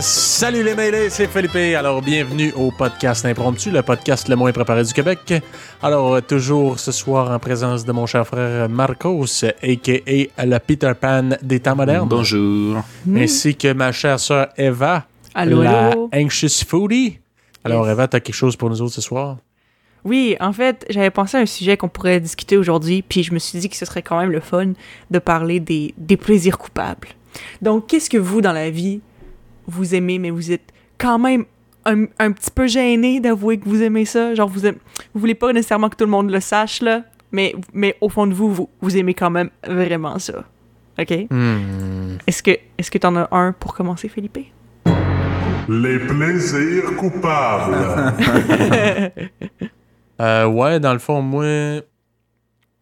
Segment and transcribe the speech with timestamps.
[0.00, 1.76] salut les mêlés, c'est Philippe.
[1.76, 5.34] Alors, bienvenue au podcast Impromptu, le podcast le moins préparé du Québec.
[5.82, 10.44] Alors, euh, toujours ce soir en présence de mon cher frère Marcos, a.k.a.
[10.46, 12.08] le Peter Pan des temps modernes.
[12.08, 12.82] Bonjour.
[13.14, 16.10] Ainsi que ma chère sœur Eva, Allô, la allô.
[16.14, 17.18] Anxious Foodie.
[17.64, 17.92] Alors, Yes.
[17.92, 19.38] Eva, t'as quelque chose pour nous autres ce soir?
[20.04, 23.38] Oui, en fait, j'avais pensé à un sujet qu'on pourrait discuter aujourd'hui, puis je me
[23.38, 24.72] suis dit que ce serait quand même le fun
[25.10, 27.08] de parler des, des plaisirs coupables.
[27.62, 29.00] Donc, qu'est-ce que vous, dans la vie,
[29.66, 31.44] vous aimez, mais vous êtes quand même
[31.84, 34.34] un, un petit peu gêné d'avouer que vous aimez ça?
[34.34, 34.78] Genre, vous, aimez,
[35.14, 38.26] vous voulez pas nécessairement que tout le monde le sache, là, mais, mais au fond
[38.26, 40.44] de vous, vous, vous aimez quand même vraiment ça.
[40.98, 41.12] OK?
[41.30, 42.16] Hmm.
[42.26, 44.38] Est-ce que est-ce que t'en as un pour commencer, Philippe?
[45.68, 47.74] Les plaisirs coupables.
[50.20, 51.80] Euh, ouais, dans le fond, moi,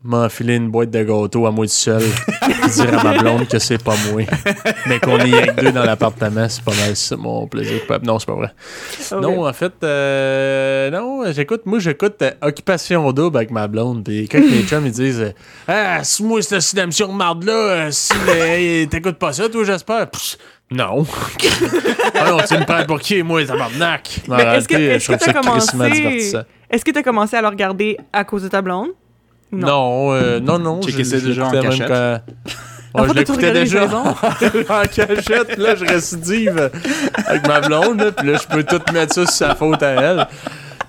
[0.04, 2.02] m'enfiler une boîte de gâteaux à moi tout seul,
[2.74, 4.22] dire à ma blonde que c'est pas moi,
[4.86, 8.06] mais qu'on est rien que deux dans l'appartement, c'est pas mal ça, mon plaisir coupable.
[8.06, 8.52] Non, c'est pas vrai.
[9.12, 14.28] Non, en fait, euh, non, j'écoute, moi, j'écoute euh, Occupation Double avec ma blonde, puis
[14.28, 15.32] quand mes chums, ils disent, euh,
[15.68, 18.12] ah, si moi, cette cinémission de marde-là, euh, si
[18.90, 20.08] t'écoutes pas ça, toi, j'espère.
[20.70, 21.06] Non.
[22.18, 24.20] ah non, tu me prends pour qui, moi, tabarnak?
[24.28, 26.32] Est-ce que- ça t'as crissement commencé-.
[26.70, 28.88] Est-ce que t'as commencé à le regarder à cause de ta blonde?
[29.52, 30.80] Ou Non, euh, non, non.
[30.82, 31.88] Checker je- ça déjà en l'écoutais même cachette.
[31.88, 32.20] quand-
[33.02, 35.56] Ouais, je l'écoutais déjà en cachette.
[35.56, 36.70] Là, je récidive
[37.26, 38.00] avec ma blonde.
[38.00, 40.26] Là, Puis là, je peux tout mettre ça sur sa faute à elle.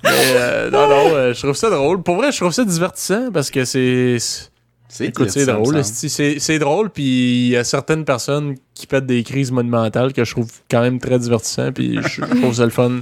[0.04, 2.04] Mais euh, non, non, euh, je trouve ça drôle.
[2.04, 4.18] Pour vrai, je trouve ça divertissant parce que c'est...
[4.94, 5.84] c'est- Écoute, c'est drôle.
[5.84, 10.24] C'est c'est drôle, puis il y a certaines personnes qui pètent des crises monumentales que
[10.24, 13.02] je trouve quand même très divertissant, puis je trouve ça le fun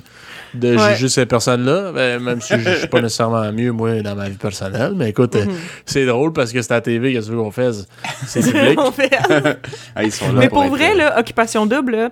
[0.53, 0.93] de Ouais.
[0.95, 4.27] juger ces personnes-là, ben, même si je je suis pas nécessairement mieux, moi, dans ma
[4.27, 4.93] vie personnelle.
[4.97, 5.51] Mais écoute, euh, Mhm.
[5.85, 7.87] c'est drôle parce que c'est à la TV, qu'est-ce que tu veux qu'on fasse?
[8.27, 8.77] C'est public.
[8.93, 9.11] Fait-
[9.95, 12.09] Ah, ils sont là Mais pour être, vrai, euh, là, occupation double, là,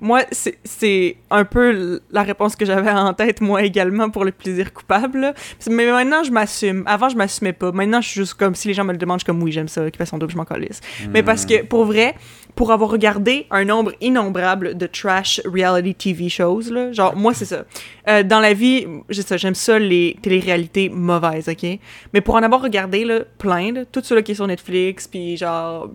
[0.00, 4.72] moi, c'est- un peu la réponse que j'avais en tête, moi également, pour le plaisir
[4.72, 5.20] coupable.
[5.20, 5.34] là.
[5.70, 6.82] Mais maintenant, je m'assume.
[6.86, 7.72] Avant, je m'assumais pas.
[7.72, 9.52] Maintenant, je suis juste comme, si les gens me le demandent, je suis comme, oui,
[9.52, 10.80] j'aime ça, occupation double, je m'en calisse.
[11.12, 12.14] Mais parce que, pour vrai,
[12.54, 17.44] pour avoir regardé un nombre innombrable de trash reality TV shows, là, genre, moi, c'est
[17.44, 17.64] ça.
[18.08, 21.66] Euh, dans la vie, j'aime ça, les téléréalités mauvaises, OK?
[22.14, 25.36] Mais pour en avoir regardé, là, plein, là, tout ceux qui est sur Netflix, puis
[25.36, 25.90] genre,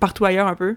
[0.00, 0.76] partout ailleurs un peu,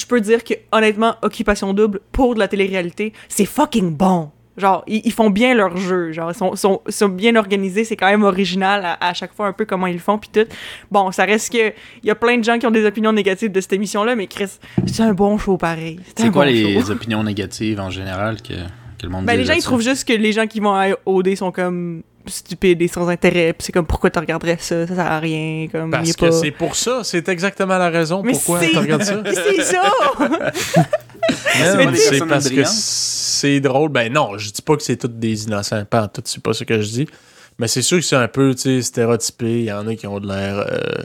[0.00, 4.30] je peux dire que honnêtement, Occupation Double pour de la télé-réalité, c'est fucking bon.
[4.56, 6.12] Genre, ils, ils font bien leur jeu.
[6.12, 7.84] Genre, ils sont, sont, sont bien organisés.
[7.84, 10.18] C'est quand même original à, à chaque fois un peu comment ils le font.
[10.18, 10.46] Puis tout.
[10.90, 11.68] Bon, ça reste que.
[12.02, 14.26] Il y a plein de gens qui ont des opinions négatives de cette émission-là, mais
[14.26, 16.00] Chris, c'est un bon show pareil.
[16.16, 16.90] C'est quoi bon les show.
[16.90, 18.52] opinions négatives en général que,
[18.98, 20.74] que le monde Ben, dit les gens, ils trouvent juste que les gens qui vont
[20.74, 23.52] à OD sont comme stupides et sans intérêt.
[23.52, 24.86] Puis c'est comme, pourquoi tu regarderais ça?
[24.86, 25.68] Ça sert à rien.
[25.70, 26.32] Comme, il Parce que pas...
[26.32, 29.20] c'est pour ça, c'est exactement la raison Mais pourquoi tu regardes ça.
[29.22, 29.82] Mais c'est ça!
[31.94, 33.90] C'est parce que c'est drôle.
[33.90, 35.84] Ben non, je dis pas que c'est tous des innocents.
[35.84, 37.08] Pas en tout, c'est pas ça que je dis.
[37.58, 39.60] Mais c'est sûr que c'est un peu, stéréotypé.
[39.60, 41.02] Il y en a qui ont de l'air euh,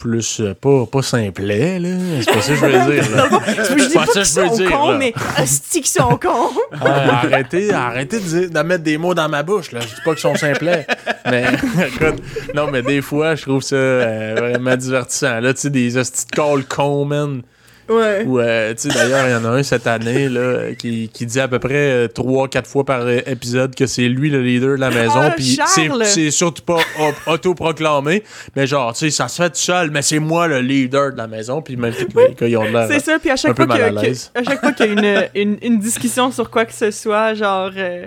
[0.00, 1.88] plus, euh, pas, pas simplet, là.
[2.20, 3.28] C'est pas ça que je veux dire, là.
[3.46, 4.98] je dis pas pas ça qu'ils que je veux sont dire, cons, là.
[4.98, 6.50] mais hostie qu'ils sont cons!
[6.80, 9.80] Arrêtez, arrêtez de, dire- de mettre des mots dans ma bouche, là.
[9.80, 10.86] Je dis pas qu'ils sont simplets.
[11.30, 11.44] mais,
[11.86, 12.22] écoute,
[12.54, 15.38] non, mais des fois, je trouve ça euh, vraiment divertissant.
[15.40, 17.42] Là, tu sais, des hosties de call con, man.
[17.90, 18.24] Ouais.
[18.24, 21.26] Ou, euh, tu sais, d'ailleurs, il y en a un cette année là, qui, qui
[21.26, 24.80] dit à peu près 3-4 fois par euh, épisode que c'est lui le leader de
[24.80, 25.14] la maison.
[25.22, 25.58] Ah, Puis
[26.06, 28.22] c'est surtout pas au- autoproclamé,
[28.54, 31.16] mais genre, tu sais, ça se fait tout seul, mais c'est moi le leader de
[31.18, 31.62] la maison.
[31.62, 32.86] Puis même tous les gars, ils ont de l'air.
[32.88, 36.64] C'est ça, puis à chaque fois qu'il y a une, une, une discussion sur quoi
[36.64, 38.06] que ce soit, genre, euh,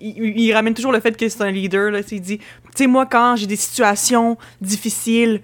[0.00, 2.44] il, il ramène toujours le fait que c'est un leader, là, il dit, tu
[2.74, 5.40] sais, moi, quand j'ai des situations difficiles,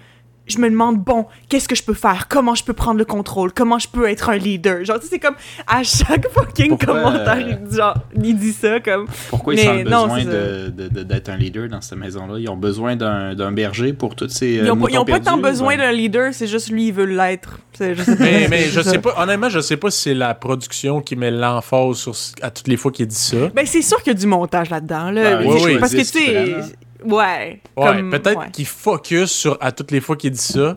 [0.51, 2.27] je me demande, bon, qu'est-ce que je peux faire?
[2.29, 3.53] Comment je peux prendre le contrôle?
[3.53, 4.85] Comment je peux être un leader?
[4.85, 5.37] Genre, tu sais, c'est comme,
[5.67, 9.61] à chaque fucking Pourquoi, commentaire, euh, il, dit, genre, il dit ça, comme, Pourquoi ils
[9.61, 12.39] sentent non, besoin c'est de- de- de- d'être un leader dans cette maison-là?
[12.39, 15.39] Ils ont besoin d'un d'un berger pour toutes ces euh, ils ont, pas- ont tant
[15.39, 17.59] besoin d'un leader, c'est juste lui, il veut l'être.
[17.79, 21.31] Mais, mais je sais pas, honnêtement, je sais pas si c'est la production qui met
[21.31, 22.09] l'emphase
[22.43, 23.49] à toutes les fois qu'il dit ça.
[23.55, 25.37] Ben, c'est sûr qu'il y a du montage là-dedans, là.
[25.39, 25.79] Ben, oui, oui.
[25.79, 26.57] Parce que, tu sais,
[27.05, 27.61] ouais.
[27.77, 28.51] Ouais, comme- peut-être ouais.
[28.51, 30.77] qu'il focus sur à toutes les fois qu'il dit ça,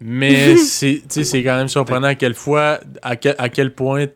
[0.00, 3.74] mais c'est tu sais, c'est quand même surprenant à quelle fois, à quel, à quel
[3.74, 4.06] point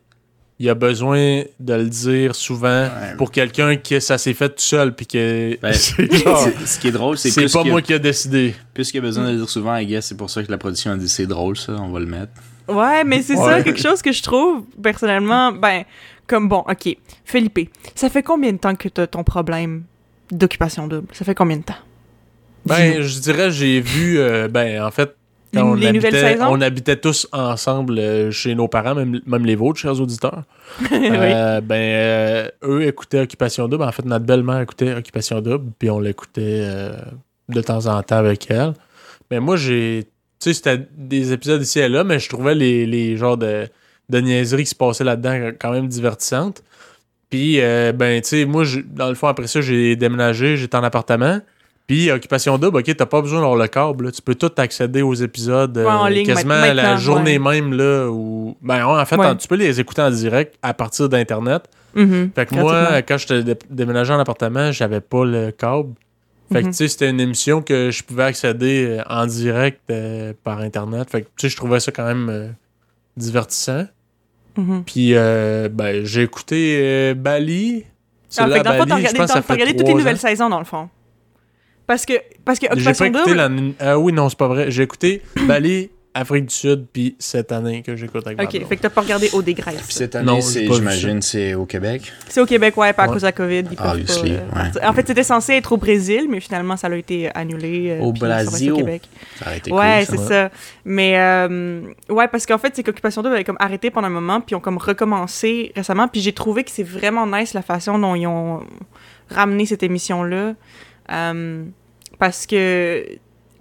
[0.60, 3.14] il y a besoin de le dire souvent Ouais.
[3.16, 6.78] pour quelqu'un que ça s'est fait tout seul puis que Ben, c'est genre, C'est- Ce
[6.80, 8.54] qui est drôle, c'est c'est plus pas que- moi qui a décidé.
[8.74, 10.50] Plus qu'il y a besoin de le dire souvent, I guess, c'est pour ça que
[10.50, 12.32] la production a dit c'est drôle, ça, on va le mettre.
[12.68, 13.44] Ouais, mais c'est Ouais.
[13.58, 15.84] ça, quelque chose que je trouve, personnellement, ben,
[16.26, 16.96] comme bon, ok.
[17.24, 19.84] Felipe, ça fait combien de temps que t'as ton problème
[20.30, 21.08] d'occupation double?
[21.12, 21.74] Ça fait combien de temps?
[22.66, 25.14] Ben, je dirais, j'ai vu, euh, ben, en fait,
[25.54, 29.78] quand on, habitait, on habitait tous ensemble euh, chez nos parents, même, même les vôtres,
[29.78, 30.42] chers auditeurs.
[30.92, 33.84] Euh, ben, eux écoutaient Occupation Double.
[33.84, 36.62] En fait, notre belle-mère écoutait Occupation Double, puis on l'écoutait
[37.48, 38.74] de temps en temps avec elle.
[39.30, 40.04] Mais moi, j'ai.
[40.40, 43.66] Tu sais, c'était des épisodes ici et là, mais je trouvais les, les genres de,
[44.08, 46.62] de niaiseries qui se passaient là-dedans quand même divertissantes.
[47.30, 50.76] Puis, euh, ben, tu sais, moi, je- dans le fond, après ça, j'ai déménagé, j'étais
[50.76, 51.40] en appartement.
[51.86, 54.12] Puis, Occupation Double, ok, t'as pas besoin d'avoir le câble, là.
[54.12, 57.60] tu peux tout accéder aux épisodes euh, Ouais, en ligne, quasiment la journée ouais.
[57.60, 58.08] même, là.
[58.10, 58.56] Où...
[58.60, 59.26] Ben, en fait, Ouais.
[59.26, 61.64] en- tu peux les écouter en direct à partir d'Internet.
[61.94, 62.30] Mhm.
[62.34, 65.94] Fait que moi, quand j'étais dé- déménagé en appartement, j'avais pas le câble.
[66.52, 66.72] Fait que, Mhm.
[66.72, 71.10] tu sais, c'était une émission que je pouvais accéder euh, en direct euh, par Internet.
[71.10, 72.48] Fait que, tu sais, je trouvais ça quand même euh,
[74.58, 74.82] Mhm.
[74.84, 77.84] Puis, euh, ben, j'ai écouté euh, Bali.
[78.36, 79.52] Ah, fait que dans le fond, t'as Bali, je regardé, pense que ça t'as fait
[79.52, 80.18] regardé toutes les nouvelles ans.
[80.18, 80.88] saisons, dans le fond.
[81.86, 82.14] Parce que,
[82.44, 83.32] parce que Occupation Double...
[83.34, 83.48] la...
[83.78, 84.70] Ah oui, non, c'est pas vrai.
[84.70, 88.82] J'ai écouté Bali, Afrique du Sud, puis cette année que j'écoute avec Ok, fait que
[88.82, 89.84] t'as pas regardé au Puis dégraisse.
[89.88, 92.12] cette Non, année, j'imagine, c'est au Québec.
[92.28, 93.12] C'est au Québec, ouais, pas à Ouais.
[93.12, 93.58] cause de la COVID.
[93.70, 94.84] Ils peuvent pas, euh, ouais.
[94.86, 97.90] En fait, c'était censé être au Brésil, mais finalement, ça a été annulé.
[97.90, 98.72] euh, Au puis Brésil.
[98.72, 99.02] Au Québec.
[99.38, 100.22] Ça aurait été Ouais, cool, ça.
[100.22, 100.50] c'est ça.
[100.84, 104.40] Mais, euh, ouais, parce qu'en fait, c'est qu'Occupation Double avait comme arrêté pendant un moment,
[104.40, 107.98] puis ils ont comme recommencé récemment, puis j'ai trouvé que c'est vraiment nice la façon
[107.98, 108.60] dont ils ont
[109.30, 110.54] ramené cette émission-là.
[111.12, 111.64] Euh,
[112.18, 113.04] parce que,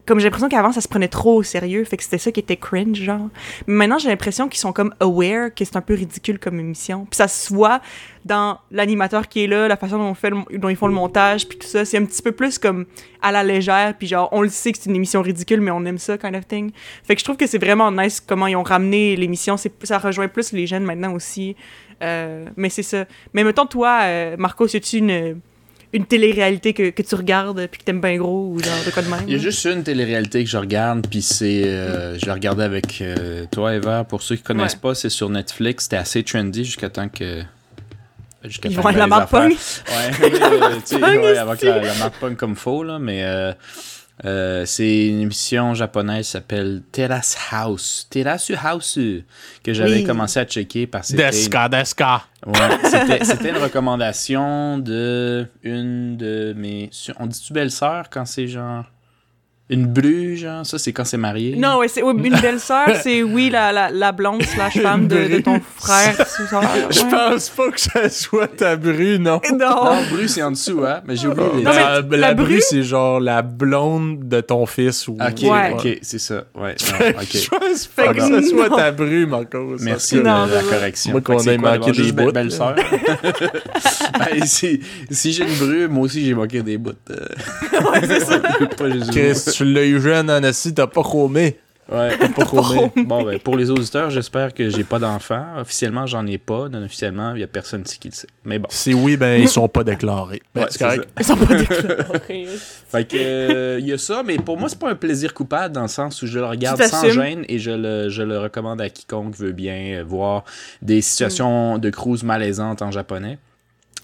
[0.08, 2.40] comme j'ai l'impression qu'avant, ça se prenait trop au sérieux, fait que c'était ça qui
[2.40, 3.28] était cringe, genre.
[3.68, 7.06] Mais maintenant, j'ai l'impression qu'ils sont comme aware que c'est un peu ridicule comme émission.
[7.06, 7.82] Puis ça se voit
[8.26, 10.94] dans l'animateur qui est là, la façon dont, on fait le- dont ils font le
[10.94, 11.86] montage, puis tout ça.
[11.86, 12.86] C'est un petit peu plus comme
[13.22, 15.84] à la légère, puis genre, on le sait que c'est une émission ridicule, mais on
[15.86, 16.72] aime ça, kind of thing.
[17.04, 19.58] Fait que je trouve que c'est vraiment nice comment ils ont ramené l'émission.
[19.58, 21.56] C'est- Ça rejoint plus les jeunes maintenant aussi.
[22.04, 23.06] Euh, mais c'est ça.
[23.34, 25.40] Mais mettons, toi, euh, Marco, c'est-tu une,
[25.98, 29.04] une télé-réalité que, que tu regardes puis que t'aimes bien gros ou genre de quoi
[29.04, 29.20] de même?
[29.28, 31.64] Il y a juste une télé-réalité que je regarde, puis c'est.
[31.66, 34.04] euh, je l'ai regardé avec euh, toi, Eva.
[34.04, 34.80] Pour ceux qui connaissent Ouais.
[34.82, 35.84] pas, c'est sur Netflix.
[35.86, 37.42] C'était assez trendy jusqu'à temps que.
[38.44, 39.52] Jusqu'à Ils temps vont que la marque pogne.
[39.52, 43.24] Ouais, euh, ouais, avant que la, la marque pogne comme faux, là, mais.
[44.26, 48.08] Euh, c'est une émission japonaise qui s'appelle Terrace House.
[48.10, 48.98] Terrace House,
[49.64, 50.04] que j'avais Oui.
[50.04, 52.24] commencé à checker parce que c'était Deska, Deska.
[52.46, 52.54] Ouais,
[52.84, 56.90] c'était, c'était une recommandation de une de mes.
[57.20, 58.86] On dit-tu belle-sœur quand c'est genre.
[59.70, 63.50] Une bru, genre Ça, c'est quand c'est marié Non, ouais, c'est une belle-sœur, c'est oui,
[63.50, 66.16] la, la, la blonde slash femme de, de ton frère.
[66.26, 69.42] ça, Je pense pas que ça soit ta bru, non.
[69.52, 69.58] Non.
[69.86, 71.64] Non, bru, c'est en dessous, hein Mais j'ai oublié les.
[71.64, 75.06] Non, mais la, la la bru, bru- c'est genre la blonde de ton fils.
[75.10, 75.14] Ou...
[75.20, 75.72] Ok, Ouais.
[75.74, 76.46] ok, c'est ça.
[76.56, 77.28] Ouais, non, ok.
[77.34, 79.76] Je pense pas que que ça soit ta bru, Marco.
[79.82, 81.12] Merci de la correction.
[81.12, 82.32] Moi, qu'on ait manqué des bouts.
[82.32, 82.76] Belle-sœur.
[82.76, 84.80] Ben, si,
[85.12, 86.92] si j'ai une bru, moi aussi, j'ai manqué des bouts.
[87.10, 87.16] euh.
[87.92, 88.40] Ouais, c'est ça.
[88.40, 88.86] pas
[89.58, 91.58] tu l'as eu jeune en assis, t'as pas chromé.
[91.92, 92.92] Ouais, pas chromé.
[93.06, 95.46] Bon, ben, pour les auditeurs, j'espère que j'ai pas d'enfant.
[95.58, 96.68] Officiellement, j'en ai pas.
[96.68, 98.28] Non officiellement, il y a personne ici qui le sait.
[98.44, 98.68] Mais bon.
[98.70, 100.42] Si oui, ben ils sont pas déclarés.
[100.54, 101.08] Ben, Ouais, c'est correct.
[101.18, 102.48] Ils sont pas déclarés.
[102.92, 105.74] Fait que, euh, il y a ça, mais pour moi, c'est pas un plaisir coupable
[105.74, 108.82] dans le sens où je le regarde sans gêne et je le, je le recommande
[108.82, 110.44] à quiconque veut bien euh, voir
[110.82, 113.40] des situations de cruise malaisantes en japonais.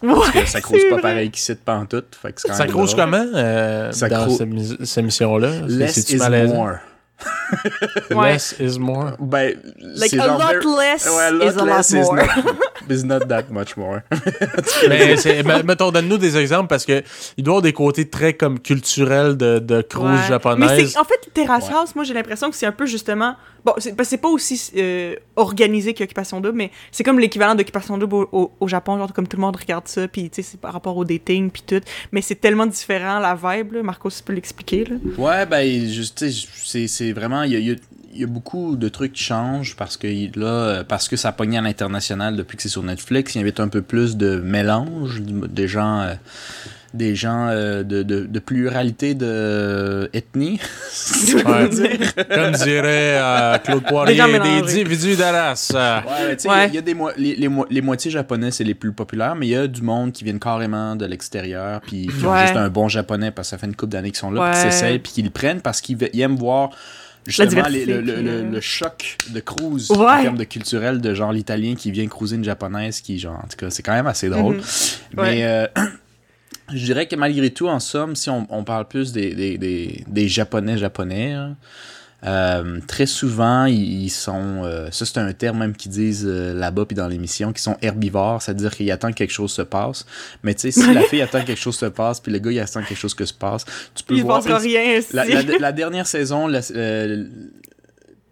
[0.04, 1.02] Parce que Ouais, ça crouse pas vrai.
[1.02, 2.16] pareil qu'ici de pantoute.
[2.22, 5.50] Fait que quand Ça même crouse comment euh, Ça dans cette, mis- cette émission-là?
[5.68, 6.54] C'est- Less is malaisant?
[6.56, 6.76] more.
[8.12, 8.34] Ouais.
[8.34, 9.12] Less is more.
[9.20, 11.96] Ben, Like c'est a lot very- less Ouais, a lot is a lot less is
[11.96, 12.16] more.
[12.18, 14.02] not, is not that much more.
[14.90, 17.02] Mais mais mettons, donne-nous des exemples parce que
[17.38, 20.18] il doit y avoir des côtés très comme culturels de, de cruise Ouais.
[20.22, 20.92] Mais japonaise.
[20.92, 21.76] c'est, en fait, Terrace Ouais.
[21.76, 23.36] House, moi j'ai l'impression que c'est un peu justement.
[23.66, 28.68] Bon, c'est, pas aussi euh, organisé qu'Occupation Double, mais c'est comme l'équivalent d'Occupation Double au,
[28.68, 31.06] Japon, genre comme tout le monde regarde ça, puis tu sais, c'est par rapport au
[31.06, 31.82] dating, puis tout.
[32.12, 33.84] Mais c'est tellement différent la vibe, là.
[33.84, 34.96] Marco, tu peux l'expliquer, là.
[35.18, 37.44] Ouais, ben, tu sais, c'est, vraiment.
[37.44, 37.76] Il y y a-
[38.16, 40.08] il y a beaucoup de trucs qui changent parce que
[40.40, 43.60] là, euh, parce que ça pogné à l'international depuis que c'est sur Netflix, il invite
[43.60, 46.16] un peu plus de mélange, des gens.
[46.94, 50.60] Des gens euh, de, de, de pluralité de euh, ethnie.
[51.34, 51.70] Ouais.
[52.30, 55.72] Comme dirait euh, Claude Poirier, gens des individus de race.
[55.76, 55.98] euh.
[56.02, 56.56] Ouais, mais tu sais, Ouais.
[56.56, 58.64] il y a- il y, a des mo- les, les, mo- les moitiés japonais, c'est
[58.64, 62.08] les plus populaires, mais il y a du monde qui viennent carrément de l'extérieur, puis
[62.08, 64.32] qui ont juste un bon japonais parce que ça fait une couple d'années qu'ils sont
[64.32, 64.66] là, puis Ouais.
[64.68, 66.70] qui s'essayent, puis qui le prennent parce qu'ils aiment voir
[67.26, 69.98] justement les- le, le- puis, le- le choc de cruise Ouais.
[69.98, 73.48] en termes de culturel de genre l'italien qui vient cruiser une japonaise, qui genre, en
[73.48, 74.58] tout cas, c'est quand même assez drôle.
[74.58, 74.62] Mhm.
[75.16, 75.44] Mais Ouais.
[75.44, 75.68] euh,
[76.74, 80.04] je dirais que malgré tout, en somme, si on, on parle plus des, des, des,
[80.08, 81.56] des japonais japonais, hein,
[82.26, 86.54] Euh, très souvent, ils, ils sont, euh, ça c'est un terme même qu'ils disent euh,
[86.54, 90.06] là-bas puis dans l'émission, qui sont herbivores, c'est-à-dire qu'ils attendent que quelque chose se passe.
[90.42, 92.52] Mais tu sais, si la fille attend que quelque chose se passe, puis le gars
[92.54, 94.42] il attend que quelque chose que se passe, tu peux Il voir.
[94.42, 95.02] rien.
[95.12, 96.62] La, la- la dernière saison, la,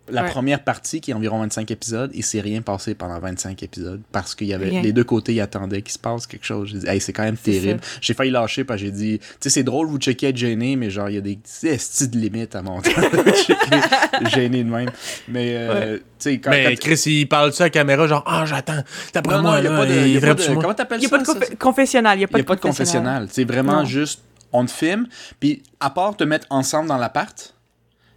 [0.10, 0.30] la Ouais.
[0.30, 4.36] première partie, qui est environ 25 épisodes, il s'est rien passé pendant 25 épisodes parce
[4.36, 4.82] qu'il y avait Rien.
[4.82, 6.70] les deux côtés, ils attendaient qu'il se passe quelque chose.
[6.72, 7.80] J'ai dit, hey, c'est quand même terrible.
[8.02, 10.76] J'ai failli lâcher parce que j'ai dit, tu sais, c'est drôle, vous checkez être gêné,
[10.76, 12.90] mais genre, il y a des estis de limites à mon temps
[14.22, 14.90] de gêné de même.
[15.28, 18.24] Mais, euh, tu sais, quand, Mais quand- Chris, il parle ça à la caméra, genre,
[18.26, 18.84] ah, j'attends.
[19.14, 19.94] D'après non, moi, il n'y a là, pas de.
[19.94, 21.16] il y a pas de- comment t'appelles Il n'y ça?
[21.16, 21.56] a pas de ça?
[21.58, 22.18] confessionnal.
[22.18, 23.28] Il n'y a pas de pas de confessionnal.
[23.32, 23.86] C'est vraiment Non.
[23.86, 24.22] juste,
[24.54, 25.08] on te filme,
[25.40, 27.54] puis à part te mettre ensemble dans l'appart,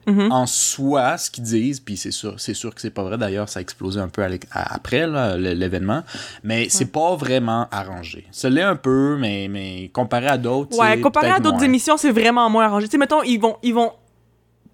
[0.06, 0.30] Mhm.
[0.32, 3.48] en soi, ce qu'ils disent, puis c'est sûr, c'est sûr que c'est pas vrai, d'ailleurs,
[3.48, 5.06] ça a explosé un peu à l'é- à- après
[5.38, 6.02] l'événement,
[6.42, 8.26] mais c'est pas vraiment arrangé.
[8.30, 12.10] Ça l'est un peu, mais, mais comparé à d'autres, Ouais, comparé à d'autres émissions, c'est
[12.10, 12.86] vraiment moins arrangé.
[12.86, 13.92] Tu sais, mettons, ils vont, ils vont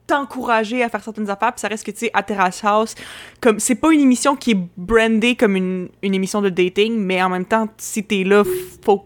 [0.07, 2.95] t'encourager à faire certaines affaires, puis ça reste que, tu sais, à Terrace House,
[3.41, 7.23] comme, c'est pas une émission qui est brandée comme une, une émission de dating, mais
[7.23, 8.43] en même temps, si t'es là,
[8.85, 9.05] faut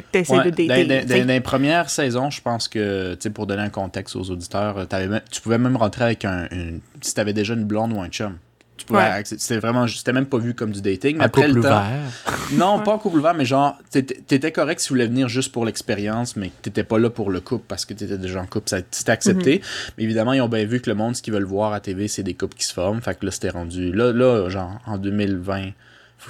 [0.00, 0.66] que t'essaies Ouais, de dater.
[0.86, 1.20] dans, dans- tu sais.
[1.20, 4.78] dans les premières saisons, je pense que, tu sais, pour donner un contexte aux auditeurs,
[4.78, 8.00] euh, même- tu pouvais même rentrer avec un, une, si t'avais déjà une blonde ou
[8.00, 8.36] un chum.
[8.78, 9.22] Tu pouvais Ouais.
[9.24, 11.16] C'était vraiment, c'était même pas vu comme du dating.
[11.18, 11.82] Mais Un après couple le temps.
[12.54, 15.64] Non, pas en couple ouvert, mais genre, t'étais correct si tu voulais venir juste pour
[15.64, 18.68] l'expérience, mais que t'étais pas là pour le couple parce que t'étais déjà en couple.
[18.68, 19.56] Ça- C'était accepté.
[19.58, 19.92] Mhm.
[19.98, 22.08] Mais évidemment, ils ont bien vu que le monde, ce qu'ils veulent voir à TV,
[22.08, 23.00] c'est des couples qui se forment.
[23.00, 23.92] Fait que là, c'était rendu.
[23.92, 25.72] Là, là, genre, en 2020, faut-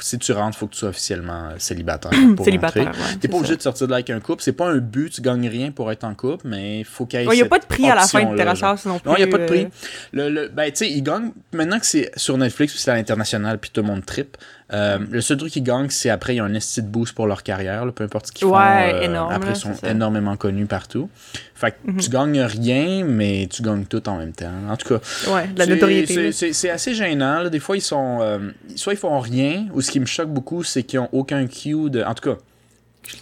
[0.00, 2.12] si tu rentres, faut que tu sois officiellement euh, célibataire.
[2.36, 3.00] pour Célibataire, rentrer.
[3.02, 4.42] ouais, T'es pas obligé de sortir de là avec un couple.
[4.42, 7.20] C'est pas un but, tu gagnes rien pour être en couple, mais il faut qu'il
[7.20, 7.26] y ait.
[7.26, 8.64] Ouais, Il n'y a pas de prix à la fin de genre.
[8.64, 9.08] House non plus.
[9.10, 9.64] Non, il n'y a pas de prix.
[9.64, 9.68] euh,
[10.12, 11.32] Le, le- ben, tu sais, il gagne.
[11.52, 14.36] Maintenant que c'est sur Netflix, puis c'est à l'international, puis tout le monde trip.
[14.72, 17.14] Euh, le seul truc qu'ils gagnent, c'est après, il y a un esti de boost
[17.14, 18.56] pour leur carrière, là, peu importe ce qu'ils font.
[18.56, 21.10] Ouais, euh, énorme, Après, ils sont énormément connus partout.
[21.54, 21.96] Fait que Mhm.
[22.00, 24.50] tu gagnes rien, mais tu gagnes tout en même temps.
[24.68, 26.32] En tout cas, Ouais, la notoriété.
[26.32, 27.42] c'est- assez gênant.
[27.42, 27.50] là.
[27.50, 28.18] Des fois, ils sont.
[28.22, 28.38] euh,
[28.76, 31.90] soit ils font rien, ou ce qui me choque beaucoup, c'est qu'ils ont aucun cue
[31.90, 32.02] de.
[32.02, 32.36] En tout cas.
[32.36, 32.38] Ouais,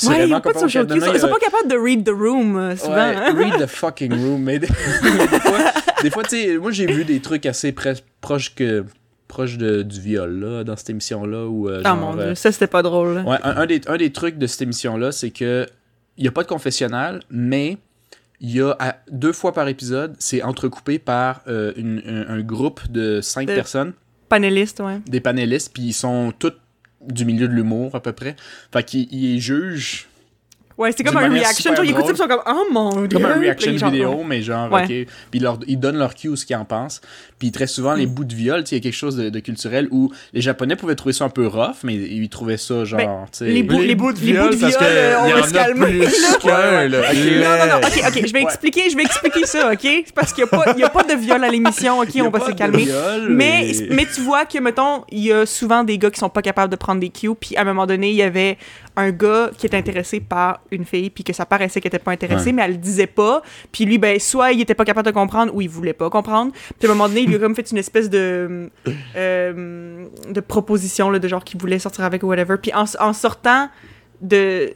[0.02, 2.04] il n'y vraiment a pas de social non, Ils sont a- pas capables de read
[2.04, 2.92] the room, souvent.
[2.95, 3.35] Ouais, hein.
[3.37, 4.42] read the fucking room.
[4.42, 4.66] Mais des,
[5.02, 7.73] des fois, fois, tu sais, moi j'ai vu des trucs assez
[8.21, 8.85] proches que
[9.31, 11.47] proche de, du viol là, dans cette émission-là.
[11.47, 13.19] Où, euh, genre, mon euh, dieu, ça c'était pas drôle.
[13.27, 15.67] ouais, un, un des, un des trucs de cette émission-là, c'est que
[16.19, 17.79] il n'y a pas de confessionnal, mais
[18.41, 22.41] il y a à- deux fois par épisode, c'est entrecoupé par euh, une- un, un
[22.43, 23.95] groupe de cinq personnes,
[24.29, 24.99] Panéliste, ouais.
[25.09, 26.53] des panélistes, puis ils sont tous
[27.01, 28.37] du milieu de l'humour à peu près.
[28.73, 30.09] Fait qu'ils ils jugent
[30.81, 31.75] Ouais, c'est comme un reaction.
[31.75, 33.09] Genre, ils écoutent ça, ils sont comme, oh mon dieu.
[33.19, 34.83] comme un Puis reaction genre, vidéo, mais genre, Ouais.
[34.83, 34.89] ok.
[34.89, 37.01] Puis ils, leur- ils donnent leur cue ce qu'ils en pensent.
[37.39, 37.99] Puis très souvent, Mm.
[37.99, 40.77] les bouts de viol, il y a quelque chose de, de culturel où les Japonais
[40.77, 43.45] pouvaient trouver ça un peu rough, mais ils trouvaient ça genre, Ben, tu sais.
[43.47, 45.87] les bouts- les bouts de viol, parce euh, que on y va en se calmer,
[45.87, 46.39] plus là.
[46.41, 46.99] qu'un, là.
[47.11, 47.17] Ok.
[47.17, 48.43] Non, non, non, ok, ok, je vais Ouais.
[48.45, 49.81] expliquer, je vais expliquer ça, ok?
[49.83, 52.09] C'est parce qu'il n'y a, pas- il y a pas de viol à l'émission, ok?
[52.15, 52.85] Il y a On va pas se de calmer.
[52.85, 56.29] viol, Mais, mais tu vois que, mettons, il y a souvent des gars qui sont
[56.31, 58.57] pas capables de prendre des cues, puis à un moment donné, il y avait
[58.97, 62.12] un gars qui était intéressé par une fille, puis que ça paraissait qu'il était pas
[62.12, 62.53] intéressé, Ouais.
[62.53, 63.43] mais elle le disait pas.
[63.73, 66.53] Puis lui, ben, soit il était pas capable de comprendre, ou il voulait pas comprendre.
[66.79, 68.71] Puis à un moment donné, il lui a comme fait une espèce de,
[69.17, 72.57] euh, de proposition, là, de genre qu'il voulait sortir avec ou whatever.
[72.61, 73.69] Puis en, en sortant
[74.21, 74.73] de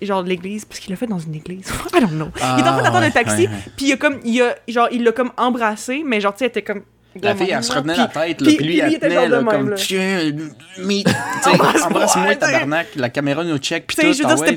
[0.00, 2.72] genre l'église parce qu'il l'a fait dans une église I don't know il est en
[2.72, 3.54] train d'attendre Ah, un taxi ouais, ouais.
[3.76, 6.46] puis il a comme il a genre il l'a comme embrassé mais genre tu sais
[6.46, 6.80] était comme
[7.20, 10.30] La fille, elle se retenait la tête, là, puis- lui, elle tenait, là, comme, tiens,
[10.76, 11.50] tu sais,
[11.84, 14.50] Embrasse-moi, tabarnak, la caméra nous check, puis tout, je veux ah dire, ouais,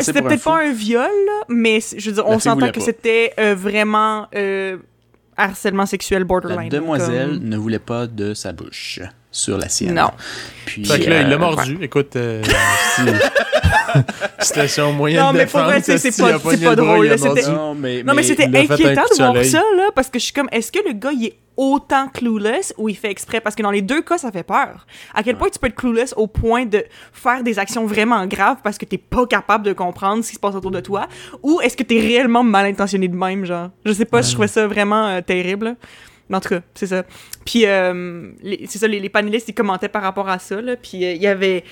[0.00, 1.08] c'était peut-être pas, un- viol,
[1.48, 4.76] mais je veux dire, on s'entend que c'était euh, vraiment euh,
[5.36, 6.70] harcèlement sexuel borderline.
[6.70, 9.94] La demoiselle ne voulait pas de sa bouche sur la sienne.
[9.94, 10.10] Non.
[10.66, 11.78] Puis, Fait que là, il l'a euh, mordu.
[11.80, 12.16] Écoute,
[14.40, 17.50] si- situation moyenne Non, de mais vrai, c'est- c'est pas- c'est drôle, là, c'était-.
[17.50, 19.48] Non, mais, Non, mais, c'était inquiétant de voir soleil.
[19.50, 22.74] ça, là, parce que je suis comme, est-ce que le gars, il est autant clueless
[22.78, 23.40] ou il fait exprès?
[23.40, 24.86] Parce que dans les deux cas, ça fait peur.
[25.14, 28.56] À quel point tu peux être clueless au point de faire des actions vraiment graves
[28.64, 31.06] parce que t'es pas capable de comprendre ce qui se passe autour de toi?
[31.42, 33.70] Ou est-ce que t'es réellement mal intentionné de même, genre?
[33.84, 35.76] Je sais pas, je trouvais ça vraiment euh, terrible.
[36.30, 37.02] Mais en tout cas, c'est ça.
[37.44, 40.74] Puis, euh, les- c'est ça, les, les panélistes, ils commentaient par rapport à ça, là.
[40.74, 41.62] Puis, euh, il y avait,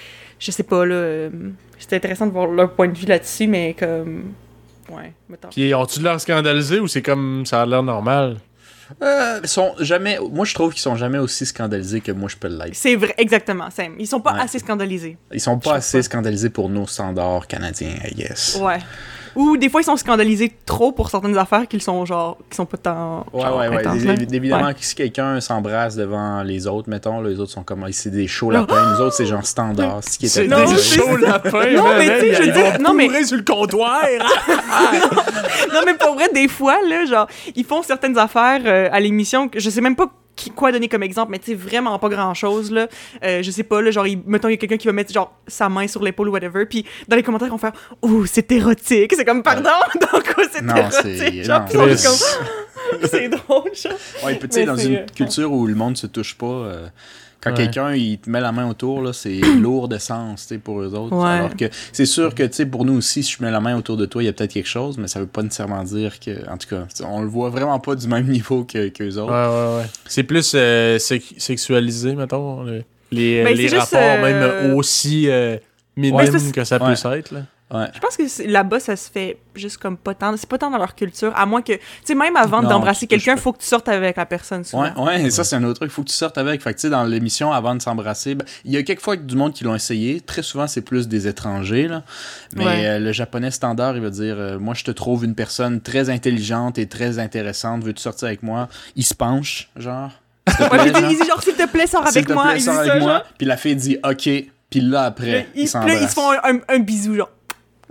[0.44, 1.30] je sais pas, là, euh,
[1.78, 4.32] c'était intéressant de voir leur point de vue là-dessus, mais comme,
[4.90, 5.48] ouais, mettons.
[5.50, 8.38] Puis ont-tu l'air scandalisé ou c'est comme ça a l'air normal?
[9.02, 12.36] Euh, ils sont jamais, moi, je trouve qu'ils sont jamais aussi scandalisés que moi, je
[12.36, 12.74] peux l'être.
[12.74, 13.94] C'est vrai, exactement, Sam.
[13.98, 14.40] Ils sont pas Ouais.
[14.40, 15.16] assez scandalisés.
[15.32, 16.02] Ils sont pas assez pas.
[16.02, 18.58] scandalisés pour nos standards canadiens, I guess.
[18.60, 18.80] Ouais.
[19.36, 22.66] Ou des fois, ils sont scandalisés trop pour certaines affaires qu'ils sont genre, qui sont
[22.66, 23.26] pas tant.
[23.32, 23.86] Ouais, genre, ouais, ouais.
[23.86, 24.02] intenses.
[24.32, 24.74] Évidemment, Ouais.
[24.80, 28.26] si quelqu'un s'embrasse devant les autres, mettons, là, les autres sont comme, Ah, c'est des
[28.26, 28.94] chauds lapins.
[28.94, 30.00] Nous autres, c'est genre standard.
[30.04, 32.52] Ce qui C'est était Non, des chauds lapins, Non, mais tu sais, je veux ils
[32.52, 34.02] dire- vont non, mais- sur le comptoir.
[35.72, 39.48] non, mais pour vrai, des fois, là, genre, ils font certaines affaires euh, à l'émission
[39.48, 40.06] que je sais même pas
[40.42, 42.88] qui- quoi donner comme exemple, mais tu sais, vraiment pas grand chose, là.
[43.24, 45.12] Euh, je sais pas, là, genre, il- mettons, il y a quelqu'un qui va mettre,
[45.12, 48.26] genre, sa main sur l'épaule ou whatever, puis dans les commentaires, on va faire Ouh,
[48.26, 49.14] c'est érotique.
[49.16, 49.70] C'est comme, pardon,
[50.12, 51.00] donc, c'est érotique.
[51.18, 51.64] c'est- Genre,
[53.10, 53.92] c'est drôle, genre.
[54.24, 56.86] Ouais, puis tu sais, dans une euh, culture où le monde se touche pas, euh,
[57.42, 57.56] quand Ouais.
[57.56, 61.16] quelqu'un il te met la main autour, là, c'est lourd de sens pour eux autres.
[61.16, 61.28] Ouais.
[61.30, 64.06] Alors que c'est sûr que pour nous aussi, si je mets la main autour de
[64.06, 66.30] toi, il y a peut-être quelque chose, mais ça veut pas nécessairement dire que.
[66.48, 69.32] En tout cas, on le voit vraiment pas du même niveau que qu'eux autres.
[69.32, 69.90] Ouais, ouais, ouais.
[70.06, 72.62] C'est plus euh, sex- sexualisé, mettons.
[72.62, 75.56] le- Les, Ben, les c'est juste, rapports, euh, même aussi euh,
[75.96, 76.94] minimes Ouais, c'est parce- que ça Ouais.
[76.94, 77.30] peut être.
[77.32, 77.40] Là.
[77.72, 77.86] Ouais.
[77.94, 80.36] Je pense que là-bas, ça se fait juste comme pas tant.
[80.36, 81.32] C'est pas tant dans leur culture.
[81.34, 81.72] À moins que.
[81.72, 83.40] Tu sais, même avant d'embrasser quelqu'un, pas.
[83.40, 84.62] faut que tu sortes avec la personne.
[84.64, 84.82] Souvent.
[84.82, 86.62] Ouais, ouais, et ça c'est un autre truc, faut que tu sortes avec.
[86.62, 89.16] Fait que tu sais, dans l'émission, avant de s'embrasser, ben, il y a quelques fois
[89.16, 90.20] du monde qui l'ont essayé.
[90.20, 92.02] Très souvent, c'est plus des étrangers, là.
[92.56, 92.86] Mais Ouais.
[92.86, 96.10] euh, le japonais standard, il va dire euh, Moi, je te trouve une personne très
[96.10, 100.10] intelligente et très intéressante, veux-tu sortir avec moi Il se penche, genre.
[100.60, 101.10] Ouais, il genre.
[101.10, 102.44] il dit genre, s'il te plaît, sors avec moi.
[102.48, 103.22] plaît, Il sors avec moi.
[103.38, 104.28] Puis la fille dit OK.
[104.70, 105.76] Puis là, après, ils se
[106.14, 107.30] font un, un- un bisou, genre.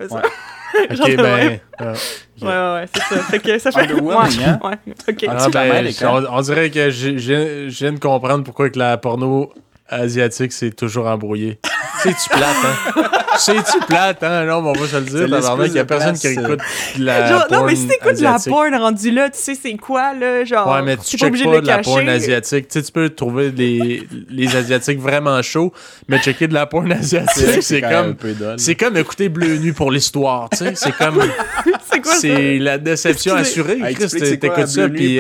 [0.10, 1.60] Ok, ben.
[1.81, 1.93] euh,
[2.41, 3.22] Ouais, ouais, ouais, c'est ça.
[3.24, 3.81] Fait que ça fait.
[3.81, 4.60] Underwhelming, ouais, hein?
[4.63, 5.25] ouais, ok.
[5.27, 8.79] Ah, ah, ben, on, on dirait que j'ai- j'ai- je viens de comprendre pourquoi que
[8.79, 9.51] la porno
[9.89, 11.60] asiatique, c'est toujours embrouillé.
[12.01, 13.03] C'est-tu plate, hein?
[13.41, 14.45] C'est-tu plate, hein?
[14.45, 16.48] Non, mais on va se le dire, tabarnak, il y a personne qui place, euh.
[16.48, 16.60] écoute
[16.98, 19.55] de la Genre, non, porn mais si t'écoutes de la porn rendue là, tu sais
[19.55, 20.67] c'est quoi, là, genre.
[20.67, 22.67] Ouais, mais tu checkes obligé pas de de la porn asiatique.
[22.67, 25.74] Tu sais, tu peux trouver les, les asiatiques vraiment chauds,
[26.07, 28.15] mais checker de la porn asiatique, que c'est comme...
[28.57, 30.74] C'est comme écouter Bleu Nu pour l'histoire, tu sais.
[30.75, 31.21] C'est comme...
[31.91, 32.15] C'est quoi?
[32.15, 33.79] C'est la déception assurée.
[33.93, 35.19] Chris, t'écoutes ça, Nuit puis...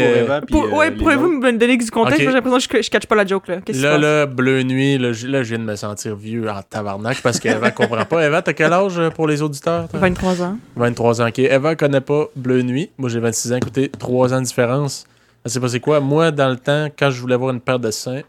[0.49, 2.21] pour euh, euh, ouais, les pourriez-vous me donner du contexte?
[2.21, 3.57] J'ai l'impression que je, catch pas la joke, là.
[3.67, 7.21] Là, là, Bleu Nuit, là, je, là, je viens de me sentir vieux en tabarnak
[7.21, 8.25] parce qu'Eva comprend pas.
[8.25, 9.87] Eva, t'as quel âge euh, pour les auditeurs?
[9.87, 9.99] toi?
[9.99, 10.57] 23 ans.
[10.75, 11.27] 23 ans.
[11.27, 11.39] OK.
[11.39, 12.91] Eva connaît pas Bleu Nuit.
[12.97, 13.57] Moi, j'ai 26 ans.
[13.57, 15.05] Écoutez, 3 ans de différence.
[15.43, 15.99] Elle sait pas c'est quoi.
[15.99, 18.21] Moi, dans le temps, quand je voulais avoir une paire de seins,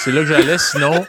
[0.00, 0.58] c'est là que j'allais.
[0.58, 1.04] Sinon,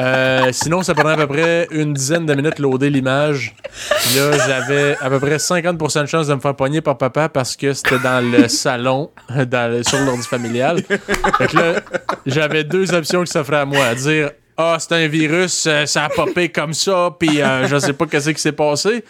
[0.00, 3.54] euh, sinon, ça prenait à peu près une dizaine de minutes loader l'image.
[4.00, 7.28] Puis Là, j'avais à peu près 50% de chance de me faire pogner par papa
[7.28, 10.82] parce que c'était dans le salon, dans le- sur l'ordi familial.
[11.38, 11.74] Fait que là,
[12.26, 13.84] j'avais deux options qui s'offraient à moi.
[13.84, 17.78] À dire, ah, c'est un virus, euh, ça a popé comme ça, puis euh, je
[17.78, 19.02] sais pas qu'est-ce qui s'est passé.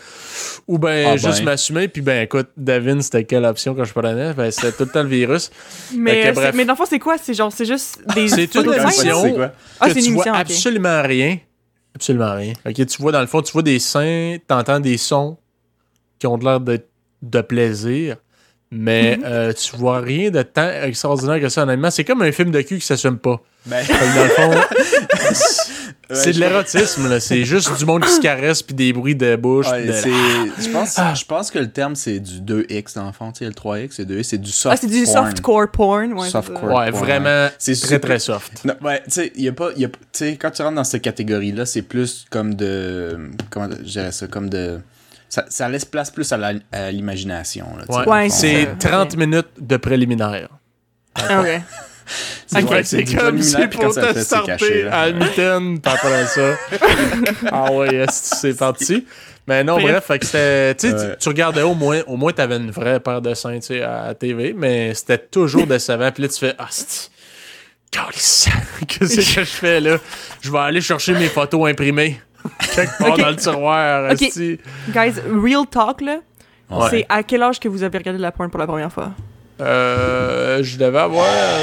[0.69, 1.47] Ou ben, Ah juste ben.
[1.47, 4.33] m'assumer, puis ben, écoute, David, c'était quelle option que je prenais?
[4.35, 5.51] Ben, c'était tout le temps le virus.
[5.95, 6.55] Mais, que euh, bref.
[6.55, 7.19] mais dans le fond, c'est quoi?
[7.19, 9.51] C'est genre, c'est juste des C'est une émission.
[9.81, 11.39] Ah, que c'est une tu émission, vois absolument rien.
[11.95, 12.53] Absolument rien.
[12.65, 15.37] Ok, tu vois, dans le fond, tu vois des seins, t'entends des sons
[16.19, 16.81] qui ont l'air de,
[17.21, 18.17] de plaisir,
[18.75, 19.25] mais Mhm.
[19.27, 21.91] euh, tu vois rien de tant extraordinaire que ça, honnêtement.
[21.91, 23.41] C'est comme un film de cul qui s'assume pas.
[23.67, 24.51] Ben, dans le fond,
[26.11, 27.21] c'est Ouais, de l'érotisme, là.
[27.21, 29.71] C'est juste du monde qui se caresse puis des bruits de bouche.
[29.71, 33.31] Ouais, de- je, pense, je pense que le terme c'est du 2X dans le fond,
[33.33, 35.27] tu sais, le 3X, c'est 2X, c'est du soft Ah, c'est du porn.
[35.29, 36.13] softcore porn.
[36.15, 36.29] Ouais.
[36.29, 36.65] Softcore.
[36.65, 38.65] Ouais, porn, vraiment C'est très, très soft.
[38.65, 40.85] Non, ouais, tu sais, y a pas, y a, tu sais, quand tu rentres dans
[40.85, 44.81] cette catégorie-là, c'est plus comme de, comment je dirais ça, comme de,
[45.33, 46.39] ça, ça laisse place plus à
[46.73, 47.67] à l'imagination.
[47.89, 48.29] Ouais.
[48.29, 48.79] C'est Ok.
[48.81, 50.51] 30 minutes de préliminaire.
[51.15, 51.47] Ah, ok.
[52.47, 55.91] C'est Ok, ouais, c'est du comme c'est puis pour te starter à la mitaine, puis
[55.91, 56.59] après ça.
[57.51, 59.07] ah ouais, yes, c'est parti?
[59.47, 59.87] Mais non, Bref.
[59.87, 61.17] bref, fait que c'était.
[61.17, 64.09] Tu regardais au moins, au moins, t'avais une vraie paire de seins, tu sais, à
[64.09, 66.11] la TV, mais c'était toujours décevant.
[66.11, 66.69] Puis là, tu fais, ah,
[67.91, 68.49] Qu'est-ce
[68.89, 69.97] que je fais là?
[70.43, 72.21] Je vais aller chercher mes photos imprimées.
[72.75, 74.23] Quelque part dans le tiroir, Ok.
[74.23, 74.59] esti.
[74.89, 76.19] Guys, real talk, là.
[76.71, 76.87] Ouais.
[76.91, 79.13] C'est à quel âge que vous avez regardé de la porn pour la première fois?
[79.61, 81.63] Euh, je devais avoir euh,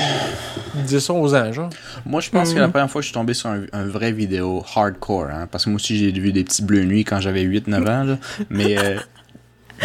[0.85, 1.69] 10 11 ans, genre.
[2.05, 4.11] Moi, je pense que la première fois que je suis tombé sur un, un vrai
[4.11, 7.43] vidéo hardcore, hein, parce que moi aussi j'ai vu des petits bleus nuits quand j'avais
[7.43, 8.17] 8-9 ans, là,
[8.49, 8.97] mais euh,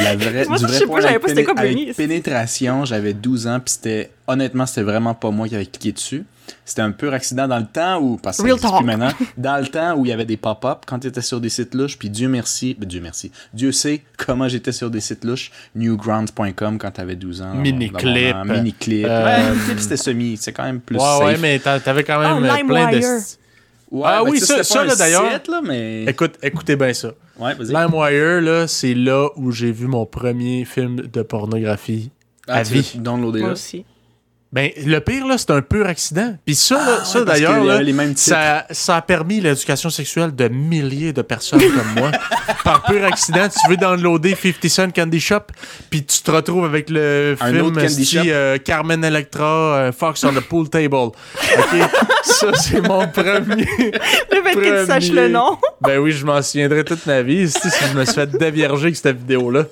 [0.02, 3.12] la vraie, Moi, du je vrai sais pas, avec pas c'était quoi avec pénétration, j'avais
[3.12, 6.24] 12 ans, puis c'était, honnêtement, c'était vraiment pas moi qui avais cliqué dessus.
[6.66, 9.66] C'était un pur accident dans le temps où, parce que ça plus maintenant, dans le
[9.66, 12.11] temps où il y avait des pop-up quand tu étais sur des sites louches, puis
[12.11, 16.90] Dieu merci, ben, Dieu merci, Dieu sait comment j'étais sur des sites louches, newgrounds.com quand
[16.90, 17.54] t'avais 12 ans.
[17.54, 18.37] Mini-clip.
[18.44, 19.07] Mini-clip.
[19.09, 21.24] Euh, Ouais, mini-clip, c'était semi, c'est quand même plus ouais, safe.
[21.24, 22.98] ouais, mais t'a- t'avais quand même Oh, plein de.
[23.90, 25.33] Ouais, Ah ben, oui, ça- ça, un d'ailleurs.
[25.33, 26.04] site, là, mais...
[26.04, 27.12] Écoute, écoutez bien ça.
[27.38, 27.55] Ouais.
[27.59, 32.11] LimeWire, là, c'est là où j'ai vu mon premier film de pornographie
[32.47, 32.92] Ah, à vie.
[32.94, 33.53] l'as downloadé Moi là.
[33.55, 33.85] aussi.
[34.55, 36.37] Ben, le pire, là, c'est un pur accident.
[36.47, 37.81] Puis ça, là, Ah, ça ouais, d'ailleurs, là,
[38.14, 42.12] ça, ça a permis l'éducation sexuelle de milliers de personnes comme moi.
[42.62, 45.40] Par pur accident, tu veux downloader 50 Cent Candy Shop,
[45.90, 48.21] puis tu te retrouves avec le Un film Shop.
[48.27, 50.95] euh, Carmen Electra, euh, Fox on the Pool Table.
[50.95, 51.14] OK?
[52.23, 53.67] ça, c'est mon premier.
[54.31, 55.21] Le fait que tu saches Premier.
[55.23, 55.59] le nom.
[55.81, 57.59] Ben oui, je m'en souviendrai toute ma vie si
[57.90, 59.64] je me suis fait dévierger avec cette vidéo-là.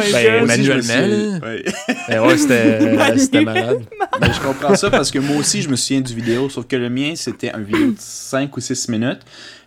[0.00, 1.64] My Ben, manuellement, suis- ouais.
[2.08, 3.80] Ben ouais, c'était c'était malade.
[4.20, 6.76] Mais je comprends ça parce que moi aussi, je me souviens du vidéo, sauf que
[6.76, 9.20] le mien, c'était un vidéo de 5 ou 6 minutes.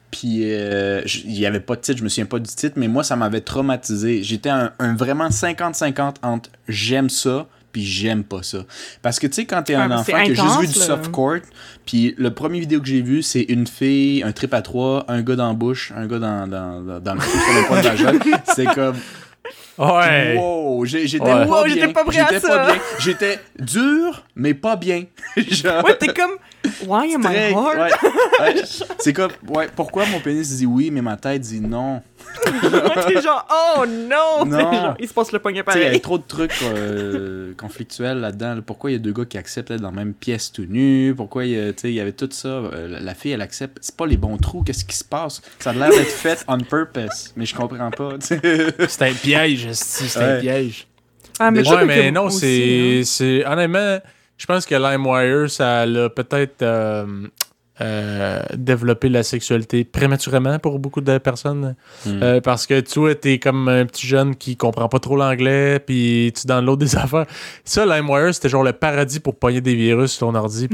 [0.10, 2.88] Puis euh, il n'y avait pas de titre, je me souviens pas du titre, mais
[2.88, 4.24] moi, ça m'avait traumatisé.
[4.24, 8.60] J'étais un, un vraiment 50-50 entre j'aime ça puis j'aime pas ça.
[9.02, 10.86] Parce que tu sais, quand t'es un Ah, enfant a juste vu du là.
[10.86, 11.40] softcore,
[11.86, 15.22] puis le premier vidéo que j'ai vu, c'est une fille, un trip à trois, un
[15.22, 17.82] gars dans la bouche, un gars dans, dans, dans, dans le cou, sur le point
[17.82, 18.20] de la gueule.
[18.56, 18.96] C'est comme
[19.78, 20.36] Ouais.
[20.38, 21.30] Wow, j'étais Ouais.
[21.30, 21.64] pas Wow,
[22.06, 22.66] prêt à J'étais ça.
[22.66, 22.76] bien.
[23.00, 25.04] J'étais dur, mais pas bien.
[25.38, 26.32] Genre, Ouais, t'es comme.
[26.86, 27.78] Why am I hard?
[27.78, 27.90] ouais,
[28.42, 28.56] ouais.
[29.00, 32.02] C'est comme, ouais, pourquoi mon pénis dit oui, mais ma tête dit non?
[33.08, 34.46] t'es genre, oh non!
[34.46, 34.60] Non.
[34.60, 36.02] Genre, il se passe le poignet sais, il y avait pareil.
[36.02, 38.56] trop de trucs euh, conflictuels là-dedans.
[38.56, 38.62] là.
[38.66, 41.14] Pourquoi il y a deux gars qui acceptent d'être dans la même pièce tout nus?
[41.16, 42.48] Pourquoi il y a, tu sais, il y avait tout ça?
[42.50, 43.78] Euh, la- la fille, elle accepte.
[43.82, 44.64] C'est pas les bons trous.
[44.64, 45.42] Qu'est-ce qui se passe?
[45.60, 48.10] Ça a l'air d'être fait on purpose, mais je comprends pas.
[48.20, 50.42] C'est un piège, esti, c'est un Ouais.
[50.42, 50.88] piège.
[51.40, 53.04] Ah, mais je ouais, mais non, c'est, hein.
[53.06, 53.46] c'est.
[53.46, 54.00] Honnêtement,
[54.38, 57.06] je pense que LimeWire, ça l'a peut-être euh,
[57.80, 61.76] euh, développé la sexualité prématurément pour beaucoup de personnes.
[62.08, 62.20] Hmm.
[62.24, 66.34] Euh, parce que toi, t'es comme un petit jeune qui comprend pas trop l'anglais, puis
[66.40, 67.28] tu downloads des affaires.
[67.64, 70.68] Ça, LimeWire, c'était genre le paradis pour pogner des virus sur ton ordi.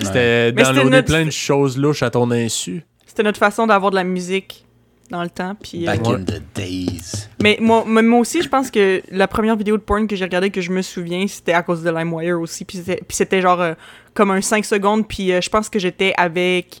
[0.00, 2.84] C'était downloader notre- plein de choses louches à ton insu.
[3.06, 4.64] C'était notre façon d'avoir de la musique
[5.10, 5.54] dans le temps.
[5.60, 7.28] Puis, euh, Back in the days.
[7.42, 10.24] Mais moi, moi moi aussi, je pense que la première vidéo de porn que j'ai
[10.24, 12.64] regardée que je me souviens, c'était à cause de LimeWire aussi.
[12.64, 13.74] Puis c'était, genre euh,
[14.14, 15.06] comme un 5 secondes.
[15.06, 16.80] Puis euh, je pense que j'étais avec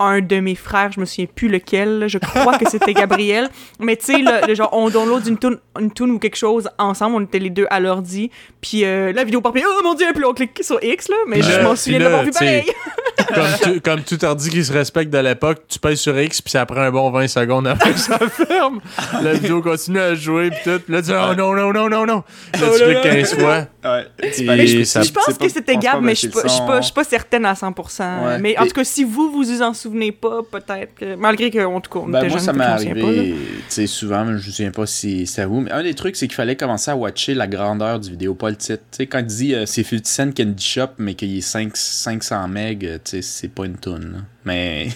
[0.00, 2.00] un de mes frères, je me souviens plus lequel.
[2.00, 2.08] là.
[2.08, 3.48] Je crois que c'était Gabriel.
[3.80, 6.68] Mais tu sais, le, le genre, on download une tune, une tune ou quelque chose
[6.78, 7.16] ensemble.
[7.16, 8.30] On était les deux à l'ordi.
[8.60, 9.52] Puis euh, la vidéo part.
[9.52, 10.06] puis, Oh mon dieu!
[10.14, 11.16] Puis on clique sur X, là.
[11.28, 12.64] Mais je m'en souviens là, d'avoir vu pareil.
[13.32, 16.50] comme, tu- comme tout ordi qui se respecte de l'époque, tu pèses sur X, puis
[16.50, 18.80] ça prend un bon 20 secondes après que ça ferme.
[19.22, 20.80] La vidéo continue à jouer, puis tout.
[20.80, 22.24] Puis là, tu dis, oh non, non, non, non, non.
[22.54, 23.14] Là, Oh tu là cliques là.
[23.14, 23.66] 15 fois.
[23.84, 24.66] Ouais.
[24.66, 27.04] Je- ça- Je pense que c'était Gab, mais je je suis pas, je suis pas
[27.04, 28.24] certaine à 100%.
[28.26, 28.38] Ouais.
[28.38, 31.14] Mais en tout cas, si vous vous en souvenez pas, peut-être que...
[31.16, 33.86] Malgré que, en tout cas, on Ben, était moi, ça m'est qu'on arrivé, tu sais,
[33.86, 36.26] souvent, mais je me souviens pas si c'est à vous, mais un des trucs, c'est
[36.26, 38.82] qu'il fallait commencer à watcher la grandeur du vidéo, pas le titre.
[38.90, 41.76] Tu sais, quand il dit euh, c'est 50 Cent Candy Shop, mais qu'il est 5,
[41.76, 44.12] 500 meg, euh, tu sais, c'est pas une toune.
[44.12, 44.18] là.
[44.44, 44.88] Mais,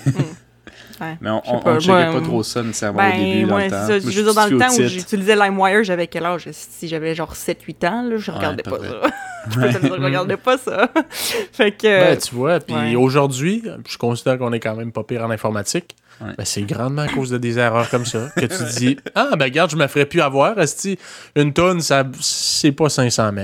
[1.01, 1.17] Ouais.
[1.21, 3.47] mais on, pas, on checkait moi, pas euh, trop ça nécessairement au début.
[3.47, 3.87] Ben, dans le temps.
[3.87, 3.89] ça.
[3.89, 4.89] Moi, Je veux dire, dans le temps où titre.
[4.89, 6.49] j'utilisais LimeWire, j'avais quel âge?
[6.53, 9.11] Si j'avais genre 7-8 ans, là, je Ouais, regardais pas ça.
[9.51, 10.91] je peux te dire, je regardais pas ça.
[11.53, 11.87] fait que...
[11.87, 12.97] Ben, tu vois, puis ouais.
[12.97, 15.97] aujourd'hui, je considère qu'on est quand même pas pire en informatique.
[16.21, 16.33] Ouais.
[16.37, 19.31] Ben, c'est grandement à cause de des erreurs comme ça que tu te dis Ah,
[19.39, 20.59] ben regarde, je me ferais plus avoir.
[20.59, 20.99] Esti,
[21.37, 23.39] une tonne, ça, c'est pas 500 MB.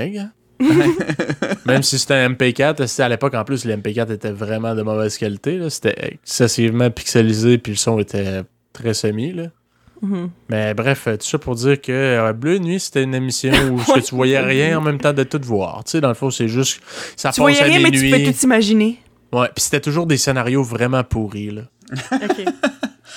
[1.67, 4.83] Même si c'était un MP4, esti, à l'époque, en plus, les MP4 étaient vraiment de
[4.83, 5.61] mauvaise qualité.
[5.71, 9.33] C'était excessivement pixelisé, puis le son était très semi.
[9.33, 9.45] Là.
[10.03, 10.31] Mhm.
[10.51, 13.93] Mais bref, tout ça pour dire que euh, Bleu Nuit, c'était une émission où ce
[13.93, 15.83] que tu voyais rien en même temps de tout voir.
[15.85, 16.81] Tu sais, dans le fond, c'est juste.
[17.17, 18.99] Ça Tu passe voyais à rien, mais tu peux tout imaginer.
[19.33, 21.63] Ouais, puis c'était toujours des scénarios vraiment pourris, là.
[22.13, 22.45] OK.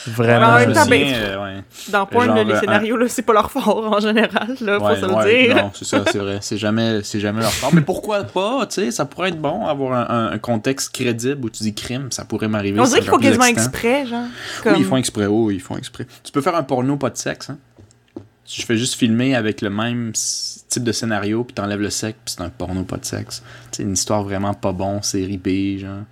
[0.05, 0.47] Vraiment.
[0.47, 1.63] En même temps, ben, euh, ouais.
[1.89, 4.79] Dans Porn, Genre, là, les euh, scénarios, là, c'est pas leur fort en général, là,
[4.79, 5.55] faut Ouais, se le dire.
[5.55, 6.39] Non, c'est ça, c'est vrai.
[6.41, 7.73] C'est jamais, c'est jamais leur part.
[7.73, 11.63] Mais pourquoi pas, tu sais, ça pourrait être bon avoir un, contexte crédible où tu
[11.63, 12.79] dis crime, ça pourrait m'arriver.
[12.79, 14.25] On dirait qu'il faut ferait plus quasiment exprès, genre.
[14.65, 16.05] Oui, ils font exprès, oui, ils font exprès.
[16.23, 17.57] Tu peux faire un porno pas de sexe, hein.
[18.45, 22.35] Je fais juste filmer avec le même type de scénario, puis t'enlèves le sexe, puis
[22.37, 23.43] c'est un porno pas de sexe.
[23.71, 26.03] Sais, une histoire vraiment pas bon, série B, genre.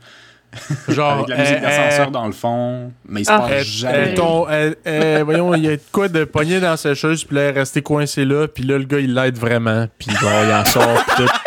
[0.89, 3.39] Genre, avec la musique euh, d'ascenseur euh, dans le fond, mais il se Ah.
[3.39, 3.97] passe euh, jamais.
[4.11, 7.23] euh, ton- euh, euh, voyons, il y a de quoi de pogné dans sa chaise,
[7.23, 10.53] puis là, resté coincé là, puis là, le gars, il l'aide vraiment, puis bon, il
[10.53, 11.31] en sort, puis tout.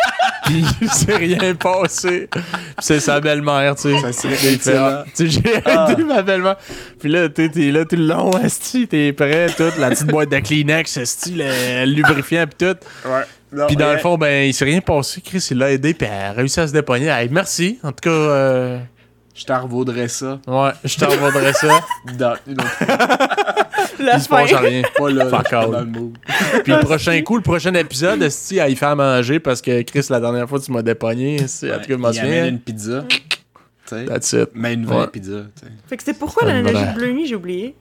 [0.45, 2.27] Puis il s'est rien passé.
[2.31, 2.41] Puis
[2.79, 4.11] c'est sa belle-mère, tu sais.
[4.11, 4.11] Ça
[5.13, 5.87] sais, j'ai Ah.
[5.91, 6.55] aidé ma belle-mère.
[6.99, 9.69] Puis là, t'es t'es là tout le long, esti, t'es prêt, tout.
[9.77, 13.07] La petite boîte de Kleenex, esti, le lubrifiant, puis tout.
[13.07, 13.21] Ouais.
[13.53, 15.21] Non, Puis dans mais- le fond, ben, il s'est rien passé.
[15.21, 17.09] Chris, il l'a aidé, puis elle a réussi à se dépogner.
[17.09, 17.77] Hey, merci.
[17.83, 18.79] En tout cas, euh,
[19.39, 20.37] Je t'en revaudrais ça.
[20.47, 21.79] ouais, je t'en revaudrais ça.
[22.17, 22.77] Dans une autre
[23.99, 24.81] La Il se passe rien.
[24.97, 26.17] pas là, Fuck dans le mood.
[26.63, 29.81] Puis le prochain coup, le prochain épisode, esti, elle, il fait à manger parce que
[29.83, 31.35] Chris, la dernière fois, tu m'as dépogné.
[31.37, 32.47] esti, En tout cas, je m'en souviens.
[32.47, 33.05] une pizza.
[33.89, 34.49] That's it.
[34.53, 35.07] Mais une vraie Ouais.
[35.07, 35.43] pizza.
[35.55, 35.71] tu sais.
[35.87, 37.75] Fait que c'est pourquoi l'analogie de Bleu Nuit, j'ai oublié.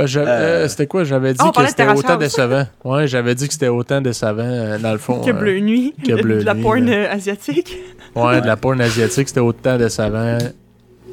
[0.00, 1.04] Euh, euh, c'était quoi?
[1.04, 2.66] J'avais dit Ah, que c'était autant décevant.
[2.84, 5.20] Ouais, j'avais dit que c'était autant décevant, euh, dans le fond.
[5.20, 7.76] Que euh, Bleu Nuit, que de, Bleu de la Nuit, porn euh, asiatique.
[8.14, 10.38] Ouais, de la porn asiatique, c'était autant décevant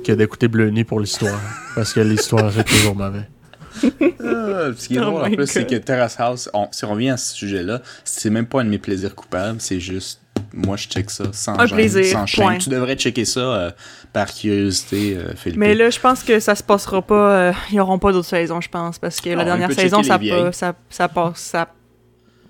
[0.06, 1.40] que d'écouter Bleu Nuit pour l'histoire.
[1.76, 3.28] parce que l'histoire, c'est toujours mauvais.
[3.84, 6.92] Ah, ce qui est Oh drôle en plus, c'est que Terrace House, on- si on
[6.92, 10.22] revient à ce sujet-là, c'est même pas un de mes plaisirs coupables, c'est juste,
[10.56, 12.58] moi je check ça sans Un gêne, plaisir, sans point.
[12.58, 13.72] Tu devrais checker ça euh,
[14.14, 15.60] par curiosité, euh, Philippe.
[15.60, 17.32] Mais là, je pense que ça se passera pas.
[17.36, 18.98] euh, ils auront pas d'autres saisons, je pense.
[18.98, 20.54] Parce que la on dernière saison, ça, les pas, vieilles.
[20.54, 21.38] ça, ça passe.
[21.40, 21.68] Ça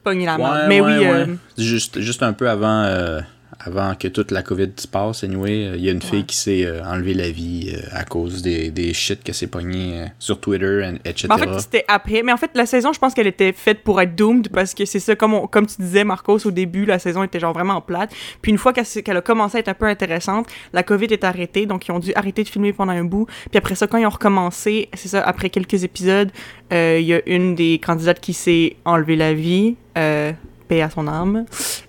[0.04, 0.54] pogne la main.
[0.62, 1.08] Ouais, Mais ouais, oui, ouais.
[1.12, 3.22] euh, Juste, juste un peu avant, euh,
[3.60, 6.36] avant que toute la COVID se passe, anyway, euh, il y a une fille qui
[6.36, 10.06] s'est euh, enlevé la vie euh, à cause des, des shit qu'elle s'est pogné euh,
[10.20, 11.28] sur Twitter, and- etc.
[11.30, 12.24] Mais en fait, c'était après.
[12.24, 14.86] Mais en fait, la saison, je pense qu'elle était faite pour être doomed parce que
[14.86, 17.82] c'est ça, comme, on- comme tu disais, Marcos, au début, la saison était genre vraiment
[17.82, 18.12] plate.
[18.42, 21.66] Puis une fois qu'elle a commencé à être un peu intéressante, la COVID est arrêtée,
[21.66, 23.26] donc ils ont dû arrêter de filmer pendant un bout.
[23.50, 26.32] Puis après ça, quand ils ont recommencé, c'est ça, après quelques épisodes,
[26.74, 29.76] euh, il y a une des candidates qui s'est enlevé la vie.
[29.98, 30.32] Euh,
[30.68, 31.46] paix à son âme,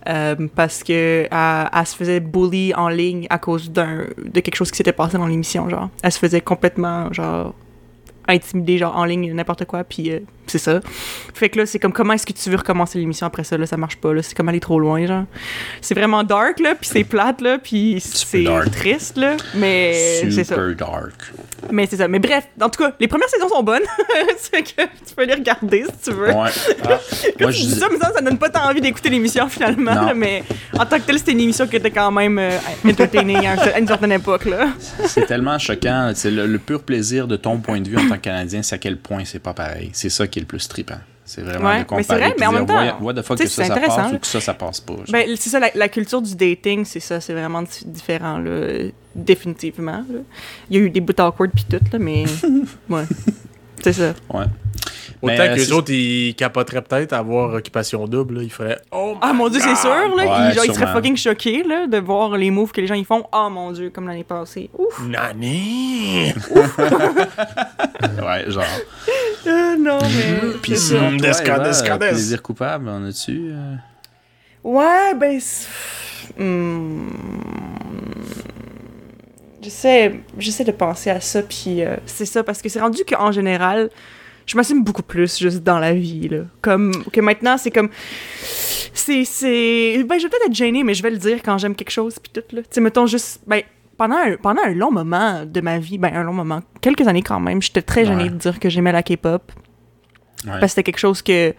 [0.08, 4.56] euh, parce que elle, elle se faisait bully en ligne à cause d'un de quelque
[4.56, 5.90] chose qui s'était passé dans l'émission, genre.
[6.02, 7.54] Elle se faisait complètement, genre,
[8.28, 10.80] intimider genre en ligne n'importe quoi puis euh, c'est ça.
[11.34, 13.56] Fait que là c'est comme comment est-ce que tu veux recommencer l'émission après ça?
[13.56, 14.22] Là ça marche pas là.
[14.22, 15.24] C'est comme aller trop loin genre.
[15.80, 20.54] C'est vraiment dark là puis c'est plate là puis c'est triste là mais c'est ça.
[20.54, 21.32] Super dark.
[21.70, 23.82] Mais c'est ça mais bref en tout cas les premières saisons sont bonnes
[24.52, 26.50] que tu peux les regarder si tu veux Ouais.
[26.84, 26.98] Ah,
[27.40, 30.14] moi, je dis ça, mais ça, ça donne pas tant envie d'écouter l'émission finalement, là,
[30.14, 30.42] mais
[30.78, 32.50] en tant que telle, c'était une émission qui était quand même euh,
[32.86, 34.44] entertaining à, un- à une certaine époque.
[34.46, 34.68] Là.
[35.06, 36.12] C'est tellement choquant.
[36.14, 38.74] C'est le, le pur plaisir de ton point de vue en tant que Canadien, c'est
[38.74, 39.90] à quel point c'est pas pareil.
[39.92, 40.98] C'est ça qui est le plus trippant.
[41.24, 42.66] C'est vraiment Ouais, de comparer mais c'est vrai, mais en dire, même
[42.98, 44.94] temps, what- the fuck que ça, c'est ça passe ou que ça, ça passe pas.
[45.10, 48.84] Ben, c'est ça, la, la culture du dating, c'est ça, c'est vraiment di- différent, là,
[49.16, 50.04] définitivement.
[50.08, 50.20] là.
[50.70, 52.24] Il y a eu des bouts awkward pis tout, là, mais
[52.88, 53.04] ouais,
[53.82, 54.14] c'est ça.
[54.32, 54.44] Ouais.
[55.22, 58.34] Autant Mais, que les c'est- autres, ils capoteraient peut-être à avoir occupation double.
[58.36, 58.42] là.
[58.42, 61.16] Ils feraient Oh Ah mon dieu, c'est sûr, là, Ouais, ils, genre, ils seraient fucking
[61.16, 63.24] choqués, là, de voir les moves que les gens ils font.
[63.32, 64.68] Ah mon dieu, comme l'année passée.
[64.78, 65.02] Ouf!
[65.08, 66.32] Nani?
[68.22, 68.64] Ouais, genre.
[69.46, 70.50] Euh, non, mais.
[70.62, 71.16] Puis c'est sinon,
[71.98, 73.74] plaisir coupable, en as-tu euh?
[74.62, 75.40] Ouais, ben.
[79.66, 83.32] J'essaie, j'essaie de penser à ça, puis euh, c'est ça, parce que c'est rendu qu'en
[83.32, 83.90] général,
[84.46, 86.42] je m'assume beaucoup plus juste dans la vie, là.
[86.62, 87.90] Comme, que maintenant, c'est comme.
[88.94, 89.24] C'est.
[89.24, 91.90] c'est ben, je vais peut-être être gênée, mais je vais le dire quand j'aime quelque
[91.90, 92.62] chose, puis tout, là.
[92.62, 93.40] Tu sais, mettons juste.
[93.44, 93.62] Ben,
[93.96, 97.22] pendant un, pendant un long moment de ma vie, ben, un long moment, quelques années
[97.22, 98.30] quand même, j'étais très gênée Ouais.
[98.30, 99.50] de dire que j'aimais la K-pop.
[100.44, 100.50] Ouais.
[100.50, 101.54] Parce que c'était quelque chose que,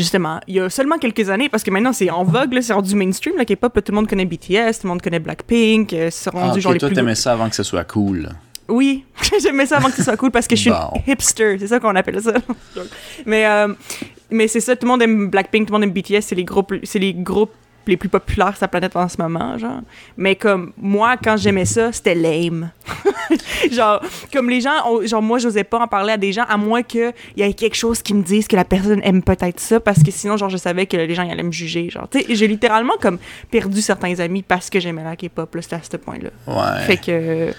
[0.00, 2.94] justement, il y a seulement quelques années, parce que maintenant c'est en vogue, c'est rendu
[2.94, 6.30] mainstream, la K-pop, tout le monde connaît BTS, tout le monde connaît Blackpink, euh, c'est
[6.34, 6.94] Ah, rendu ok, genre les toi, plus...
[6.94, 8.28] t'aimais ça avant que ce soit cool.
[8.68, 9.04] Oui,
[9.42, 10.90] j'aimais ça avant que ce soit cool parce que je suis Bon.
[11.06, 12.34] une hipster, c'est ça qu'on appelle ça.
[13.26, 13.68] mais euh,
[14.30, 16.44] mais c'est ça, tout le monde aime Blackpink, tout le monde aime BTS, c'est les
[16.44, 17.52] groupes, c'est les groupes
[17.92, 19.80] les plus populaires la planète en ce moment, genre.
[20.16, 22.70] Mais comme moi, quand j'aimais ça, c'était lame.
[23.72, 24.00] genre,
[24.32, 26.82] comme les gens, ont- genre moi, j'osais pas en parler à des gens à moins
[26.82, 30.02] qu'il y ait quelque chose qui me dise que la personne aime peut-être ça, parce
[30.02, 32.08] que sinon, genre, je savais que les gens ils allaient me juger, genre.
[32.08, 33.18] Tu sais, j'ai littéralement comme
[33.50, 36.30] perdu certains amis parce que j'aimais la K-pop, là, c'était à ce point-là.
[36.46, 36.82] Ouais.
[36.86, 37.52] Fait que,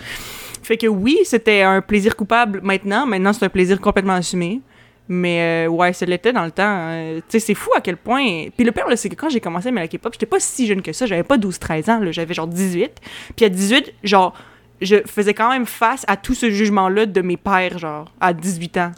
[0.64, 3.06] fait que oui, c'était un plaisir coupable maintenant.
[3.06, 4.62] Maintenant, c'est un plaisir complètement assumé.
[5.10, 6.64] Mais euh, ouais, ça l'était dans le temps.
[6.68, 8.48] euh, tu sais, c'est fou à quel point.
[8.56, 10.68] Puis le pire, c'est que quand j'ai commencé à aimer la K-pop, j'étais pas si
[10.68, 11.06] jeune que ça.
[11.06, 12.92] J'avais pas 12-13 ans, j'avais genre 18.
[13.36, 14.34] Puis à 18, genre,
[14.82, 18.78] je faisais quand même face à tout ce jugement-là de mes pères, genre, à 18
[18.78, 18.92] ans.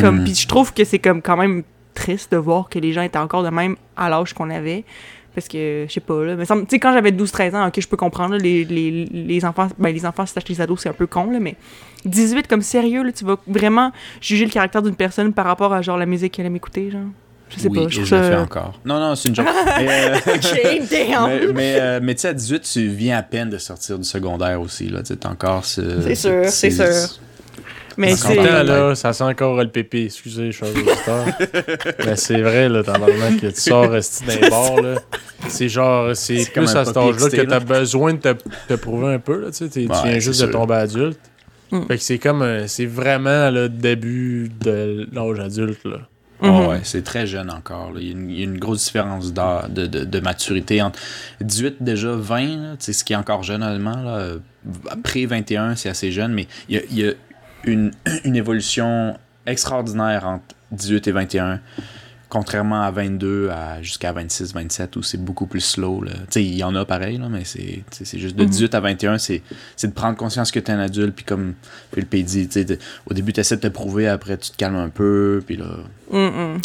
[0.00, 1.62] Comme, puis je trouve que c'est comme quand même
[1.94, 4.84] triste de voir que les gens étaient encore de même à l'âge qu'on avait.
[5.36, 6.34] Parce que, je sais pas, là.
[6.34, 9.44] Mais tu sais, quand j'avais 12-13 ans, ok, je peux comprendre, là, les, les, les
[9.44, 11.56] enfants, ben, les enfants, les ados, c'est un peu con, là, mais
[12.06, 15.82] 18, comme sérieux, là, tu vas vraiment juger le caractère d'une personne par rapport à,
[15.82, 17.02] genre, la musique qu'elle aime écouter, genre.
[17.50, 18.80] Je sais oui, pas, je je le fais encore.
[18.86, 19.46] Non, non, c'est une joke.
[19.78, 20.16] mais, euh,
[20.64, 24.04] mais, mais, euh, mais tu sais, à 18, tu viens à peine de sortir du
[24.04, 24.88] secondaire aussi.
[24.88, 25.02] Là.
[25.02, 26.00] T'as encore ce.
[26.00, 27.20] C'est sûr, c'est sûr.
[27.96, 28.34] Mais c'est.
[28.36, 30.04] là, ça sent encore le pépé.
[30.04, 31.24] Excusez, je suis un.
[32.04, 34.96] Mais c'est vrai, là, tabarnak, que tu sors resti les bars, là.
[35.48, 38.34] C'est genre, c'est C'est comme plus à cet âge-là que t'as besoin de te,
[38.68, 39.68] te prouver un peu, là, tu sais.
[39.68, 41.20] t'es- Ouais, tu viens c'est juste de tomber adulte.
[41.70, 41.82] Mm.
[41.88, 45.98] Fait que c'est comme, un- c'est vraiment le début de l'âge adulte, là.
[46.42, 46.66] Mhm.
[46.66, 47.92] ouais, c'est très jeune encore.
[47.94, 48.00] là.
[48.00, 50.98] Il, y a une, il y a une grosse différence de, de, de maturité entre
[51.40, 53.96] 18 déjà, 20, là, tu sais, ce qui est encore jeune allemand.
[54.02, 54.38] Là, euh,
[54.90, 57.12] après 21, c'est assez jeune, mais il y a, il y a
[57.66, 57.90] une,
[58.24, 61.60] une évolution extraordinaire entre 18 et 21
[62.28, 66.02] Contrairement à 22 à jusqu'à 26, 27 où c'est beaucoup plus slow.
[66.02, 66.10] là.
[66.28, 68.50] Tu il y en a pareil, là, mais c'est tu juste de Mhm.
[68.50, 69.42] 18 à 21, c'est
[69.84, 71.54] de prendre conscience que t'es un adulte, puis comme
[72.24, 74.74] dit, tu sais, de- au début tu essaies de te prouver, après tu te calmes
[74.74, 75.66] un peu, puis là,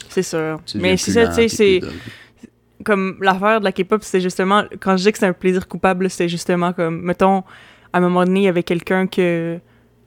[0.10, 0.60] c'est sûr.
[0.66, 4.64] tu Mais c'est ça, tu sais, puis c'est comme l'affaire de la K-pop, c'est justement,
[4.80, 7.44] quand je dis que c'est un plaisir coupable, c'est justement comme, mettons,
[7.94, 9.60] à un moment donné, il y avait quelqu'un que,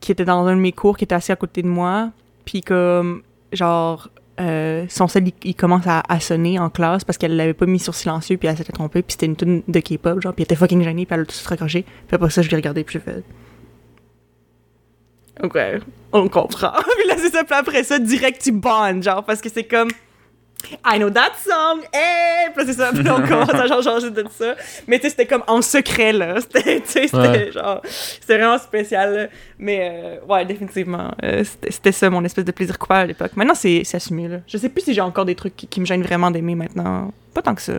[0.05, 2.11] qui était dans un de mes cours, qui était assis à côté de moi,
[2.45, 7.55] puis comme, genre, euh, son cell, il, commence à, sonner en classe parce qu'elle l'avait
[7.55, 10.35] pas mis sur silencieux, puis elle s'était trompée, puis c'était une tune de K-pop, genre,
[10.35, 11.83] puis elle était fucking gênée, puis elle a tout se raccroché.
[12.07, 13.25] Puis après ça, je l'ai regardé, puis j'ai fait...
[15.43, 15.59] Ok,
[16.13, 16.73] on comprend.
[16.99, 19.89] puis là, c'est ça, après ça, direct, tu bonnes, genre, parce que c'est comme...
[20.85, 22.51] I know that song, hey!
[22.55, 24.55] Puis c'est ça, puis on commence à genre changer de ça.
[24.87, 26.37] Mais tu sais, c'était comme en secret, là.
[26.41, 26.83] C'était,
[27.17, 27.53] Ouais.
[27.53, 27.81] genre...
[27.85, 29.27] C'était vraiment spécial, là.
[29.59, 33.33] Mais euh, ouais, définitivement, euh, c'était c'était ça, mon espèce de plaisir coupable à l'époque.
[33.37, 34.39] Maintenant, c'est c'est assumé, là.
[34.47, 37.13] Je sais plus si j'ai encore des trucs qui, qui me gênent vraiment d'aimer maintenant.
[37.35, 37.73] Pas tant que ça.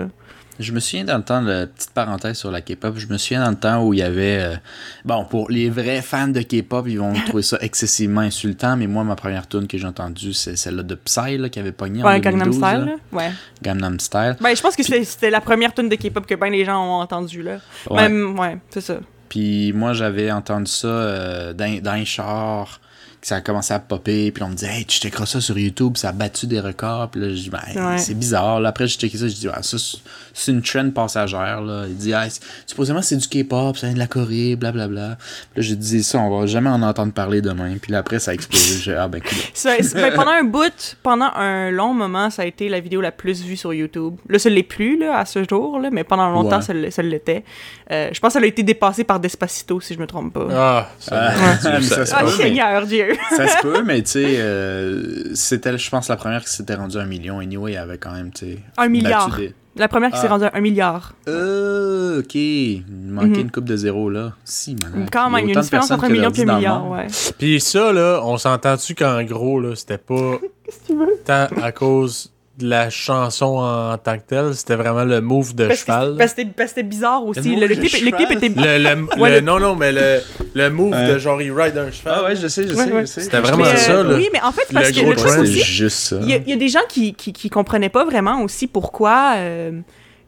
[0.60, 3.44] Je me souviens dans le temps, de petite parenthèse sur la K-pop, je me souviens
[3.44, 4.40] dans le temps où il y avait.
[4.40, 4.56] euh,
[5.04, 9.04] bon, pour les vrais fans de K-pop, ils vont trouver ça excessivement insultant, mais moi,
[9.04, 12.08] ma première tune que j'ai entendue, c'est celle-là de Psy, là, qui avait pogné en
[12.08, 12.86] Ouais, Gangnam 2012, Style, là.
[12.86, 12.96] là.
[13.12, 13.32] Ouais.
[13.62, 14.36] Gangnam Style.
[14.40, 17.02] Ben, je pense que c'était la première tune de K-pop que ben les gens ont
[17.02, 17.58] entendu, là.
[17.90, 18.04] Ouais.
[18.08, 18.96] Même, ouais, c'est ça.
[19.28, 22.85] Puis moi, j'avais entendu ça euh, dans, dans un char, que
[23.26, 25.98] ça a commencé à popper, puis on me disait, hey, tu checkeras ça sur YouTube,
[25.98, 27.10] ça a battu des records.
[27.10, 27.98] Puis là, je dis, ben, Ouais.
[27.98, 28.60] c'est bizarre.
[28.60, 31.60] Là, après, j'ai checké ça, je dis, ah, ça, c'est- une trend passagère.
[31.62, 31.86] Là.
[31.88, 35.18] Il dit, c'est- supposément, c'est du K-pop, ça vient de la Corée, blablabla.
[35.54, 37.78] Puis là, j'ai dit, ça, on va jamais en entendre parler demain.
[37.82, 38.76] Puis là, après, ça a explosé.
[38.84, 39.38] J'ai dit, ah, ben, cool.
[39.56, 43.02] Ça- c'est- ben, pendant un bout, pendant un long moment, ça a été la vidéo
[43.02, 44.18] la plus vue sur YouTube.
[44.30, 46.92] Là, ça l'est plus, là, à ce jour, là, mais pendant longtemps, Ouais.
[46.92, 47.44] ça l'était.
[47.92, 50.48] Euh, je pense que ça a été dépassé par Despacito, si je me trompe pas.
[50.52, 53.15] Ah, ça, Ah, mais ça- ça Ah, Seigneur Dieu!
[53.36, 56.98] Ça se peut, mais tu sais, euh, c'était, je pense, la première qui s'était rendue
[56.98, 57.40] à un million.
[57.40, 58.60] Anyway, il y avait quand même, tu sais.
[58.78, 59.36] Un milliard.
[59.36, 60.32] des- La première qui s'est Ah.
[60.32, 61.14] rendue à un milliard.
[61.28, 62.36] Euh, ok.
[62.36, 63.40] Il manquait Mhm.
[63.40, 64.34] une coupe de zéro là.
[64.46, 65.06] Si, man.
[65.12, 67.08] Quand même, il y a une différence personnes entre un million et un milliard, ouais.
[67.38, 71.18] Puis ça, là, on s'entend-tu qu'en gros, là, c'était pas Qu'est-ce que tu veux?
[71.26, 75.68] tant à cause de la chanson en tant que telle, c'était vraiment le move de
[75.68, 76.06] Parce cheval.
[76.08, 77.56] c'était- parce que c'était parce que c'était bizarre aussi.
[77.56, 78.32] Le clip, le clip cheval.
[78.38, 78.50] était...
[78.50, 80.22] Le, le- Ouais, le- le- Non, non, mais le,
[80.54, 82.14] le move de genre, il ride un cheval.
[82.18, 83.02] Ah ouais, je sais, je Ouais, sais, ouais.
[83.02, 83.22] je sais.
[83.22, 84.16] C'était vraiment Mais, ça, euh, là.
[84.16, 86.18] Oui, mais en fait, Le parce que gros le truc aussi, juste ça.
[86.22, 88.68] Il y, a- il y a des gens qui, qui, qui comprenaient pas vraiment aussi
[88.68, 89.82] pourquoi, euh,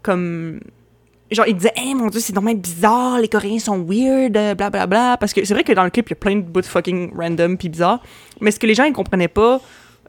[0.03, 0.59] comme.
[1.29, 5.17] Genre, ils disaient, hey mon dieu, c'est normal bizarre, les Coréens sont weird, euh, blablabla.
[5.19, 7.11] Parce que c'est vrai que dans le clip, il y a plein de bouts fucking
[7.17, 8.01] random puis bizarres.
[8.39, 9.59] Mais ce que les gens, ils comprenaient pas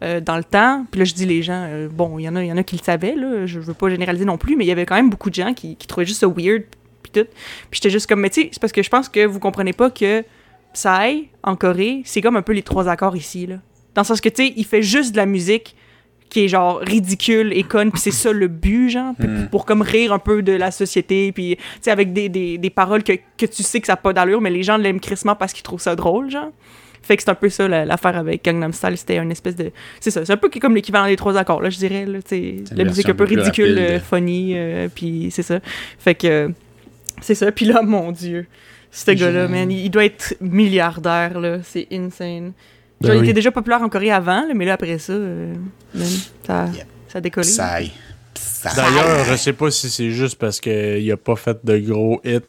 [0.03, 2.37] euh, dans le temps, puis là, je dis les gens, euh, bon, il y, en
[2.37, 4.65] a- y en a qui le savaient, là, je veux pas généraliser non plus, mais
[4.65, 6.63] il y avait quand même beaucoup de gens qui, qui trouvaient juste ça weird
[7.03, 7.29] puis tout.
[7.71, 9.73] Puis j'étais juste comme, mais tu sais, c'est parce que je pense que vous comprenez
[9.73, 10.23] pas que
[10.75, 13.57] Psy, en Corée, c'est comme un peu les trois accords ici, là.
[13.95, 15.75] Dans le sens que, tu sais, il fait juste de la musique
[16.29, 19.25] qui est genre ridicule et conne, puis c'est ça le but, genre, Mm.
[19.25, 22.59] pour, pour comme rire un peu de la société, puis tu sais, avec des, des,
[22.59, 25.01] des paroles que, que tu sais que ça n'a pas d'allure, mais les gens l'aiment
[25.01, 26.53] crissement parce qu'ils trouvent ça drôle, genre.
[27.09, 29.73] Fait que c'est un peu ça la- l'affaire avec Gangnam Style, c'était une espèce de.
[29.99, 32.19] C'est ça, c'est un peu comme l'équivalent des trois accords, là, je dirais, là,
[32.77, 33.93] La musique un peu ridicule, rapide.
[33.95, 35.59] euh, funny, euh, puis c'est ça.
[35.99, 36.53] Fait que.
[37.21, 38.47] C'est ça, puis là, mon Dieu.
[38.93, 41.59] Ce gars-là, man, il doit être milliardaire, là.
[41.65, 42.53] C'est insane.
[43.01, 43.25] Ben il oui.
[43.25, 45.55] était déjà populaire en Corée avant, là, mais là, après ça, euh,
[45.95, 46.09] man,
[46.47, 46.87] ça, Yep.
[47.09, 47.49] ça a décollé.
[48.77, 52.41] D'ailleurs, je sais pas si c'est juste parce qu'il a pas fait de gros hits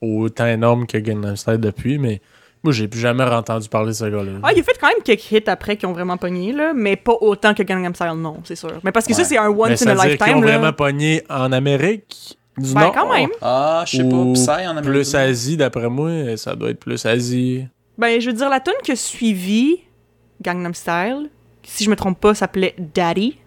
[0.00, 2.20] autant énormes que Gangnam Style depuis, mais
[2.64, 4.32] moi, j'ai plus jamais entendu parler de ce gars-là.
[4.42, 6.96] Ah, il a fait quand même quelques hits après qui ont vraiment pogné, là, mais
[6.96, 8.72] pas autant que Gangnam Style, non, c'est sûr.
[8.82, 10.46] Mais parce que ça, c'est un mais once in a lifetime, ont là.
[10.56, 12.92] vraiment pogné en Amérique du Ben, Nord.
[12.94, 13.28] quand même.
[13.42, 14.32] Ah, je sais pas.
[14.32, 14.90] Psy en Amérique.
[14.90, 15.22] Plus du Nord.
[15.26, 17.66] Asie, d'après moi, ça doit être plus Asie.
[17.98, 19.80] Ben, je veux dire, la tune qui a suivi
[20.40, 21.28] Gangnam Style,
[21.64, 23.38] si je me trompe pas, s'appelait Daddy.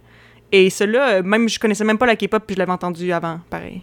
[0.51, 3.39] Et celle-là, euh, même, je connaissais même pas la K-pop, puis je l'avais entendue avant,
[3.49, 3.81] pareil.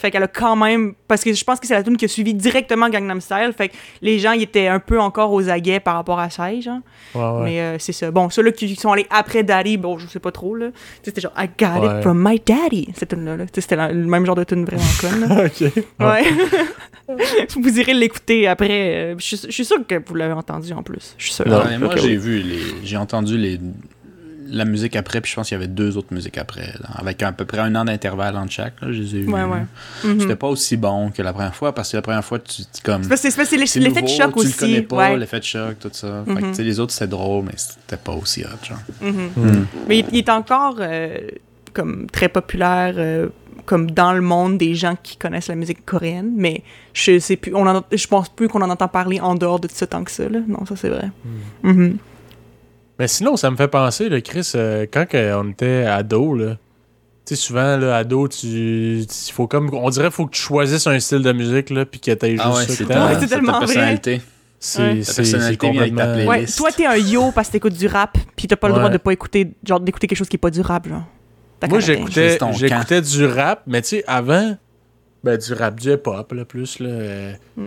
[0.00, 0.94] Fait qu'elle a quand même.
[1.06, 3.52] Parce que je pense que c'est la tune qui a suivi directement Gangnam Style.
[3.56, 6.48] Fait que les gens, ils étaient un peu encore aux aguets par rapport à ça,
[6.60, 6.78] genre.
[7.14, 7.44] Ouais, ouais.
[7.44, 8.10] Mais euh, c'est ça.
[8.10, 10.68] Bon, ceux-là qui sont allés après Daddy, bon, je sais pas trop, là.
[11.02, 11.96] C'était genre, I got Ouais.
[11.98, 13.36] it from my daddy, cette tune-là.
[13.36, 13.44] là.
[13.52, 15.72] C'était la- le même genre de tune vraiment conne, ok.
[16.00, 16.24] Ouais.
[17.56, 18.68] vous irez l'écouter après.
[18.70, 21.14] euh, Je suis- je suis sûr que vous l'avez entendu en plus.
[21.18, 21.46] Je suis sûr.
[21.48, 21.62] Non.
[21.68, 22.16] Mais moi, ok, j'ai oui.
[22.16, 22.60] vu les.
[22.84, 23.58] J'ai entendu les.
[24.50, 27.22] La musique après, puis je pense qu'il y avait deux autres musiques après, là, avec
[27.22, 28.80] à peu près un an d'intervalle entre chaque.
[28.80, 29.24] Là, je les ai.
[29.24, 29.40] Ouais.
[30.04, 30.20] Mhm.
[30.20, 32.82] C'était pas aussi bon que la première fois, parce que la première fois, tu tu
[32.82, 33.02] comme.
[33.04, 34.48] C'est l'effet de choc tu aussi.
[34.52, 35.16] le connais pas, ouais.
[35.16, 36.24] l'effet de choc, tout ça.
[36.26, 36.52] Fait que, Mhm.
[36.54, 38.78] tu les autres, c'était drôle, mais c'était pas aussi hot, genre.
[39.00, 39.30] Mhm.
[39.36, 39.64] Hmm.
[39.88, 41.16] Mais il, il est encore euh,
[41.72, 43.28] comme très populaire, euh,
[43.66, 46.32] comme dans le monde des gens qui connaissent la musique coréenne.
[46.34, 49.60] Mais je sais plus, on en, je pense plus qu'on en entend parler en dehors
[49.60, 50.28] de ça tant que ça.
[50.28, 50.40] Là.
[50.48, 51.08] Non, ça c'est vrai.
[51.62, 51.92] Hmm.
[53.00, 56.56] Mais sinon, ça me fait penser, le Chris, euh, quand on était ado, là.
[57.26, 58.46] Tu sais, souvent, là, ado, tu.
[58.46, 59.70] il faut comme.
[59.74, 62.32] On dirait qu'il faut que tu choisisses un style de musique, là, puis que t'aies
[62.32, 63.02] juste Ah ouais, c'est t'aimes.
[63.06, 63.60] Ouais, c'est ta tellement vrai.
[63.66, 64.20] personnalité.
[64.58, 64.98] C'est Ouais.
[64.98, 65.66] Ta c'est- personnalité c'est ta
[66.04, 66.26] complètement.
[66.30, 68.86] Ouais, toi, t'es un yo parce que t'écoutes du rap, puis t'as pas le droit
[68.86, 68.92] Ouais.
[68.92, 71.04] de pas écouter, genre, d'écouter quelque chose qui est pas durable, genre.
[71.58, 74.56] T'as Moi, j'écoutais Juste j'écoutais du rap, mais tu sais, avant,
[75.24, 76.88] ben, du rap, du hip-hop, là, plus, là.
[76.88, 77.64] euh, Mm.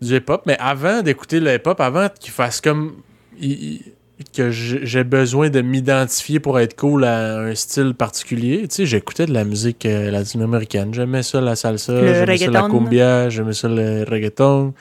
[0.00, 2.94] Du hip-hop, mais avant d'écouter le hip-hop, avant qu'il fasse comme.
[3.40, 3.82] il- il-
[4.34, 8.60] que j'ai besoin de m'identifier pour être cool à un style particulier.
[8.68, 10.92] Tu sais, j'écoutais de la musique euh, latino-américaine.
[10.94, 14.74] J'aimais ça, la salsa, j'aimais ça, la cumbia, j'aimais ça, le reggaeton.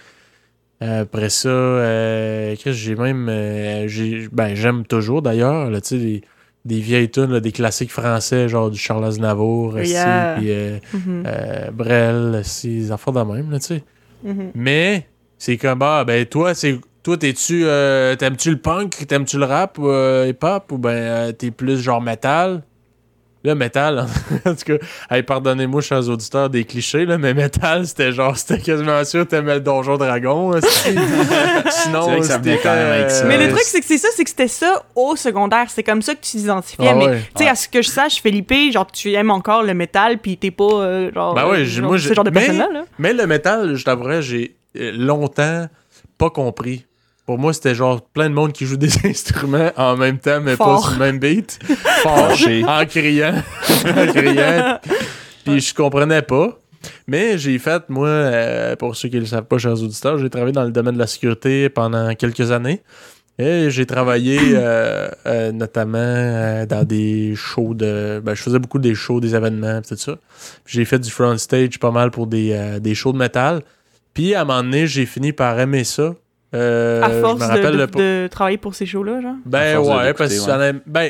[0.79, 3.27] Après ça, euh, j'ai même...
[3.29, 6.21] euh, j'ai- ben, j'aime toujours, d'ailleurs, tu sais, des,
[6.65, 10.33] des vieilles tunes, là, des classiques français, genre du Charles Aznavour, aussi, Yeah.
[10.35, 13.83] puis euh, Mhm, euh, Brel, ces affaires de même, tu sais.
[14.23, 14.51] mhm.
[14.55, 15.07] Mais
[15.37, 19.77] c'est comme ah ben toi c'est toi t'es-tu euh, t'aimes-tu le punk, t'aimes-tu le rap
[19.77, 20.71] ou euh, hip-hop?
[20.71, 22.63] Ou ben euh, t'es plus genre métal?
[23.43, 24.05] Là, métal,
[24.45, 24.75] en tout cas,
[25.09, 29.31] hey, pardonnez-moi, chers auditeurs, des clichés, là, mais métal, c'était genre, c'était quasiment sûr que
[29.31, 30.51] t'aimais le Donjon Dragon.
[30.61, 33.25] Sinon, C'est vrai que ça venait c'était, quand même avec ça.
[33.25, 35.65] Mais le euh, truc, c'est que c'est ça, c'est que c'était ça au secondaire.
[35.69, 36.87] C'est comme ça que tu t'identifiais.
[36.87, 37.21] Ah mais, ouais.
[37.35, 40.37] tu sais, à ce que je sache, Felipe, genre, tu aimes encore le métal, puis
[40.37, 42.69] t'es pas, euh, genre, Ben ouais, euh, genre, moi, ce j'ai- genre de mais- personne-là,
[42.71, 42.83] là.
[42.99, 45.65] Mais le métal, je t'avouerais, j'ai euh, longtemps
[46.19, 46.85] pas compris.
[47.25, 50.55] Pour moi, c'était genre plein de monde qui joue des instruments en même temps, mais
[50.55, 50.81] Fort.
[50.81, 51.59] pas sur le même beat.
[52.03, 52.35] Fort, en
[52.85, 53.33] criant.
[53.85, 54.79] en criant.
[55.45, 56.57] Puis je comprenais pas.
[57.07, 60.29] Mais j'ai fait, moi, euh, pour ceux qui ne le savent pas, chers auditeurs, j'ai
[60.31, 62.81] travaillé dans le domaine de la sécurité pendant quelques années.
[63.37, 68.21] Et j'ai travaillé euh, euh, notamment euh, dans des shows de.
[68.23, 70.15] Ben, je faisais beaucoup des shows, des événements, pis tout ça.
[70.63, 73.61] Puis J'ai fait du front stage pas mal pour des, euh, des shows de métal.
[74.13, 76.13] Puis à un moment donné, j'ai fini par aimer ça.
[76.53, 79.35] Euh, à force de, rappelle de- le- de travailler pour ces shows-là, genre?
[79.45, 80.81] ben ouais, parce que ouais.
[80.85, 81.09] ben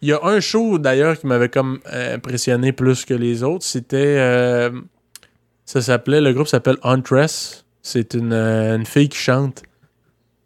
[0.00, 3.64] il y a un show d'ailleurs qui m'avait comme euh, impressionné plus que les autres,
[3.64, 4.70] c'était euh,
[5.64, 9.62] ça s'appelait le groupe s'appelle Huntress, c'est une, une fille qui chante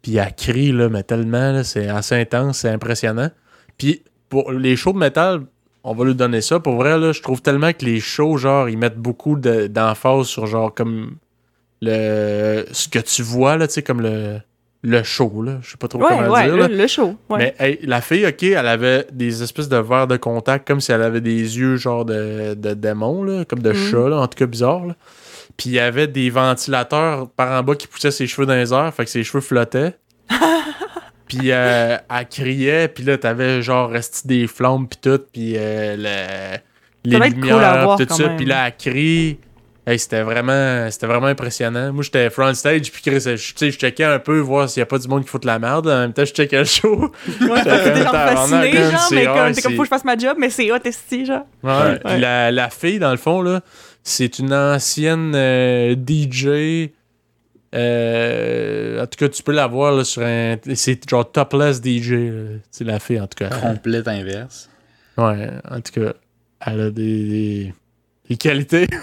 [0.03, 3.31] puis elle crie là mais tellement là, c'est assez intense, c'est impressionnant.
[3.79, 5.41] Puis pour les shows de métal,
[5.83, 8.69] on va lui donner ça pour vrai là, je trouve tellement que les shows genre
[8.69, 11.15] ils mettent beaucoup de- d'emphase sur genre comme
[11.81, 14.39] le ce que tu vois là, tu sais comme le
[14.83, 16.55] le show là, je sais pas trop Ouais, comment ouais, dire.
[16.55, 16.67] le, là.
[16.69, 17.15] le show.
[17.29, 17.37] Ouais.
[17.39, 20.91] Mais hey, la fille, ok, elle avait des espèces de verres de contact, comme si
[20.91, 23.91] elle avait des yeux genre de, de démon, là, comme de Mhm.
[23.91, 24.85] chat, là, en tout cas bizarre.
[24.85, 24.95] là.
[25.57, 28.71] Puis il y avait des ventilateurs par en bas qui poussaient ses cheveux dans les
[28.71, 29.93] airs, fait que ses cheveux flottaient.
[31.27, 35.95] puis euh, elle criait, puis là, t'avais genre resté des flammes, puis tout, puis euh,
[35.97, 36.57] le-
[37.03, 38.29] les cool lumières, tout ça.
[38.29, 39.39] Puis là, elle crie.
[39.89, 41.93] Hey, c'était vraiment c'était vraiment impressionnant.
[41.93, 44.81] Moi, j'étais front stage, puis Chris, je, tu sais, je checkais un peu, voir s'il
[44.81, 45.87] y a pas du monde qui fout de la merde.
[45.87, 46.99] En même temps, je checkais le show.
[46.99, 47.09] Ouais,
[47.63, 50.17] J'étais t'es genre fasciné, genre, mais comme, t'es comme, c'est- faut que je fasse ma
[50.17, 51.45] job, mais c'est hot, esti, genre?
[51.63, 51.99] Ouais.
[52.03, 53.61] Puis la, la fille, dans le fond, là,
[54.03, 56.89] c'est une ancienne euh, DJ.
[57.75, 60.55] euh, en tout cas, tu peux la voir là, sur un.
[60.75, 62.13] C'est genre topless DJ.
[62.71, 63.49] C'est la fille, en tout cas.
[63.49, 64.69] Complète inverse.
[65.17, 66.13] Ouais, en tout cas,
[66.65, 67.73] elle a des, des,
[68.29, 68.87] des qualités.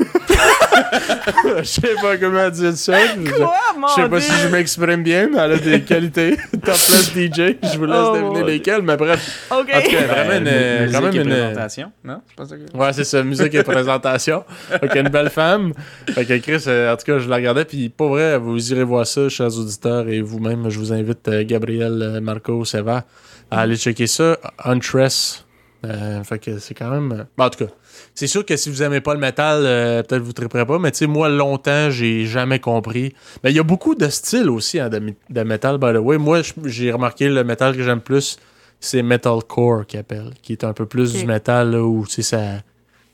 [1.58, 2.94] Je sais pas comment dire ça.
[3.16, 4.28] Je- Quoi, mon Je sais pas Dieu?
[4.28, 6.36] si je m'exprime bien, mais elle a des qualités.
[6.52, 7.56] Topless DJ.
[7.62, 9.46] Je vous laisse Oh, deviner lesquelles, mais bref.
[9.50, 9.56] OK.
[9.74, 12.20] En tout cas, vraiment Euh, une, mu- quand musique même et une, présentation, non?
[12.28, 12.76] C'est pas ça que...
[12.76, 14.44] Ouais, c'est ça, musique et présentation.
[14.80, 15.72] Fait une belle femme.
[16.10, 18.84] Fait que Chris, euh, en tout cas, je la regardais, puis pas vrai, vous irez
[18.84, 23.04] voir ça, chers auditeurs, et vous-même, je vous invite, euh, Gabriel, euh, Marco, Seva,
[23.50, 24.36] à aller checker ça.
[24.64, 25.44] Untress.
[25.84, 27.12] Euh, fait que c'est quand même.
[27.12, 27.70] euh, bon, en tout cas,
[28.14, 30.90] c'est sûr que si vous aimez pas le métal, euh, peut-être vous triperez pas, mais
[30.92, 33.12] tu sais, moi, longtemps, j'ai jamais compris.
[33.42, 36.16] Mais il y a beaucoup de styles aussi hein, de, de métal, by the way.
[36.18, 38.38] Moi, j'ai remarqué le métal que j'aime plus,
[38.80, 42.22] c'est metalcore qu'ils appellent, qui est un peu plus du métal là, où tu sais,
[42.22, 42.42] ça,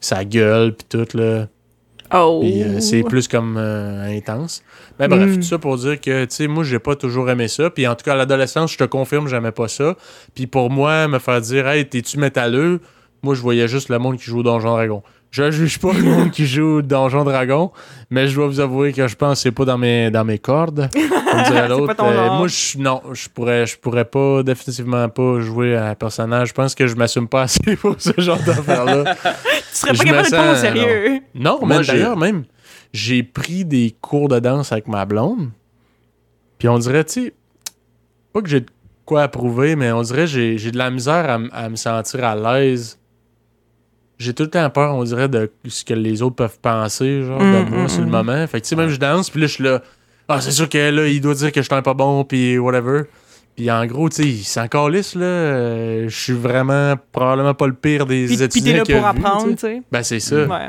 [0.01, 1.47] ça gueule puis tout là.
[2.13, 2.43] Oh.
[2.45, 4.65] Euh, c'est plus comme euh, intense.
[4.99, 5.37] Mais bref, Mm.
[5.37, 7.71] tout ça pour dire que, tu sais, moi, j'ai pas toujours aimé ça.
[7.71, 9.97] Puis en tout cas, à l'adolescence, je te confirme, j'aimais pas ça.
[10.35, 12.81] Puis pour moi, me faire dire, hey, t'es-tu métalleux?
[13.23, 15.03] Moi, je voyais juste le monde qui joue au Donjon Dragon.
[15.31, 17.71] Je juge pas le monde qui joue au Donjon Dragon,
[18.11, 20.39] mais je dois vous avouer que je pense que c'est pas dans mes, dans mes
[20.39, 20.89] cordes.
[20.93, 21.95] Comme dirait l'autre.
[21.97, 22.37] genre.
[22.39, 26.49] moi, je, non, je pourrais, je pourrais pas, définitivement pas jouer à un personnage.
[26.49, 29.15] Je pense que je m'assume pas assez pour ce genre d'affaire-là.
[29.73, 31.21] Tu serais je pas capable de prendre au sérieux.
[31.35, 32.43] Non, Moi, j'ai- d'ailleurs, même,
[32.93, 35.51] j'ai pris des cours de danse avec ma blonde.
[36.59, 37.35] Puis on dirait, tu sais,
[38.33, 38.67] pas que j'ai de
[39.07, 42.25] quoi approuver, mais on dirait que j'ai j'ai de la misère à, à me sentir
[42.25, 42.99] à l'aise.
[44.21, 47.39] J'ai tout le temps peur, on dirait, de ce que les autres peuvent penser, genre,
[47.39, 48.11] de Mm, moi mm, sur le mm.
[48.11, 48.47] moment.
[48.47, 49.83] Fait que, tu sais, même je danse, puis là, je suis là,
[50.29, 52.59] ah, c'est sûr que là, il doit dire que je suis un pas bon, puis
[52.59, 53.05] whatever.
[53.57, 55.25] Puis en gros, tu sais, il s'en calisse, là.
[55.25, 59.13] euh, Je suis vraiment probablement pas le pire des Puis, puis étudiants t'es là pour
[59.13, 59.83] vu, apprendre, tu sais.
[59.91, 60.45] Ben, c'est ça.
[60.45, 60.69] Ouais.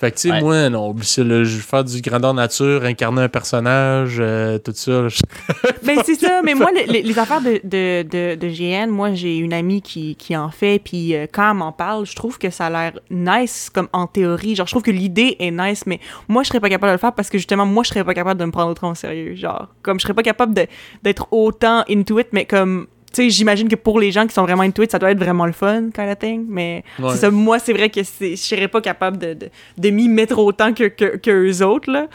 [0.00, 0.40] Fait que, tu sais, Ouais.
[0.40, 5.08] moi, non, je vais faire du grandeur nature, incarner un personnage, euh, tout ça.
[5.08, 5.20] je-
[5.84, 9.52] Ben, c'est ça, mais moi, les, affaires de, de, de, de GN, moi, j'ai une
[9.52, 12.66] amie qui, qui en fait, puis euh, quand elle m'en parle, je trouve que ça
[12.66, 14.54] a l'air nice, comme en théorie.
[14.54, 16.98] Genre, je trouve que l'idée est nice, mais moi, je serais pas capable de le
[16.98, 19.34] faire parce que justement, moi, je serais pas capable de me prendre autrement au sérieux.
[19.34, 20.54] Genre, comme je serais pas capable
[21.02, 22.86] d'être autant into it, mais comme.
[23.12, 25.18] Tu sais, j'imagine que pour les gens qui sont vraiment into it, ça doit être
[25.18, 26.44] vraiment le fun, kind of thing.
[26.48, 27.10] Mais Ouais.
[27.12, 29.48] c'est ça, moi, c'est vrai que c'est- je serais pas capable de, de,
[29.78, 32.06] de m'y mettre autant que, que, que eux autres, là.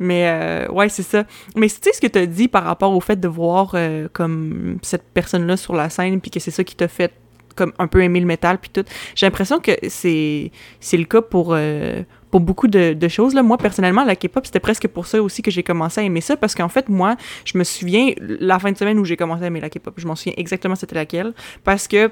[0.00, 1.24] Mais euh, ouais, c'est ça.
[1.54, 4.08] Mais tu sais ce que tu as dit par rapport au fait de voir euh,
[4.12, 7.12] comme cette personne-là sur la scène, puis que c'est ça qui t'a fait
[7.54, 8.84] comme un peu aimer le métal, puis tout.
[9.14, 13.34] J'ai l'impression que c'est c'est le cas pour, euh, pour beaucoup de, choses.
[13.34, 13.42] Là.
[13.42, 16.36] Moi, personnellement, la K-pop, c'était presque pour ça aussi que j'ai commencé à aimer ça,
[16.36, 19.46] parce qu'en fait, moi, je me souviens, la fin de semaine où j'ai commencé à
[19.46, 21.32] aimer la K-pop, je m'en souviens exactement c'était laquelle,
[21.64, 22.10] parce que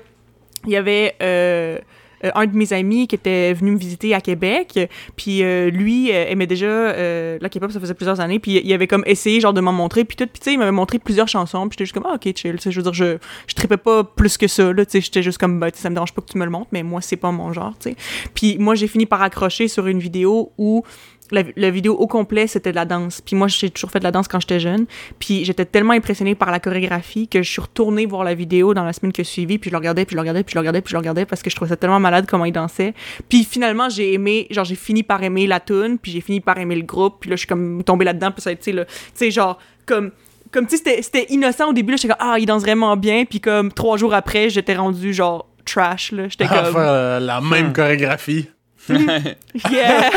[0.66, 1.14] il y avait...
[1.22, 1.78] euh,
[2.24, 6.12] euh, un de mes amis qui était venu me visiter à Québec, puis euh, lui
[6.12, 9.40] euh, aimait déjà euh, la K-pop, ça faisait plusieurs années, puis il avait comme essayé
[9.40, 11.74] genre de m'en montrer, puis tout, puis tu sais, il m'avait montré plusieurs chansons, puis
[11.74, 14.46] j'étais juste comme ah ok chill, je veux dire je je tripais pas plus que
[14.46, 16.44] ça là, tu sais, j'étais juste comme bah, ça me dérange pas que tu me
[16.44, 17.96] le montres, mais moi c'est pas mon genre, tu sais.
[18.34, 20.84] Puis moi j'ai fini par accrocher sur une vidéo où
[21.30, 23.20] la, la vidéo au complet, c'était de la danse.
[23.20, 24.86] Puis moi, j'ai toujours fait de la danse quand j'étais jeune.
[25.18, 28.84] Puis j'étais tellement impressionnée par la chorégraphie que je suis retournée voir la vidéo dans
[28.84, 29.58] la semaine qui a suivi.
[29.58, 30.98] Puis je le regardais, puis je le regardais, puis je le regardais, puis je le
[31.00, 32.94] regardais parce que je trouvais ça tellement malade comment il dansait.
[33.28, 36.58] Puis finalement, j'ai aimé, genre j'ai fini par aimer la tune, puis j'ai fini par
[36.58, 37.16] aimer le groupe.
[37.20, 38.30] Puis là, je suis comme tombée là-dedans.
[38.32, 40.10] Puis ça a été, là, tu sais, genre, comme
[40.50, 43.26] comme tu sais c'était- innocent au début là j'étais comme ah il danse vraiment bien
[43.26, 47.42] puis comme trois jours après j'étais rendu genre trash là j'étais comme faire euh, la
[47.42, 48.48] même chorégraphie.
[49.70, 50.10] Yeah!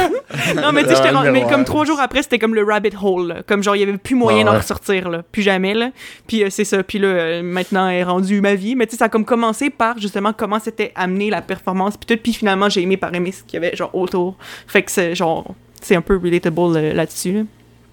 [0.62, 3.28] non, mais tu sais, le mais comme trois jours après, c'était comme le rabbit hole.
[3.28, 3.44] là.
[3.44, 4.58] Comme genre, il y avait plus moyen Ouais, d'en ouais.
[4.58, 5.24] ressortir, là.
[5.32, 5.92] Plus jamais, là.
[6.28, 6.84] Puis euh, c'est ça.
[6.84, 8.76] Puis là, euh, maintenant, est rendu ma vie.
[8.76, 11.98] Mais tu sais, ça a comme commencé par justement comment c'était amené la performance.
[11.98, 12.22] Puis tout.
[12.22, 14.36] Puis finalement, j'ai aimé par aimer ce qu'il y avait, genre, autour.
[14.68, 17.32] Fait que c'est genre, c'est un peu relatable euh, là-dessus.
[17.34, 17.42] là.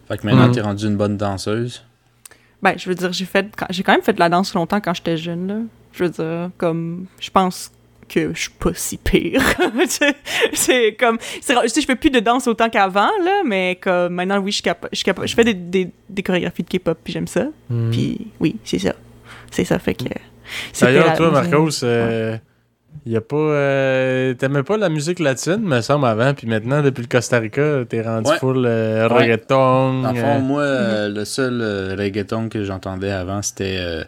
[0.08, 0.52] Fait que maintenant, Mhm.
[0.54, 1.84] t'es rendu une bonne danseuse.
[2.62, 4.80] Ben, je veux dire, j'ai fait, quand- j'ai quand même fait de la danse longtemps
[4.80, 5.54] quand j'étais jeune, là.
[5.92, 7.70] Je veux dire, comme, je pense
[8.08, 9.40] que je suis pas si pire.
[10.52, 14.38] c'est- comme, tu sais, je fais plus de danse autant qu'avant, là, mais comme, maintenant,
[14.38, 17.46] oui, je je je fais des, des, des chorégraphies de K-pop, puis j'aime ça.
[17.70, 17.90] Mhm.
[17.90, 18.94] Puis, oui, c'est ça.
[19.50, 20.04] C'est ça, fait que...
[20.72, 22.36] c'était D'ailleurs, toi, Marcos, euh,
[23.06, 23.36] y a pas.
[23.36, 27.84] euh, T'aimais pas la musique latine, me semble, avant, puis maintenant, depuis le Costa Rica,
[27.88, 28.38] t'es rendu Ouais.
[28.38, 29.14] full euh, Ouais.
[29.22, 30.02] reggaeton.
[30.02, 34.04] Dans le euh, fond, moi, euh, le seul euh, reggaeton que j'entendais avant, c'était euh,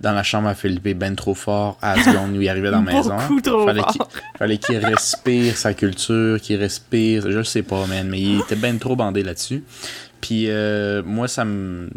[0.00, 2.92] dans la chambre à Philippe, ben trop fort, à seconde où il arrivait dans la
[2.92, 3.16] maison.
[3.16, 3.92] Beaucoup trop Fallait fort.
[3.92, 4.00] qu'il
[4.38, 8.78] fallait qu'il respire sa culture, qu'il respire, je sais pas, man, mais il était ben
[8.78, 9.62] trop bandé là-dessus.
[10.20, 11.88] Puis euh, moi, ça me.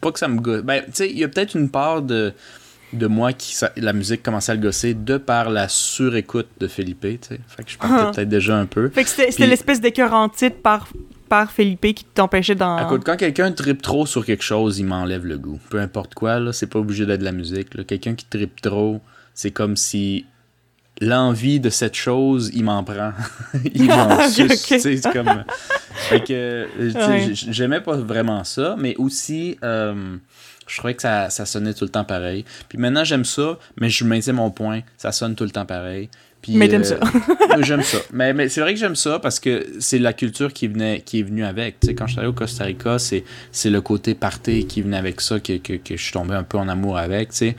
[0.00, 0.62] Pas que ça me gosse.
[0.62, 2.32] Ben, tu sais, il y a peut-être une part de,
[2.92, 3.54] de moi qui.
[3.54, 7.40] ça- la musique commençait à le gosser de par la surécoute de Philippe, tu sais.
[7.48, 8.10] Fait que je partais Ah.
[8.14, 8.88] peut-être déjà un peu.
[8.90, 10.88] Fait que c'était Puis- l'espèce d'écœur en titre par,
[11.28, 12.78] par Felipe qui t'empêchait dans...
[12.84, 15.60] Écoute, quand quelqu'un tripe trop sur quelque chose, il m'enlève le goût.
[15.70, 17.74] Peu importe quoi, là, c'est pas obligé d'être de la musique.
[17.74, 17.84] là.
[17.84, 19.00] Quelqu'un qui tripe trop,
[19.34, 20.26] c'est comme si
[21.00, 23.12] l'envie de cette chose, il m'en prend.
[23.74, 24.64] il m'en suce.
[24.78, 25.44] c'est comme...
[25.92, 26.66] Fait que, euh,
[27.08, 27.30] Ouais.
[27.32, 30.16] j'aimais pas vraiment ça, mais aussi, euh,
[30.70, 32.44] je trouvais que ça, ça sonnait tout le temps pareil.
[32.68, 36.08] Puis maintenant, j'aime ça, mais je maintiens mon point, ça sonne tout le temps pareil.
[36.42, 37.98] Puis, Mais t'aimes euh, j'aime ça.
[38.12, 41.20] Mais, mais c'est vrai que j'aime ça parce que c'est la culture qui venait qui
[41.20, 41.78] est venue avec.
[41.80, 44.80] Tu sais, quand je suis allé au Costa Rica, c'est, c'est le côté party qui
[44.80, 47.30] venait avec ça que, que, que je suis tombé un peu en amour avec.
[47.30, 47.56] tu sais.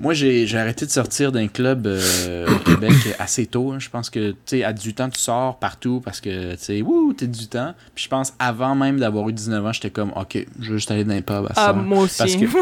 [0.00, 3.72] Moi, j'ai, j'ai arrêté de sortir d'un club euh, au Québec assez tôt.
[3.72, 3.78] hein.
[3.80, 6.82] Je pense que, tu sais, à 18 ans, tu sors partout parce que, tu sais,
[6.82, 7.74] wouh, t'es 18 ans.
[7.94, 10.90] Puis je pense, avant même d'avoir eu 19 ans, j'étais comme, OK, je veux juste
[10.90, 11.72] aller dans les pubs à Ah, ça.
[11.72, 12.18] moi aussi.
[12.18, 12.60] Parce que moi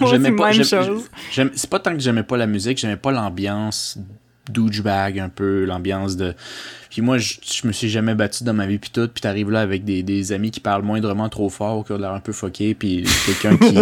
[0.00, 1.10] aussi, J'aimais pas- même chose.
[1.54, 3.98] C'est pas tant que j'aimais pas la musique, j'aimais pas l'ambiance
[4.50, 6.34] douchebag un peu, l'ambiance de...
[6.90, 9.50] Puis moi, je, je me suis jamais battu dans ma vie puis tout, puis t'arrives
[9.50, 12.32] là avec des, des amis qui parlent moindrement trop fort, qui ont l'air un peu
[12.32, 13.76] fucké, puis quelqu'un qui,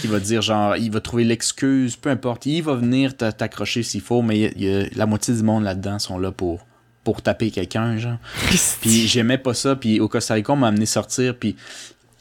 [0.00, 3.82] qui va dire genre, il va trouver l'excuse, peu importe, il va venir t'a- t'accrocher
[3.82, 6.18] s'il faut, mais il y a- il y a- la moitié du monde là-dedans sont
[6.18, 6.64] là pour
[7.02, 8.16] pour taper quelqu'un, genre.
[8.80, 9.76] Puis j'aimais pas ça.
[9.76, 11.36] Puis au Costa Rica, on m'a amené sortir.
[11.36, 11.54] Puis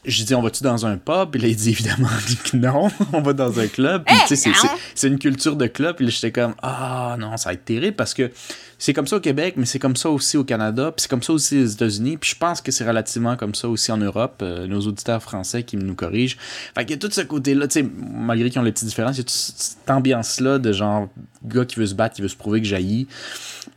[0.05, 1.31] j'ai dit, on va-tu dans un pub?
[1.31, 2.09] Puis là, il dit évidemment
[2.51, 4.03] que non, on va dans un club.
[4.05, 4.51] Puis tu sais,
[4.95, 5.95] c'est- une culture de club.
[5.97, 8.31] Puis là, j'étais comme, ah non, ça va être terrible parce que
[8.77, 10.91] c'est comme ça au Québec, mais c'est comme ça aussi au Canada.
[10.91, 12.17] Puis c'est comme ça aussi aux États-Unis.
[12.17, 14.41] Puis je pense que c'est relativement comme ça aussi en Europe.
[14.41, 16.37] euh, nos auditeurs français qui nous corrigent.
[16.75, 19.15] Fait qu'il y a tout ce côté-là, tu sais, malgré qu'ils ont les petites différences,
[19.15, 21.07] il y a toute cette ambiance-là de genre,
[21.45, 23.07] gars qui veut se battre, qui veut se prouver que jaillit.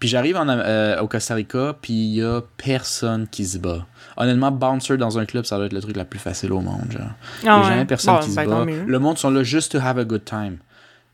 [0.00, 3.86] Puis j'arrive euh, au Costa Rica, puis il y a personne qui se bat.
[4.16, 6.90] Honnêtement, bouncer dans un club, ça doit être le truc la plus facile au monde.
[6.90, 7.02] Genre.
[7.46, 7.68] Ah ouais.
[7.68, 8.44] jamais personne Bon, qui se bat.
[8.44, 8.84] tant mieux.
[8.86, 10.58] Le monde sont là juste to have a good time.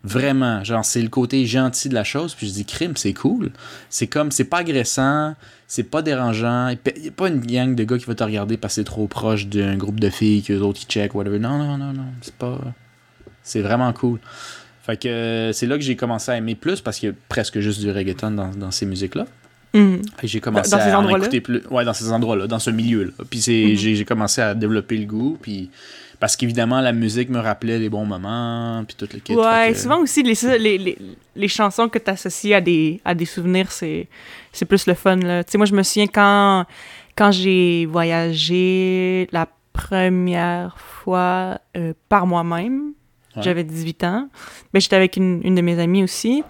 [0.04, 3.52] Vraiment, genre c'est le côté gentil de la chose, puis je dis crime, c'est cool.
[3.88, 5.36] C'est comme c'est pas agressant,
[5.68, 8.56] c'est pas dérangeant, il y a pas une gang de gars qui va te regarder
[8.56, 11.38] parce que c'est trop proche d'un groupe de filles que les autres ils check whatever.
[11.38, 12.58] Non non non non, c'est pas
[13.44, 14.18] c'est vraiment cool.
[14.84, 17.14] Fait que euh, c'est là que j'ai commencé à aimer plus parce qu'il y a
[17.28, 19.26] presque juste du reggaeton dans, dans ces musiques-là.
[19.72, 21.62] Que j'ai commencé Dans- dans ces à en écouter plus.
[21.70, 23.12] Ouais, dans ces endroits-là, dans ce milieu-là.
[23.30, 23.76] Puis Mhm.
[23.76, 25.38] j'ai, commencé à développer le goût.
[25.40, 25.70] Puis
[26.20, 28.84] parce qu'évidemment, la musique me rappelait les bons moments.
[28.86, 29.34] Puis tout le kit.
[29.34, 30.98] Ouais, que- souvent aussi, les, les, les,
[31.34, 34.08] les chansons que tu associes à des, à des souvenirs, c'est,
[34.68, 35.18] plus le fun.
[35.18, 36.64] Tu sais, moi, je me souviens quand,
[37.16, 42.92] quand j'ai voyagé la première fois euh, par moi-même,
[43.34, 43.42] Ouais.
[43.42, 44.28] j'avais 18 ans,
[44.74, 46.44] mais j'étais avec une, une de mes amies aussi.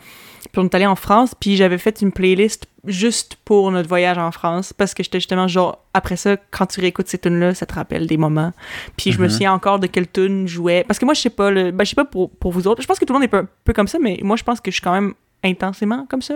[0.50, 4.18] Puis on est allé en France, puis j'avais fait une playlist juste pour notre voyage
[4.18, 7.64] en France, parce que j'étais justement genre, après ça, quand tu réécoutes ces tunes-là, ça
[7.66, 8.52] te rappelle des moments.
[8.96, 9.30] Puis je me Mhm.
[9.30, 10.84] souviens encore de quelle tune jouait.
[10.86, 12.82] Parce que moi, je sais pas, le, ben, je sais pas pour, pour vous autres,
[12.82, 14.60] je pense que tout le monde est un peu comme ça, mais moi, je pense
[14.60, 15.14] que je suis quand même
[15.44, 16.34] intensément comme ça.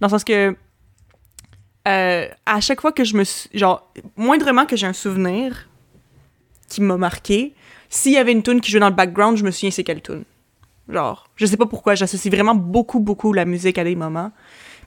[0.00, 0.54] Dans le sens que,
[1.88, 3.48] euh, à chaque fois que je me suis.
[3.54, 5.68] Genre, moindrement que j'ai un souvenir
[6.68, 7.54] qui m'a marqué,
[7.88, 10.02] s'il y avait une tune qui jouait dans le background, je me souviens c'est quelle
[10.02, 10.24] tune.
[10.88, 14.30] Genre, je sais pas pourquoi, j'associe vraiment beaucoup, beaucoup la musique à des moments.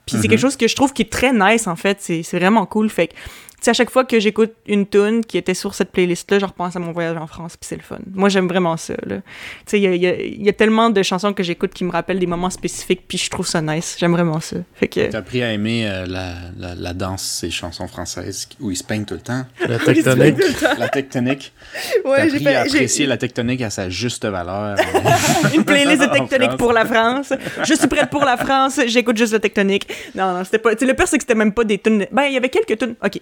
[0.06, 0.30] Puis c'est Mhm.
[0.30, 1.98] quelque chose que je trouve qui est très nice, en fait.
[2.00, 2.88] C'est vraiment cool.
[2.88, 3.14] Fait que,
[3.62, 6.76] sais, à chaque fois que j'écoute une tune qui était sur cette playlist-là, je repense
[6.76, 7.98] à mon voyage en France, puis c'est le fun.
[8.12, 9.16] Moi, j'aime vraiment ça, là.
[9.16, 9.22] Tu
[9.66, 11.84] sais, il y a, il y a- y a tellement de chansons que j'écoute qui
[11.84, 13.96] me rappellent des moments spécifiques, puis je trouve ça nice.
[13.98, 14.56] J'aime vraiment ça.
[14.74, 15.06] Fait que...
[15.10, 18.84] T'as appris à aimer euh, la, la, la danse, ces chansons françaises où ils se
[18.84, 19.44] peignent tout le temps.
[19.66, 20.36] La tectonique.
[20.78, 21.52] la tectonique.
[22.02, 24.76] T'as Ouais, appris à apprécier la tectonique à sa juste valeur.
[25.54, 27.32] une playlist de tectonique pour la France.
[27.64, 29.86] Je suis prête pour la France, j'écoute juste la tectonique.
[30.14, 30.72] Non, non, c'était pas.
[30.74, 32.06] Tu sais, le pire, c'est que c'était même pas des tunes.
[32.12, 32.94] Ben, il y avait quelques tunes.
[33.04, 33.20] OK.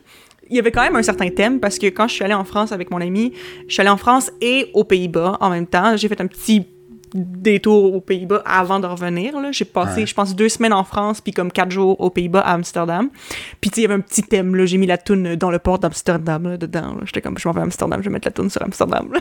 [0.50, 2.44] Il y avait quand même un certain thème parce que quand je suis allée en
[2.44, 3.32] France avec mon ami,
[3.66, 5.96] je suis allée en France et aux Pays-Bas en même temps.
[5.96, 6.66] J'ai fait un petit
[7.14, 9.34] détour aux Pays-Bas avant de revenir.
[9.52, 10.06] J'ai passé, Ouais.
[10.06, 13.08] je pense, deux semaines en France puis comme quatre jours aux Pays-Bas à Amsterdam.
[13.60, 14.54] Puis tu sais, il y avait un petit thème.
[14.54, 14.66] là.
[14.66, 16.96] J'ai mis la tune dans le port d'Amsterdam là, dedans.
[17.04, 19.08] J'étais comme, je m'en vais à Amsterdam, je vais mettre la tune sur Amsterdam.
[19.12, 19.20] là.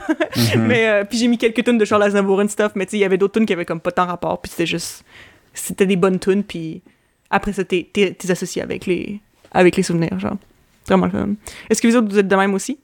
[0.58, 2.98] Mais euh, puis j'ai mis quelques tunes de Charles Aznavour and stuff, mais tu sais,
[2.98, 5.04] il y avait d'autres tunes qui avaient comme pas tant rapport, puis c'était juste
[5.54, 6.82] c'était des bonnes tunes, puis
[7.30, 7.90] après ça t'es
[8.30, 9.20] associé avec les
[9.52, 10.38] avec les souvenirs, genre.
[10.88, 11.30] Vraiment le fun.
[11.70, 12.80] Est-ce que vous autres vous êtes de même aussi?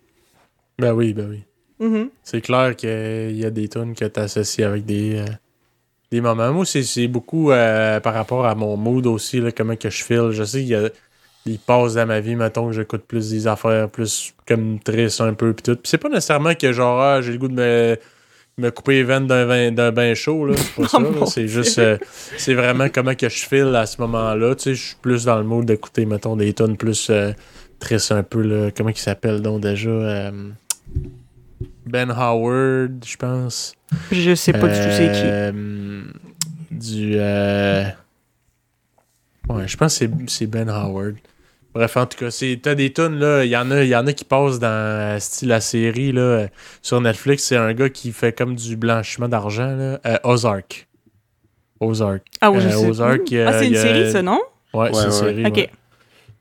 [0.79, 1.43] Ben oui, ben oui.
[1.79, 2.09] Mhm.
[2.23, 5.25] C'est clair qu'il y a des tunes que tu associes avec des, euh,
[6.11, 6.51] des moments.
[6.51, 10.31] Moi, c'est- beaucoup euh, par rapport à mon mood aussi, là, comment que je feel.
[10.31, 10.89] Je sais qu'il y a
[11.45, 15.33] des passes dans ma vie, mettons, que j'écoute plus des affaires plus comme tristes un
[15.33, 15.73] peu, pis tout.
[15.75, 17.97] Puis c'est pas nécessairement que genre, ah, j'ai le goût de me,
[18.57, 20.55] me couper les veines d'un d'un bain chaud, là.
[20.55, 21.09] C'est pas ça, là.
[21.09, 21.97] mon C'est juste, euh,
[22.37, 24.55] c'est vraiment comment que je feel à ce moment-là.
[24.55, 27.09] Tu sais, je suis plus dans le mood d'écouter, mettons, des tunes plus
[28.11, 28.71] un peu, là.
[28.75, 29.89] Comment il s'appelle donc déjà?
[29.89, 30.49] euh,
[31.85, 33.73] Ben Howard, je pense.
[34.11, 35.21] Je sais pas du tout c'est qui.
[35.25, 36.03] Euh,
[36.71, 37.13] Du.
[37.17, 37.83] euh,
[39.49, 41.15] Ouais, je pense que c'est- c'est Ben Howard.
[41.73, 43.43] Bref, en tout cas, c'est- t'as des tunes, là.
[43.43, 46.47] Il y, en a- y en a qui passent dans style la série, là.
[46.81, 49.99] Sur Netflix, c'est un gars qui fait comme du blanchiment d'argent, là.
[50.05, 50.87] Euh, Ozark.
[51.79, 52.21] Ozark.
[52.41, 52.85] Ah oui, je euh, sais.
[52.87, 54.39] Ozark, euh, ah, c'est une série ça, non?
[54.73, 55.11] Ouais, c'est Ouais, une ouais.
[55.11, 55.45] série.
[55.47, 55.55] OK.
[55.57, 55.69] ouais.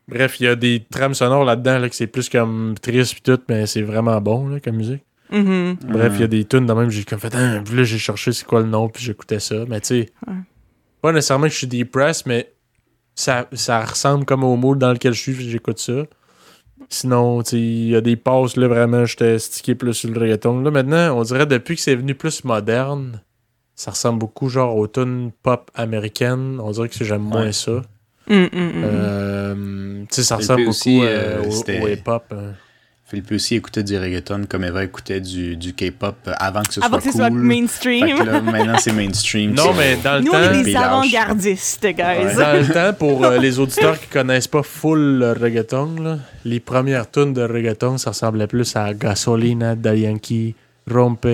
[0.08, 3.22] Bref, il y a des trames sonores là-dedans, là, que c'est plus comme triste pis
[3.22, 5.02] tout, mais c'est vraiment bon, là, comme musique.
[5.30, 5.76] Mhm.
[5.88, 7.30] Bref, il y a des tunes de même, j'ai comme fait,
[7.64, 9.64] puis là, j'ai cherché c'est quoi le nom, puis j'écoutais ça.
[9.68, 10.34] Mais tu sais, Ouais.
[11.00, 12.52] pas nécessairement que je suis depressed, mais
[13.14, 16.02] ça, ça ressemble comme au mood dans lequel je suis, puis j'écoute ça.
[16.88, 20.20] Sinon, tu sais, il y a des passes, là, vraiment, j'étais stické plus sur le
[20.20, 20.60] reggaeton.
[20.60, 23.22] Là, maintenant, on dirait depuis que c'est venu plus moderne,
[23.74, 26.60] ça ressemble beaucoup, genre, aux tunes pop américaines.
[26.60, 27.82] On dirait que j'aime moins ça.
[28.28, 28.82] Mm, mm, mm.
[28.84, 29.54] Euh,
[30.02, 32.34] tu sais, ça Philippe ressemble beaucoup aussi, euh, euh, au, au hip-hop.
[33.04, 36.92] Philippe aussi écoutait du reggaeton comme Eva écoutait du, du K-pop avant que ce Avant
[36.92, 37.40] soit que ce soit cool.
[37.40, 38.06] mainstream.
[38.06, 39.52] Fait que là, maintenant, c'est mainstream.
[39.52, 40.38] Non, mais dans le Nous, temps...
[40.38, 41.92] on est des avant-gardistes, guys.
[41.98, 42.34] Ouais.
[42.36, 46.58] Dans le temps, pour euh, les auditeurs qui connaissent pas full le reggaeton, là, les
[46.60, 50.54] premières tunes de reggaeton, ça ressemblait plus à Gasolina, Da Yankee,
[50.90, 51.26] Rompe.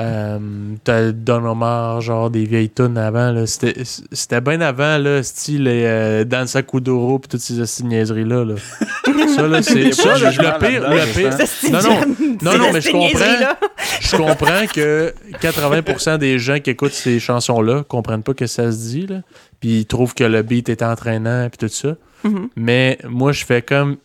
[0.00, 0.38] Euh,
[0.84, 3.30] T'as Don Omar, genre des vieilles tunes avant.
[3.30, 3.46] là.
[3.46, 8.44] C'était c'était bien avant, là, style euh, Danza Kuduro pis toutes ces niaiseries-là.
[8.44, 8.54] Là.
[9.36, 10.16] ça, là, c'est ça.
[10.18, 12.16] Le pire, le pire, Non, non.
[12.42, 13.56] Non, non, mais je comprends.
[14.00, 18.76] je comprends que 80% des gens qui écoutent ces chansons-là comprennent pas que ça se
[18.78, 19.22] dit, là.
[19.60, 21.96] Puis ils trouvent que le beat est entraînant, puis tout ça.
[22.24, 22.48] Mhm.
[22.56, 23.96] Mais moi, je fais comme.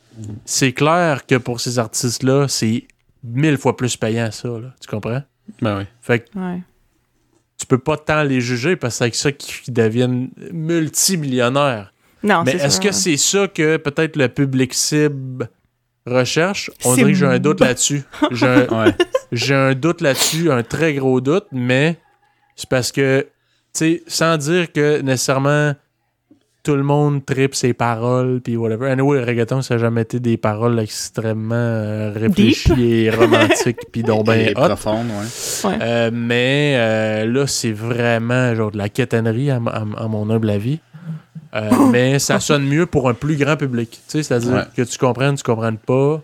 [0.46, 2.86] C'est clair que pour ces artistes-là, c'est
[3.24, 4.74] mille fois plus payant, ça, là.
[4.82, 5.22] Tu comprends?
[5.62, 5.84] Ben oui.
[6.02, 6.62] Fait que Ouais.
[7.58, 11.94] tu peux pas tant les juger parce que c'est avec ça qu'ils deviennent multimillionnaires.
[12.24, 12.92] Non, Mais est-ce que ouais.
[12.94, 15.50] c'est ça que peut-être le public cible
[16.08, 18.04] recherche, on dirait que j'ai un doute là-dessus.
[18.32, 18.96] J'ai un, Ouais.
[19.52, 21.98] un doute là-dessus, un très gros doute, mais
[22.56, 23.22] c'est parce que,
[23.74, 25.74] tu sais, sans dire que nécessairement
[26.66, 28.90] tout le monde tripe ses paroles, puis whatever.
[28.90, 34.02] Anyway, le reggaeton, ça n'a jamais été des paroles extrêmement euh, réfléchies et romantiques, puis
[34.02, 34.66] donc ben Et hot.
[34.66, 35.70] profonde, ouais.
[35.70, 35.78] Ouais.
[35.82, 40.80] Euh, mais euh, là, c'est vraiment genre de la quétanerie, à, mon humble avis.
[41.54, 43.92] Euh, mais ça sonne mieux pour un plus grand public.
[43.92, 44.64] Tu sais, c'est-à-dire Ouais.
[44.76, 46.22] que tu comprennes, tu comprennes pas.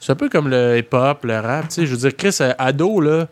[0.00, 1.68] C'est un peu comme le hip-hop, le rap.
[1.68, 3.28] Tu sais, je veux dire, Chris, ado, là,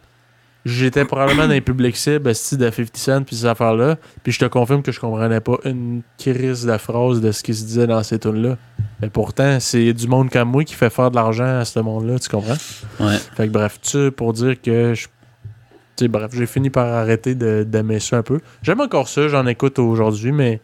[0.67, 3.97] j'étais probablement dans les publics cibles, style de 50 Cent, puis ces affaires-là.
[4.23, 7.55] Puis je te confirme que je comprenais pas une crise de phrase de ce qui
[7.55, 8.57] se disait dans ces tunes-là.
[9.01, 12.19] Mais pourtant, c'est du monde comme moi qui fait faire de l'argent à ce monde-là,
[12.19, 12.57] tu comprends?
[13.01, 13.17] Ouais.
[13.37, 15.07] Fait que bref, tu pour dire que je.
[15.97, 18.41] Tu sais, bref, j'ai fini par arrêter de- d'aimer ça un peu.
[18.63, 20.61] J'aime encore ça, j'en écoute aujourd'hui, mais.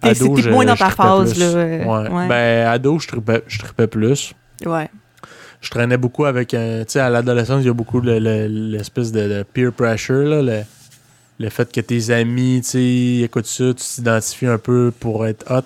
[0.00, 0.14] T'es-
[0.50, 1.40] moins dans ta phase, plus.
[1.40, 2.08] là, Ouais.
[2.10, 2.28] ouais.
[2.28, 4.32] Ben, ado, je tripais, je tripais plus.
[4.64, 4.88] Ouais.
[5.60, 6.54] Je traînais beaucoup avec.
[6.54, 9.72] un- Tu sais, à l'adolescence, il y a beaucoup le- le- l'espèce de, de peer
[9.72, 10.42] pressure, là.
[10.42, 10.60] Le,
[11.38, 15.44] le fait que tes amis, tu sais, écoutent ça, tu t'identifies un peu pour être
[15.50, 15.62] hot.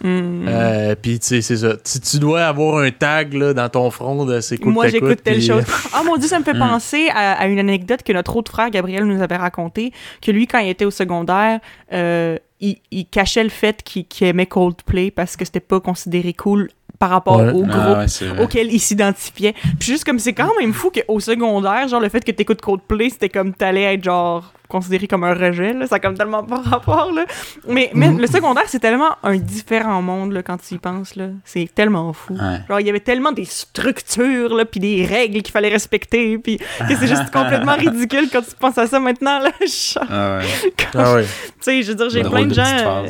[0.00, 0.46] Hmm.
[0.46, 1.74] Euh, Puis, tu sais, c'est ça.
[1.76, 4.88] Tu, tu dois avoir un tag là, dans ton front de c'est quoi que Moi,
[4.88, 5.64] j'écoute telle chose.
[5.92, 6.58] Ah mon dieu, ça me fait Mm.
[6.60, 10.46] penser à, à une anecdote que notre autre frère Gabriel nous avait raconté, que lui,
[10.46, 11.58] quand il était au secondaire,
[11.92, 16.32] euh, il, il cachait le fait qu'il qu'il aimait Coldplay parce que c'était pas considéré
[16.32, 16.68] cool
[16.98, 17.50] par rapport Ouais.
[17.50, 18.42] au groupe Ah, ouais, vrai.
[18.42, 19.52] auquel il s'identifiait.
[19.78, 23.10] Puis juste comme c'est quand même fou qu'au secondaire, genre le fait que t'écoutes Coldplay,
[23.10, 25.86] c'était comme t'allais être genre considéré comme un rejet, là.
[25.86, 27.24] Ça a comme tellement pas rapport, là.
[27.66, 28.20] Mais, mais Mhm.
[28.20, 31.28] le secondaire, c'est tellement un différent monde, là, quand tu y penses, là.
[31.44, 32.34] C'est tellement fou.
[32.34, 32.58] Ouais.
[32.68, 36.58] Genre, il y avait tellement des structures, là, puis des règles qu'il fallait respecter, puis
[36.58, 39.50] que c'est juste complètement ridicule quand tu penses à ça maintenant, là.
[39.60, 40.72] Genre, Ah, ouais.
[40.94, 41.22] Ah ouais.
[41.24, 41.28] tu
[41.60, 43.04] sais, je veux dire, j'ai plein de gens...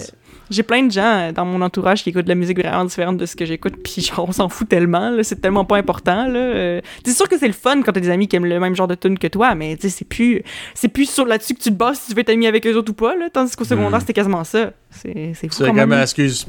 [0.50, 3.16] j'ai plein de gens euh, dans mon entourage qui écoutent de la musique vraiment différente
[3.16, 6.26] de ce que j'écoute, puis genre, on s'en fout tellement, là, c'est tellement pas important,
[6.28, 6.38] là.
[6.38, 8.74] Euh, c'est sûr que c'est le fun quand t'as des amis qui aiment le même
[8.76, 10.42] genre de tune que toi, mais tu sais, c'est plus,
[10.74, 12.74] c'est plus sur là-dessus que tu te bases si tu veux être ami avec eux
[12.76, 14.00] autres ou pas, là, tandis qu'au secondaire, Mm.
[14.00, 14.70] c'était quasiment ça.
[14.90, 15.92] C'est c'est fou C'est quand même.
[15.92, 16.46] excuse.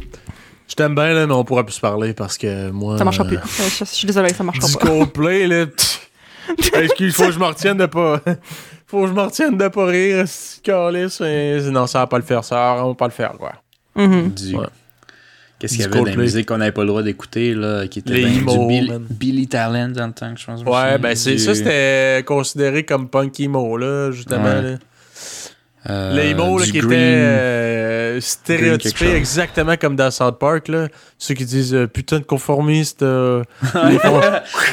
[0.67, 2.97] Je t'aime bien, là, mais on pourra plus se parler parce que moi.
[2.97, 3.37] Ça marchera euh, plus.
[3.37, 4.85] Euh, Je, je suis désolée, ça marchera pas.
[4.87, 5.65] Coldplay, là.
[6.73, 8.21] Excuse, faut que je me retienne de pas.
[8.87, 12.17] Faut que je me retienne de pas rire, si calice, mais non, ça va pas
[12.17, 13.53] le faire, ça va pas le faire, quoi.
[13.99, 14.29] Mhm.
[14.31, 14.55] Du...
[14.55, 14.65] Ouais.
[15.59, 17.99] Qu'est-ce qu'il y avait dans la musique qu'on n'avait pas le droit d'écouter, là, qui
[17.99, 19.13] était Les ben, emo, du.
[19.13, 20.61] Billy Talent dans le temps, je pense.
[20.61, 24.45] je me Ouais, ben c'est du- ça, c'était considéré comme punk emo, là, justement.
[24.45, 24.61] Ouais.
[24.61, 24.77] là.
[25.89, 26.91] euh, Les emo, là, du qui Green.
[26.91, 30.87] étaient euh, stéréotypés exactement comme dans South Park, là.
[31.17, 33.03] Ceux qui disent euh, putain de conformistes.
[33.03, 34.21] euh, ils font,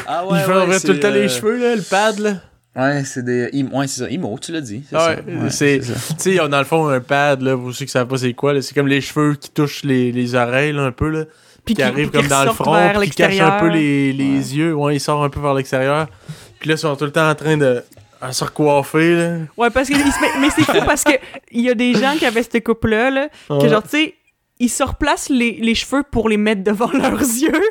[0.07, 2.33] Ah ils font ouais, tout le temps les cheveux, là, le pad, là.
[2.77, 3.49] Ouais, c'est des.
[3.73, 4.09] Ouais, c'est ça.
[4.09, 4.83] Imo, tu l'as dit.
[4.89, 5.17] C'est Ouais,
[5.49, 5.79] c'est-.
[5.79, 8.53] Tu sais, dans le fond un pad, là, pour ceux qui savent pas c'est quoi,
[8.53, 11.23] là, c'est comme les cheveux qui touchent les, les oreilles, là, un peu, là,
[11.65, 14.55] Puis qui arrivent puis comme dans le front, puis qui cachent un peu les, les
[14.55, 16.07] yeux, ouais, ils sortent un peu vers l'extérieur.
[16.59, 17.83] Puis là, ils sont tout le temps en train de
[18.19, 19.37] à se recoiffer, là.
[19.57, 19.93] Ouais, parce que
[20.39, 21.11] mais c'est fou parce que
[21.51, 23.69] il y a des gens qui avaient cette coupe là, là que Ouais.
[23.69, 24.15] genre tu sais,
[24.59, 27.61] ils se replacent les, les cheveux pour les mettre devant leurs yeux.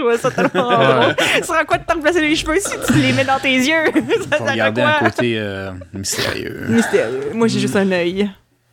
[0.00, 1.14] Trouvais ça tellement drôle.
[1.56, 3.84] À quoi de te replacer les cheveux si tu les mets dans tes yeux
[4.30, 5.10] Ça Faut regarder un quoi?
[5.10, 6.66] côté euh, mystérieux.
[6.68, 7.30] Mystérieux.
[7.34, 8.30] Moi j'ai juste un œil.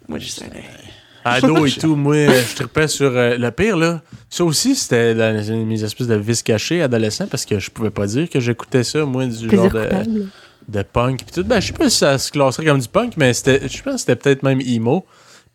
[0.08, 0.64] Moi j'ai juste un œil.
[1.26, 4.02] Ado et tout, moi, je tripais sur euh, le pire, là.
[4.30, 8.08] Ça aussi, c'était dans mes espèces de vices cachés adolescents parce que je pouvais pas
[8.08, 10.28] dire que j'écoutais ça, moi, du Plaisir genre de, coupable.
[10.70, 11.26] de punk.
[11.26, 11.44] Pis tout.
[11.44, 13.94] Ben, je sais pas si ça se classerait comme du punk, mais c'était, je pense
[13.96, 15.06] que c'était peut-être même emo.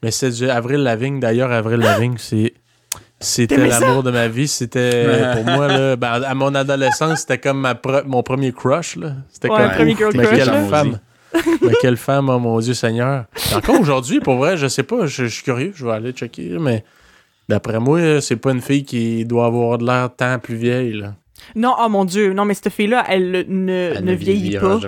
[0.02, 1.20] Mais c'était du Avril Lavigne.
[1.20, 2.52] D'ailleurs, Avril Lavigne, c'est.
[3.22, 4.48] C'était l'amour de ma vie.
[4.48, 7.74] C'était, pour moi, là, ben, à mon adolescence, c'était comme ma
[8.06, 8.96] mon premier crush.
[8.96, 9.14] Là.
[9.30, 10.64] C'était Ouais, comme, premier ouf, girl mais crush, quelle là.
[10.64, 10.98] femme.
[11.62, 13.24] mais quelle femme, oh mon Dieu Seigneur.
[13.54, 16.56] Encore aujourd'hui, pour vrai, je sais pas, je, je suis curieux, je vais aller checker,
[16.60, 16.84] mais
[17.48, 20.92] d'après moi, c'est pas une fille qui doit avoir de l'air tant plus vieille.
[20.92, 21.14] Là.
[21.56, 24.78] Non, oh mon dieu, non mais cette fille là, elle ne, Elle ne vieillit pas.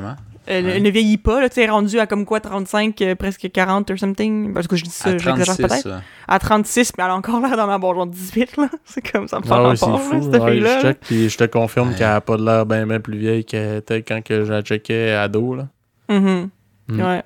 [0.47, 0.59] Jamais.
[0.59, 0.73] Elle, Ouais.
[0.77, 3.91] elle ne vieillit pas, là, tu sais, rendue à comme quoi, 35, euh, presque 40
[3.91, 4.53] or something.
[4.55, 5.83] Parce que je dis ça, À j'exagère 36, peut-être.
[5.83, 6.03] ça.
[6.29, 8.69] À 36, mais elle a encore l'air d'en avoir genre 18, là.
[8.85, 9.91] C'est comme ça me fait Ah ouais, fou.
[9.91, 9.99] là,
[10.33, 10.79] cette Ouais, fille-là.
[10.79, 11.95] je check, puis je te confirme Ouais.
[11.97, 14.63] qu'elle a pas de l'air bien bien plus vieille qu'elle était quand que je la
[14.63, 15.55] checkais ado.
[15.55, 15.67] Là.
[16.09, 16.49] Mhm.
[16.89, 17.01] Mm.
[17.01, 17.23] Ouais.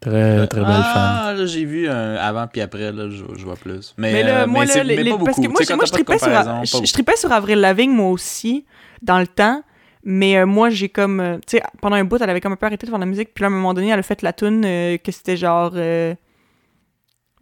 [0.00, 0.82] Très, très belle femme.
[0.96, 3.94] Ah, là, j'ai vu un avant puis après, là, je, je vois plus.
[3.98, 5.42] Mais, Mais là, euh, moi, mais là, les- mais les- pas parce beaucoup.
[5.42, 8.64] que moi, moi, je tripais sur, comparaison, je, je tripais sur Avril Lavigne, moi aussi,
[9.02, 9.62] dans le temps.
[10.04, 11.20] Mais euh, moi, j'ai comme.
[11.20, 13.04] euh, tu sais, pendant un bout, elle avait comme un peu arrêté de faire de
[13.04, 13.34] la musique.
[13.34, 15.72] Puis là, à un moment donné, elle a fait la tune euh, que c'était genre.
[15.74, 16.14] euh,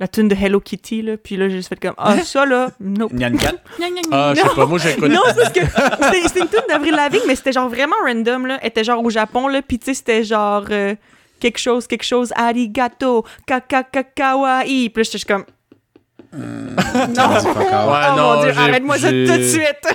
[0.01, 1.17] la tune de Hello Kitty, là.
[1.17, 1.95] Puis là, j'ai juste fait comme.
[1.99, 2.71] Ah, ça, là.
[2.81, 3.13] Nope.
[3.13, 3.33] Nyan.
[4.13, 4.55] Ah, je sais Non.
[4.55, 5.09] pas, moi j'écoute.
[5.11, 5.61] Non, c'est parce que
[6.29, 8.59] c'était une tune d'Avril Lavigne, mais c'était genre vraiment random, là.
[8.63, 10.95] Elle était genre au Japon, là, puis tu sais, c'était genre euh,
[11.41, 14.89] quelque chose, quelque chose, arigato, kaka kawaii.
[14.91, 15.45] Puis là, j'étais comme,
[16.33, 16.77] non,
[17.17, 17.93] c'est pas encore.
[17.93, 19.89] Ouais, oh non, mon dieu, j'ai- arrête-moi ça tout j'ai- de suite.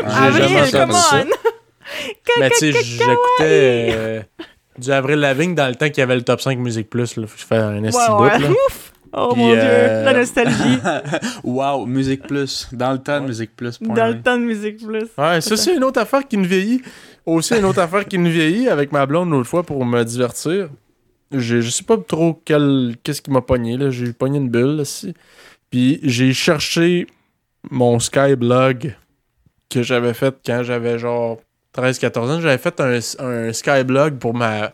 [0.00, 1.16] J'ai Avril, come ça.
[1.24, 1.51] on!
[2.38, 4.22] Mais tu sais, j'écoutais euh,
[4.78, 7.16] du Avril Lavigne dans le temps qu'il y avait le top 5 Musique Plus.
[7.16, 7.26] Là.
[7.36, 8.48] Je fais un esti ouais.
[8.48, 8.92] Ouf!
[9.14, 10.78] Oh Puis, mon euh, dieu, la nostalgie.
[11.44, 12.68] Wow, Musique Plus.
[12.72, 13.76] Dans le temps de Musique Plus.
[13.76, 15.08] point Dans le temps de Musique Plus.
[15.18, 16.80] Ouais, ça, c'est une autre affaire qui me vieillit.
[17.26, 20.70] Aussi, une autre affaire qui me vieillit avec ma blonde l'autre fois pour me divertir.
[21.30, 23.90] Je, je sais pas trop quel, qu'est-ce qui m'a pogné, là.
[23.90, 25.14] J'ai pogné une bulle, là, si.
[25.70, 27.06] Puis j'ai cherché
[27.70, 28.96] mon Skyblog
[29.70, 31.38] que j'avais fait quand j'avais genre
[31.76, 32.40] 13-14 ans.
[32.40, 34.72] J'avais fait un, un Skyblog pour ma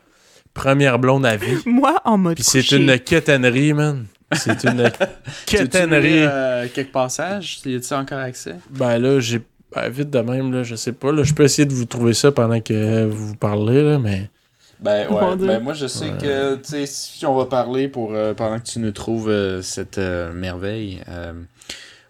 [0.55, 1.57] première blonde à vie.
[1.67, 4.07] Moi, en mode Puis c'est une quétainerie, man.
[4.35, 4.91] C'est une
[5.47, 6.25] quétainerie.
[6.25, 7.61] euh, quelques passages?
[7.65, 8.57] Y a-tu encore accès?
[8.71, 9.41] Ben là, j'ai.
[9.75, 11.13] ben, vite de même, là, je sais pas.
[11.13, 14.29] Là, je peux essayer de vous trouver ça pendant que vous parlez, là, mais.
[14.81, 18.33] Ben ouais, ben moi je sais que tu sais si on va parler pour euh,
[18.33, 21.01] pendant que tu nous trouves euh, cette euh, merveille.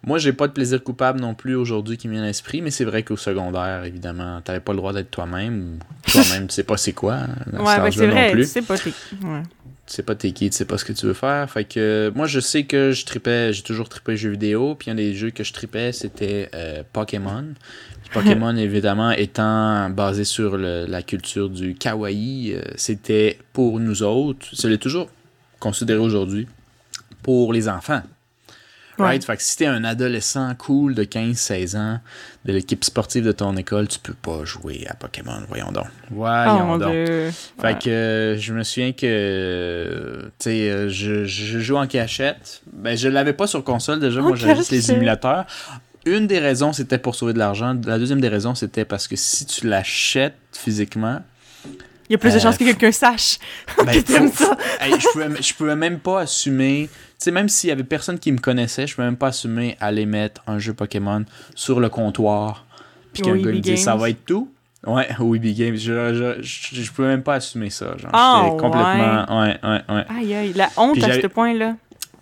[0.07, 2.71] Moi j'ai pas de plaisir coupable non plus aujourd'hui qui me vient à l'esprit, mais
[2.71, 6.65] c'est vrai qu'au secondaire évidemment t'avais pas le droit d'être toi-même ou toi-même tu sais
[6.65, 7.15] pas c'est quoi.
[7.15, 8.43] hein, Ouais, ben c'est vrai, non plus.
[8.45, 8.91] tu sais pas t'es...
[9.25, 9.43] Ouais.
[9.87, 11.51] Tu sais pas t'es qui, tu sais pas ce que tu veux faire.
[11.51, 14.95] Fait que moi je sais que je tripais, j'ai toujours trippé jeux vidéo, puis un
[14.95, 17.45] des jeux que je tripais c'était euh, Pokémon.
[18.13, 24.47] Pokémon évidemment étant basé sur le- la culture du kawaii, euh, c'était pour nous autres,
[24.55, 25.09] ça l'est toujours
[25.59, 26.47] considéré aujourd'hui
[27.23, 28.03] pour les enfants.
[29.05, 29.25] Right?
[29.25, 32.01] Fait que si t'es un adolescent cool de 15-16 ans
[32.45, 35.87] de l'équipe sportive de ton école, tu peux pas jouer à Pokémon, voyons donc.
[36.11, 36.91] Oh Voyons donc.
[36.93, 37.31] dieu.
[37.61, 37.79] Fait Ouais.
[37.79, 42.63] que euh, je me souviens que euh, tu sais euh, je, je joue en cachette.
[42.73, 45.47] Ben je l'avais pas sur console déjà, En moi j'avais juste les émulateurs.
[46.07, 49.17] Une des raisons c'était pour sauver de l'argent, la deuxième des raisons c'était parce que
[49.17, 51.21] si tu l'achètes physiquement,
[52.09, 53.39] Il y a plus de euh, chances que quelqu'un sache
[53.85, 54.57] ben, que t'aimes ça.
[54.81, 58.19] Hey, je pouvais je pouvais même pas assumer, tu sais même s'il y avait personne
[58.19, 61.89] qui me connaissait, je pouvais même pas assumer aller mettre un jeu Pokémon sur le
[61.89, 62.65] comptoir
[63.13, 64.51] puis qu'un gars me dise ça va être tout.
[64.87, 68.49] Ouais, au EB Games, je, je, je, je pouvais même pas assumer ça, genre Ah,
[68.59, 70.05] complètement ouais ouais ouais.
[70.09, 71.75] Aïe, aïe, la honte à ce point-là.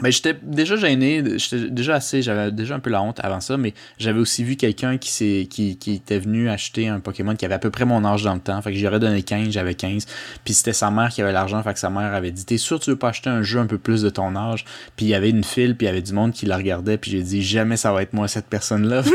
[0.03, 3.57] Mais j'étais déjà gêné, j'étais déjà assez, j'avais déjà un peu la honte avant ça,
[3.57, 7.47] mais j'avais aussi vu quelqu'un qui, s'est- qui, qui était venu acheter un Pokémon qui
[7.47, 8.61] avait à peu près mon âge dans le temps.
[8.61, 10.05] Fait que j'aurais donné 15, j'avais 15.
[10.45, 12.79] Puis c'était sa mère qui avait l'argent, fait que sa mère avait dit T'es sûr
[12.79, 14.67] que tu veux pas acheter un jeu un peu plus de ton âge?
[14.97, 16.99] Puis il y avait une file, puis il y avait du monde qui la regardait,
[16.99, 19.03] puis j'ai dit Jamais ça va être moi cette personne-là.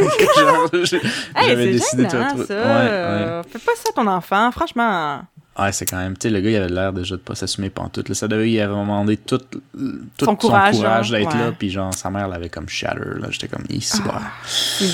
[1.36, 2.56] Hey, j'avais décidé de retrouver- ça.
[2.56, 3.42] Ouais, ouais.
[3.52, 5.22] Fais pas ça à ton enfant, franchement.
[5.62, 6.18] Ouais, c'est quand même.
[6.18, 8.10] Tu sais, le gars, il avait l'air déjà de pas s'assumer pantoute.
[8.10, 8.16] Là.
[8.16, 9.62] Ça devait, il avait demandé tout, tout
[10.20, 11.40] Son son courage, d'être ouais.
[11.40, 11.52] là.
[11.52, 13.20] Puis genre, sa mère l'avait comme shatter.
[13.20, 13.28] Là.
[13.30, 14.22] J'étais comme, ici, Ah,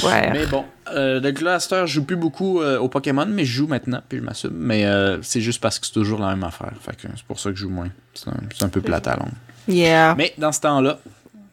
[0.03, 0.31] Ouais.
[0.31, 3.25] Mais bon, euh, de là à cette heure, je joue plus beaucoup euh, au Pokémon,
[3.27, 4.53] mais je joue maintenant, puis je m'assume.
[4.53, 6.73] Mais euh, c'est juste parce que c'est toujours la même affaire.
[6.81, 7.89] Fait que c'est pour ça que je joue moins.
[8.13, 9.29] C'est un, c'est un peu plate à long.
[9.67, 10.15] Yeah.
[10.15, 10.99] Mais dans ce temps-là,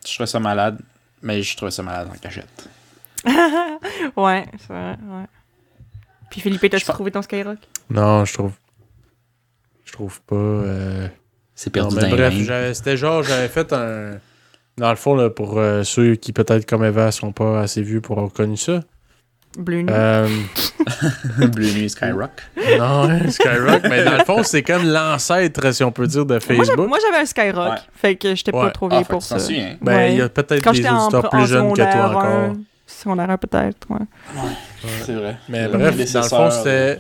[0.07, 0.79] je trouvais ça malade.
[1.23, 2.69] Mais je trouvais ça malade en cachette.
[4.17, 5.25] Ouais, c'est vrai, ouais.
[6.31, 7.59] Puis Philippe, t'as-tu trouvé ton Skyrock?
[7.91, 8.53] Non, je trouve.
[9.95, 10.35] Je trouve pas.
[10.35, 11.07] euh,
[11.55, 14.19] C'est Non, perdu mais dans les bref, j'avais- c'était genre, j'avais fait un.
[14.77, 18.01] Dans le fond, là, pour euh, ceux qui, peut-être comme Eva, sont pas assez vieux
[18.01, 18.81] pour avoir connu ça.
[19.57, 19.87] Bleu nuit.
[19.93, 20.27] Euh,
[21.55, 22.31] Blue Nuit Skyrock.
[22.77, 26.41] non, hein, Skyrock, mais dans le fond, c'est comme l'ancêtre, si on peut dire, de
[26.41, 26.89] Facebook.
[26.89, 27.71] Moi, j'avais un Skyrock.
[27.75, 27.79] Ouais.
[27.95, 28.63] Fait que j'étais Ouais.
[28.63, 29.39] pas trop Ah, vieille fait pour ça.
[29.39, 29.77] souviens.
[29.81, 32.25] Ben, il y a peut-être Quand des en, auditeurs en plus jeunes que toi encore.
[32.25, 32.57] un,
[33.41, 34.07] peut-être, ouais.
[35.05, 35.37] C'est vrai.
[35.49, 36.99] Mais Le bref, dans le fond, c'était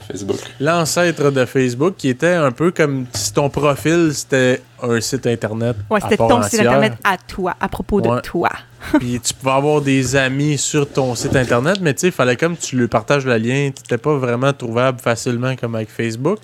[0.61, 5.77] l'ancêtre de Facebook qui était un peu comme si ton profil c'était un site internet.
[5.91, 8.51] Ouais, c'était ton site internet à toi, à propos de toi.
[8.99, 12.37] Puis tu pouvais avoir des amis sur ton site internet, mais tu sais, il fallait
[12.37, 13.71] comme tu lui partages le lien.
[13.75, 16.41] Tu n'étais pas vraiment trouvable facilement comme avec Facebook.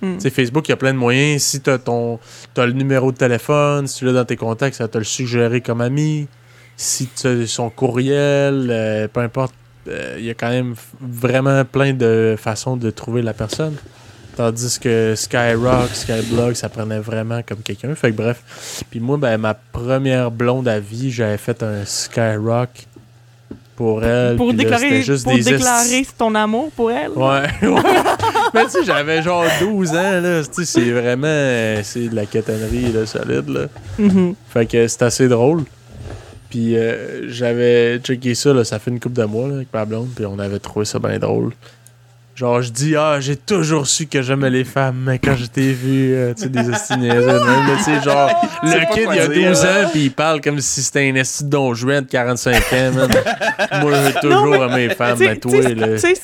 [0.00, 1.42] Tu sais, Facebook, il y a plein de moyens.
[1.42, 2.18] Si tu as, ton,
[2.54, 5.60] t'as le numéro de téléphone, si tu l'as dans tes contacts, ça te le suggérer
[5.60, 6.28] comme ami.
[6.76, 9.54] Si tu as son courriel, euh, peu importe,
[9.88, 13.76] euh, il y a quand même vraiment plein de façons de trouver la personne.
[14.36, 17.94] Tandis que Skyrock, Skyblog, ça prenait vraiment comme quelqu'un.
[17.94, 18.82] Fait que bref.
[18.90, 22.86] Puis moi, ben, ma première blonde à vie, j'avais fait un Skyrock
[23.76, 24.36] pour elle.
[24.36, 27.12] Pour là, déclarer, c'était juste pour des déclarer ton amour pour elle?
[27.12, 27.82] Ouais, ouais.
[28.52, 30.42] Mais tu sais, j'avais genre 12 ans, là.
[30.42, 31.82] Tu sais, c'est vraiment...
[31.82, 33.66] C'est de la catanerie, là, solide, là.
[33.98, 34.34] Mhm.
[34.52, 35.64] Fait que c'est assez drôle.
[36.50, 39.84] Puis euh, j'avais checké ça, là, ça fait une couple de mois, là, avec ma
[39.84, 41.52] blonde, puis on avait trouvé ça bien drôle.
[42.36, 45.72] Genre, je dis, ah, j'ai toujours su que j'aimais les femmes, mais quand je t'ai
[45.72, 48.28] vu, euh, tu sais, des esti niaiseux de même, tu sais, genre,
[48.62, 49.70] le kid, il a dire, 12 là.
[49.86, 52.92] ans, puis il parle comme si c'était un esti de Don Juan de 45 ans,
[52.94, 53.10] man.
[53.80, 55.88] Moi, j'ai toujours aimé les femmes, mais toi, là...
[55.94, 56.14] tu sais-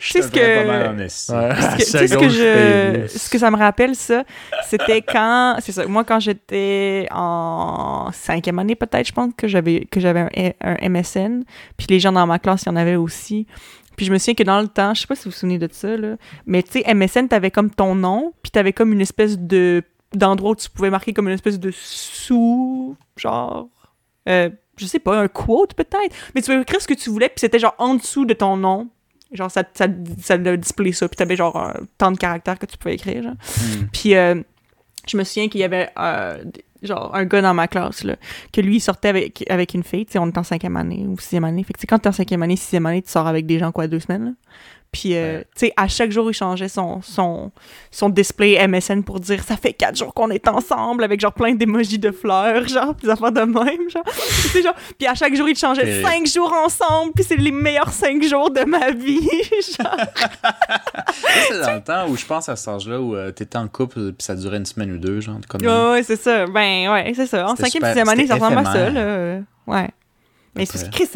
[0.00, 0.38] Je sais te ce que-.
[0.40, 3.94] Ouais, ce que, tu sa sais, ce que je, c'est- ce que ça me rappelle,
[3.94, 4.24] ça,
[4.68, 9.86] c'était quand, c'est ça, moi quand j'étais en cinquième année peut-être, je pense que j'avais
[9.88, 10.26] que j'avais
[10.60, 11.44] un, un MSN,
[11.76, 13.46] puis les gens dans ma classe, il y en avait aussi.
[13.96, 15.58] Puis je me souviens que dans le temps, je sais pas si vous vous souvenez
[15.58, 16.16] de ça, là,
[16.46, 19.82] mais tu sais, MSN, t'avais comme ton nom, puis t'avais comme une espèce de
[20.14, 23.68] d'endroit où tu pouvais marquer comme une espèce de sous, genre,
[24.28, 27.28] euh, je sais pas, un quote peut-être, mais tu pouvais écrire ce que tu voulais,
[27.28, 28.88] puis c'était genre en dessous de ton nom.
[29.32, 29.86] Genre, ça, ça,
[30.20, 33.22] ça le display ça, puis t'avais genre un tant de caractères que tu pouvais écrire,
[33.22, 33.32] genre.
[33.32, 33.86] Hmm.
[33.90, 34.42] Puis euh,
[35.08, 36.44] je me souviens qu'il y avait euh,
[36.82, 38.16] genre un gars dans ma classe là,
[38.52, 41.06] que lui il sortait avec, avec une fille, tu sais, on est en cinquième année
[41.06, 41.64] ou sixième année.
[41.64, 43.86] Fait que quand t'es en cinquième année, sixième année, tu sors avec des gens quoi
[43.86, 44.30] deux semaines là.
[44.92, 45.46] Puis euh, Ouais.
[45.56, 47.50] tu sais, à chaque jour il changeait son, son,
[47.90, 51.54] son display MSN pour dire ça fait quatre jours qu'on est ensemble avec genre plein
[51.54, 54.04] d'émojis de fleurs, genre des affaires de même, genre.
[54.04, 57.50] Tu sais, genre puis à chaque jour il changeait cinq jours ensemble, puis c'est les
[57.50, 59.20] meilleurs cinq jours de ma vie,
[59.78, 59.96] genre.
[61.48, 64.12] C'est dans le temps où je pense à cet âge-là où euh, t'étais en couple
[64.12, 65.36] puis ça durait une semaine ou deux, genre.
[65.48, 66.46] Comme Ouais, ouais, c'est ça.
[66.46, 67.46] Ben, ouais, c'est ça.
[67.48, 69.38] En cinquième, sixième année, ça ressemble à ça, là.
[69.66, 69.88] Ouais.
[70.54, 70.90] Mais c'est.
[70.90, 71.08] Chris,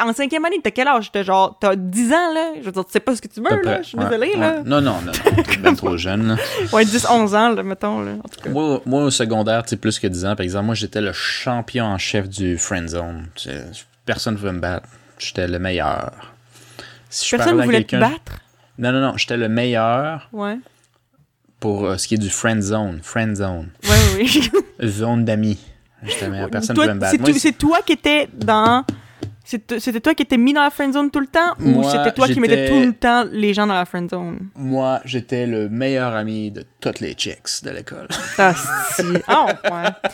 [0.00, 1.10] en cinquième année, t'as quel âge?
[1.10, 2.52] T'as genre, t'as 10 ans, là?
[2.60, 3.82] Je veux dire, tu sais pas ce que tu veux, là?
[3.82, 4.62] Je suis désolée, là.
[4.64, 5.10] Non, non, non.
[5.12, 6.36] T'es bien trop jeune, là.
[6.72, 8.12] Ouais, 10, 11 ans, là, mettons, là.
[8.22, 8.50] En tout cas.
[8.50, 11.12] Moi, moi, au secondaire, tu sais, plus que 10 ans, par exemple, moi, j'étais le
[11.12, 13.26] champion en chef du friend zone.
[14.06, 14.88] Personne ne pouvait me battre.
[15.18, 16.12] J'étais le meilleur.
[17.08, 18.38] Si je Personne à voulait te battre?
[18.78, 19.16] Non, non, non.
[19.16, 20.58] J'étais le meilleur Ouais.
[21.58, 23.00] pour euh, ce qui est du friend zone.
[23.02, 23.68] Friend zone.
[23.82, 24.50] Ouais, oui.
[24.84, 25.58] Zone d'amis.
[26.02, 27.38] Personne ne me battre.
[27.38, 28.84] c'est toi qui étais dans.
[29.44, 31.54] C'était toi qui étais mis dans la friend zone tout le temps?
[31.58, 34.48] ou c'était toi qui mettais tout le temps les gens dans la friend zone?
[34.54, 38.06] moi, j'étais le meilleur ami de toutes les chicks de l'école.
[38.38, 38.54] Ah,
[38.94, 39.02] si.
[39.26, 40.10] Ah, ouais.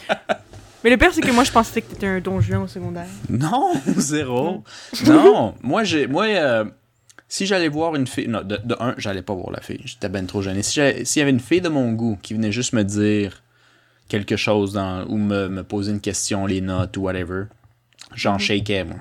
[0.84, 3.07] Mais le pire, c'est que moi, je pensais que t'étais un don juan au secondaire.
[3.28, 4.62] Non, zéro.
[5.07, 6.64] non, moi, j'ai, moi euh,
[7.28, 10.09] si j'allais voir une fille, non, de, de un, j'allais pas voir la fille, j'étais
[10.09, 10.43] ben trop.
[10.43, 13.43] Si j'allais- S'il y avait une fille de mon goût qui venait juste me dire
[14.09, 17.45] quelque chose dans, ou me, me poser une question, les notes ou whatever,
[18.15, 18.97] j'en shakeais, moi.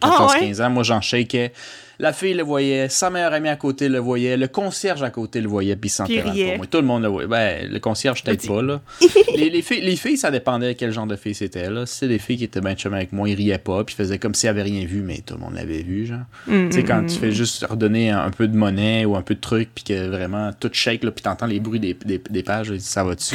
[0.00, 0.12] À Mhm.
[0.18, 1.52] Ah, 14-15 ans, moi, j'en shakeais.
[2.00, 5.40] La fille le voyait, sa meilleure amie à côté le voyait, le concierge à côté
[5.40, 6.22] le voyait, puis riait.
[6.50, 6.66] pour moi.
[6.66, 7.26] Tout le monde le voyait.
[7.28, 8.80] Ben, le concierge, peut-être pas, là.
[9.36, 11.86] les, les filles, les filles, ça dépendait quel genre de filles c'était, là.
[11.86, 14.34] Si des filles qui étaient bien chum avec moi, ils riaient pas, puis faisaient comme
[14.34, 16.20] s'ils avaient rien vu, mais tout le monde l'avait vu, genre.
[16.46, 19.16] Mm, Tu sais, quand mm, tu fais juste redonner un, un peu de monnaie ou
[19.16, 21.94] un peu de truc, puis que vraiment tout shake, là, puis t'entends les bruits des,
[22.04, 23.34] des, des pages, ça va dessus,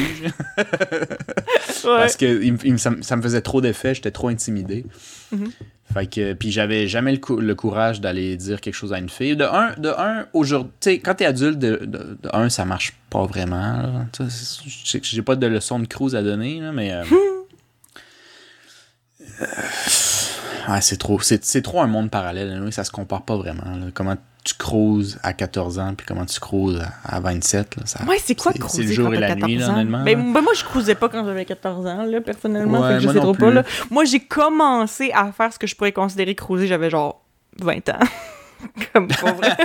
[1.86, 1.98] Ouais.
[1.98, 4.86] parce que il il ça, me- ça me faisait trop d'effet, j'étais trop intimidé.
[5.34, 5.50] Mhm.
[5.94, 9.10] Fait que, puis j'avais jamais le, cou- le courage d'aller dire quelque chose à une
[9.10, 9.36] fille.
[9.36, 13.26] De un, de un aujourd'hui, quand t'es adulte, de, de, de un, ça marche pas
[13.26, 14.06] vraiment.
[15.04, 16.92] J'ai pas de leçon de cruise à donner, là, mais.
[16.94, 17.04] euh,
[19.42, 19.46] euh,
[20.70, 22.72] ouais, c'est trop, c'est, trop un monde parallèle.
[22.72, 23.64] ça se compare pas vraiment.
[23.76, 23.88] là.
[23.94, 27.78] Comment tu cruises à 14 ans, puis comment tu cruises à, à 27.
[27.78, 29.68] Là, ça, Ouais, c'est quoi cruiser c'est le jour quand et la nuit, 14 là,
[29.70, 29.74] ans?
[29.76, 32.82] honnêtement, Ben, ben, moi, je cruisais pas quand j'avais 14 ans, là, personnellement.
[32.82, 33.64] Ouais, fait que je moi sais trop pas, là.
[33.90, 37.22] Moi, j'ai commencé à faire ce que je pourrais considérer cruiser, j'avais genre
[37.62, 38.00] 20 ans.
[38.94, 39.56] Comme pour vrai.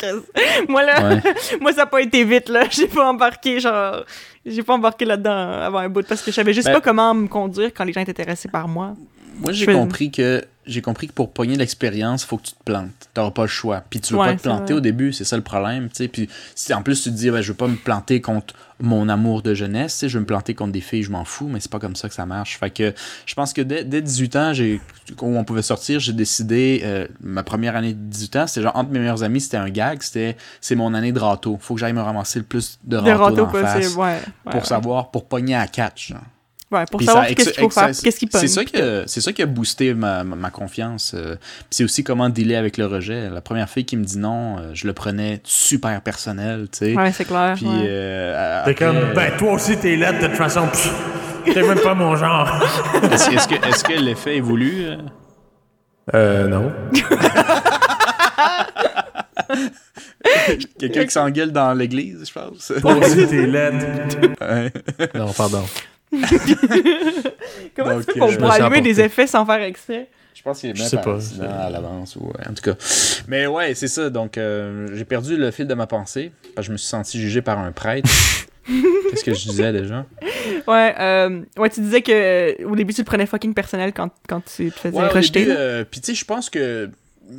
[0.68, 1.22] moi, là, Ouais.
[1.60, 2.64] moi, ça a pas été vite, là.
[2.70, 4.04] J'ai pas embarqué, genre.
[4.44, 5.30] J'ai pas embarqué là-dedans
[5.62, 7.92] avant un bout parce que je savais juste Ben- pas comment me conduire quand les
[7.92, 8.94] gens étaient intéressés par moi.
[9.38, 12.90] Moi, j'ai compris que j'ai compris que pour pogner l'expérience, faut que tu te plantes.
[13.14, 13.82] T'auras pas le choix.
[13.90, 15.88] Puis tu veux Ouais, pas te planter au début, c'est ça le problème.
[15.90, 19.08] Puis si en plus tu te dis, ben, je veux pas me planter contre mon
[19.08, 21.70] amour de jeunesse, je veux me planter contre des filles, je m'en fous, mais c'est
[21.70, 22.58] pas comme ça que ça marche.
[22.58, 22.94] Fait que
[23.26, 24.80] je pense que dès, dès 18 ans, j'ai
[25.20, 28.76] où on pouvait sortir, j'ai décidé euh, ma première année de 18 ans, c'était genre
[28.76, 31.58] entre mes meilleurs amis, c'était un gag, c'était c'est mon année de râteau.
[31.60, 34.02] Faut que j'aille me ramasser le plus de râteau, possible, face ouais.
[34.46, 36.08] ouais, pour savoir pour pogner à catch.
[36.08, 36.20] genre.
[36.72, 38.28] Ouais, pour Puis savoir qu'est-ce qu'il faut faire, qu'est-ce qui.
[38.32, 41.12] C'est ça, qui a- c'est ça qui a boosté ma, ma- ma confiance.
[41.14, 41.36] euh,
[41.70, 43.28] c'est aussi comment dealer avec le rejet.
[43.28, 46.96] La première fille qui me dit non, euh, je le prenais super personnel, tu sais.
[46.96, 47.54] Ouais, c'est clair.
[47.56, 47.84] Puis ouais.
[47.86, 50.62] euh, T'es comme, euh, ben toi aussi t'es laide de toute façon.
[51.44, 52.48] T'es même pas mon genre.
[53.12, 54.86] est-ce, que, est-ce que l'effet est voulu?
[56.14, 56.48] euh?
[56.48, 56.72] Non.
[60.78, 62.72] Quelqu'un qui s'engueule dans l'église, je pense.
[62.80, 64.36] Toi aussi t'es laide.
[64.40, 64.72] Ouais.
[65.14, 65.64] Non, pardon.
[67.76, 70.08] Comment donc, tu fais pour, euh, allumer des effets sans faire exprès?
[70.34, 71.14] Je pense qu'il est Je bien sais par pas.
[71.16, 72.16] accident à l'avance.
[72.16, 72.74] Ou, ouais, en tout cas.
[73.28, 74.10] Mais ouais, c'est ça.
[74.10, 76.32] Donc, euh, j'ai perdu le fil de ma pensée.
[76.54, 78.08] Parce que je me suis senti jugé par un prêtre.
[79.10, 80.06] Qu'est-ce que je disais déjà?
[80.66, 82.12] Ouais, euh, ouais, tu disais que
[82.62, 85.46] euh, au début tu le prenais fucking personnel quand, quand tu te faisais Ouais, rejeter.
[85.48, 86.88] euh, Puis tu sais, je pense que.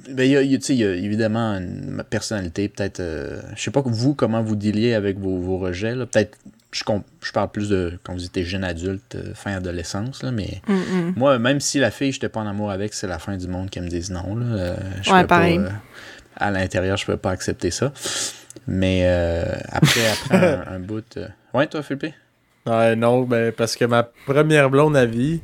[0.10, 3.00] Ben, il y a, y a- tu sais, il y a évidemment une personnalité, peut-être.
[3.00, 5.96] euh, je sais pas que vous, comment vous dealiez avec vos, vos rejets.
[5.96, 6.06] là.
[6.06, 6.38] Peut-être.
[6.74, 6.84] Je,
[7.22, 10.74] je parle plus de quand vous étiez jeune adulte, euh, fin adolescence, là, mais Mm,
[10.74, 11.14] mm.
[11.16, 13.70] moi, même si la fille, j'étais pas en amour avec, c'est la fin du monde
[13.70, 14.36] qui me dise non.
[14.36, 15.58] Là, euh, je Ouais, pouvais pas, pareil.
[15.60, 15.70] euh,
[16.36, 17.94] à l'intérieur, je pouvais pas accepter ça.
[18.68, 21.06] Mais euh, après, après un, un bout.
[21.18, 22.14] euh, Ouais, toi, Philippe?
[22.66, 25.42] Ouais, non, ben, parce que ma première blonde à vie,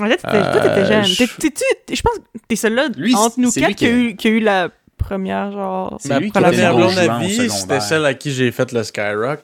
[0.00, 1.04] En fait, t'étais- toi, t'étais jeune.
[1.04, 3.90] je- T'es- t'es-tu- Je pense que t'es celui-là Lui, entre nous c'est quatre qui a,
[3.90, 5.98] eu, qui a eu la première, genre.
[6.00, 7.50] C'est Ma lui qui première était blonde jouant à au vie, secondaire.
[7.60, 9.40] c'était celle à qui j'ai fait le Skyrock.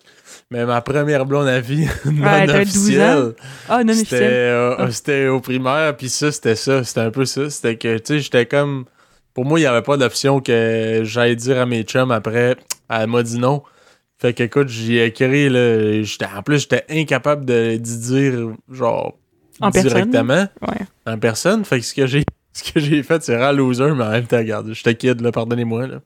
[0.50, 3.34] Mais ma première blonde à vie, non Ouais, t'avais 12 officielle,
[3.68, 6.84] Ah, non c'était euh, c'était au primaire, puis ça, c'était ça.
[6.84, 7.50] C'était un peu ça.
[7.50, 8.84] C'était que, tu sais, j'étais comme...
[9.34, 12.56] Pour moi, il n'y avait pas d'option que j'aille dire à mes chums après,
[12.88, 13.62] elle m'a dit non.
[14.18, 19.18] Fait que, écoute, j'ai écrit, là, j'étais, en plus, j'étais incapable de d'y dire, genre,
[19.60, 19.90] En personne?
[20.10, 20.86] directement, Ouais.
[21.06, 21.64] en personne.
[21.64, 22.24] Fait que ce que j'ai...
[22.56, 25.30] Ce que j'ai fait, c'est rare loser, mais en même temps, regarde, j'étais kid, là,
[25.30, 26.00] pardonnez-moi, là.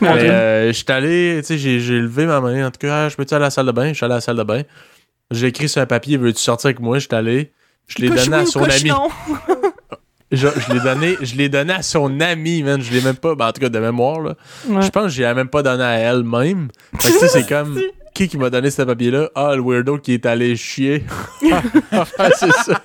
[0.00, 0.08] Dieu.
[0.08, 2.66] euh, j'étais allé, tu sais, j'ai, levé ma main.
[2.66, 3.88] En tout cas, Ah, je peux-tu aller à la salle de bain?
[3.88, 4.62] Je suis allé à la salle de bain.
[5.30, 6.98] J'ai écrit sur un papier, veux-tu sortir avec moi?
[6.98, 7.52] J'étais allé.
[7.86, 8.90] Je l'ai donné à son ami.
[10.32, 12.80] Je, je l'ai donné, je l'ai donné à son ami, man.
[12.80, 14.34] Je l'ai même pas, ben, en tout cas, de mémoire, là.
[14.66, 14.82] Ouais.
[14.82, 16.68] Je pense que je l'ai même pas donné à elle-même.
[16.98, 17.78] Fait que, c'est comme,
[18.14, 19.28] qui qui m'a donné ce papier-là?
[19.34, 21.04] Ah, le weirdo qui est allé chier.
[21.92, 22.80] enfin, c'est ça.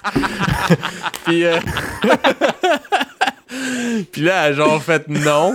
[1.26, 1.58] Puis, euh,
[4.12, 5.54] Puis là, elle a genre fait non.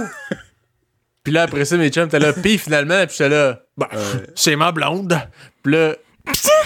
[1.23, 2.33] Puis là, après ça, mes chums étaient là.
[2.33, 3.89] Puis finalement, puis j'étais là, bah,
[4.35, 5.19] c'est ma blonde.
[5.63, 5.95] Puis là,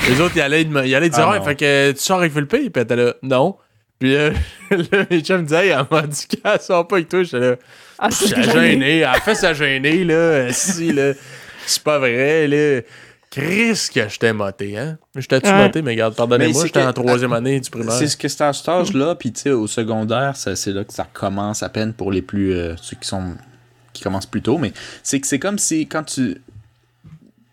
[0.09, 1.44] les autres, ils allaient, me- ils allaient dire, Ah, ouais, non.
[1.44, 2.48] fait que tu sors avec Philippe.
[2.50, 3.56] Puis elle était là, non.
[4.00, 4.30] Puis euh,
[4.70, 7.22] là, mes chums me disaient, hey, elle m'a dit qu'elle sort pas avec toi.
[7.22, 7.56] J'étais là,
[7.98, 8.98] Ah, gêné.
[8.98, 10.52] Elle a fait sa gênée, là.
[10.52, 11.12] Si, là.
[11.69, 12.81] C'est pas vrai, là.
[13.31, 14.97] Chris que j'étais moté, hein?
[15.14, 15.64] J'étais-tu Ouais.
[15.66, 17.93] moté, mais regarde, Mais pardonnez-moi, j'étais que- en troisième année du primaire.
[17.93, 20.93] C'est ce que c'est à cet âge-là, puis tu sais, au secondaire, c'est là que
[20.95, 22.55] ça commence à peine pour les plus.
[22.55, 23.35] euh, ceux qui sont.
[23.93, 26.41] qui commencent plus tôt, mais c'est que c'est comme si quand tu.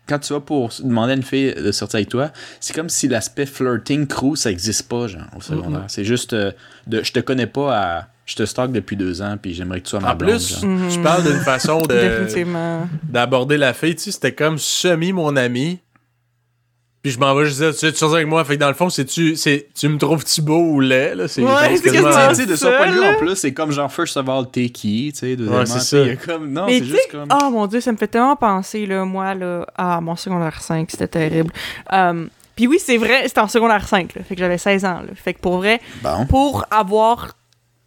[0.08, 3.08] Quand tu vas pour demander à une fille de sortir avec toi, c'est comme si
[3.08, 5.84] l'aspect flirting crew, ça existe pas, genre, au secondaire.
[5.88, 6.52] C'est juste euh,
[6.86, 8.08] de je te connais pas à.
[8.26, 10.32] Je te stalk depuis deux ans, puis j'aimerais que tu sois ma En blonde.
[10.32, 10.90] plus, genre.
[10.92, 12.26] tu parles d'une façon de
[13.04, 15.78] d'aborder la fille, tu sais, c'était comme semi mon ami.
[17.02, 18.44] Puis je m'en vais, je disais, tu sortir avec moi?
[18.44, 21.28] Fait que dans le fond, c'est tu, c'est, tu me trouves-tu beau ou laid, là?
[21.28, 23.70] C'est, Ouais, c'est quasiment- Tu sais, de son point de vue, en plus, c'est comme
[23.70, 25.98] genre, first of all, t'es qui, tu sais, deuxièmement, Ouais, c'est ça.
[26.00, 27.28] il y a comme, non, Mais c'est juste comme...
[27.30, 30.90] oh mon dieu, ça me fait tellement penser, là, moi, là, à mon secondaire 5,
[30.90, 31.52] c'était terrible.
[31.92, 35.02] Euh, Puis oui, c'est vrai, c'était en secondaire 5, là, fait que j'avais 16 ans,
[35.06, 35.14] là.
[35.14, 36.26] Fait que pour vrai, Bon.
[36.26, 37.36] pour avoir.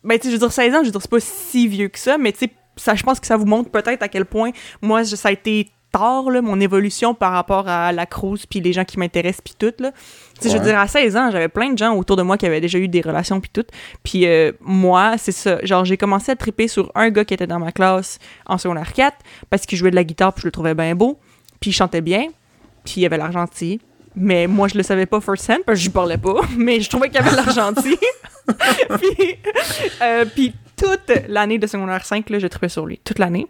[0.04, 1.88] Ben, tu sais, je veux dire, 16 ans, je veux dire, c'est pas si vieux
[1.90, 4.26] que ça, mais tu sais, ça, je pense que ça vous montre peut-être à quel
[4.26, 8.46] point, moi, je- ça a été tard, là, mon évolution par rapport à la crouse,
[8.46, 9.92] puis les gens qui m'intéressent, puis tout, là.
[10.40, 12.38] Tu sais, je veux dire, à 16 ans, j'avais plein de gens autour de moi
[12.38, 13.66] qui avaient déjà eu des relations, puis tout.
[14.04, 15.58] Puis euh, moi, c'est ça.
[15.66, 18.94] Genre, j'ai commencé à triper sur un gars qui était dans ma classe en secondaire
[18.94, 19.18] 4,
[19.50, 21.18] parce qu'il jouait de la guitare, puis je le trouvais bien beau,
[21.60, 22.28] puis il chantait bien,
[22.86, 23.82] puis il avait l'air gentil.
[24.16, 26.90] Mais moi, je le savais pas first hand, parce que je parlais pas, mais je
[26.90, 27.98] trouvais qu'il avait l'air gentil.
[28.48, 29.36] puis,
[30.02, 33.00] euh, puis toute l'année de secondaire 5, là, je tripais sur lui.
[33.04, 33.48] Toute l'année.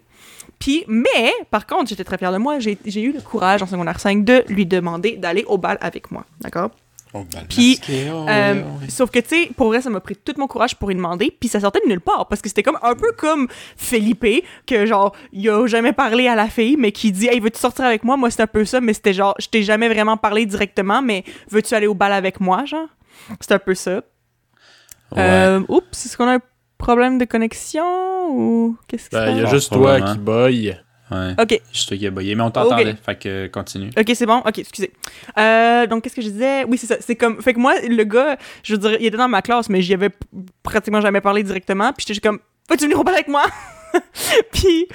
[0.58, 2.58] Puis, mais, par contre, j'étais très fière de moi.
[2.58, 6.10] J'ai j'ai eu le courage en secondaire 5 de lui demander d'aller au bal avec
[6.10, 6.26] moi.
[6.40, 6.70] D'accord?
[7.12, 7.80] Oh, ben, Puis,
[8.12, 8.88] oh, Euh, ouais.
[8.88, 11.36] Sauf que, tu sais, pour vrai, ça m'a pris tout mon courage pour lui demander,
[11.38, 14.86] puis ça sortait de nulle part, parce que c'était comme un peu comme Felipe, que
[14.86, 18.04] genre, il a jamais parlé à la fille, mais qui dit, hey, veux-tu sortir avec
[18.04, 18.16] moi?
[18.16, 21.24] Moi, c'est un peu ça, mais c'était genre, je t'ai jamais vraiment parlé directement, mais
[21.50, 22.88] veux-tu aller au bal avec moi, genre?
[23.40, 24.02] C'est un peu ça.
[25.12, 25.18] Ouais.
[25.18, 26.40] Euh, oups, est-ce qu'on a un
[26.78, 30.76] problème de connexion ou qu'est-ce qui se Ben, il y a juste toi qui boy.
[31.10, 31.34] Ouais.
[31.40, 33.90] Ok, Juste toi qui a boyé, mais on t'entendait, fait que euh, continue.
[33.98, 34.38] ok, c'est bon.
[34.46, 34.92] Ok, excusez.
[35.38, 36.64] Euh, donc, qu'est-ce que je disais?
[36.64, 36.96] Oui, c'est ça.
[37.00, 37.40] C'est comme.
[37.42, 39.94] Fait que moi, le gars, je veux dire, il était dans ma classe, mais j'y
[39.94, 40.10] avais
[40.62, 41.92] pratiquement jamais parlé directement.
[41.92, 42.38] Puis j'étais comme,
[42.68, 43.42] vas-tu venir au bal avec moi?
[44.52, 44.86] puis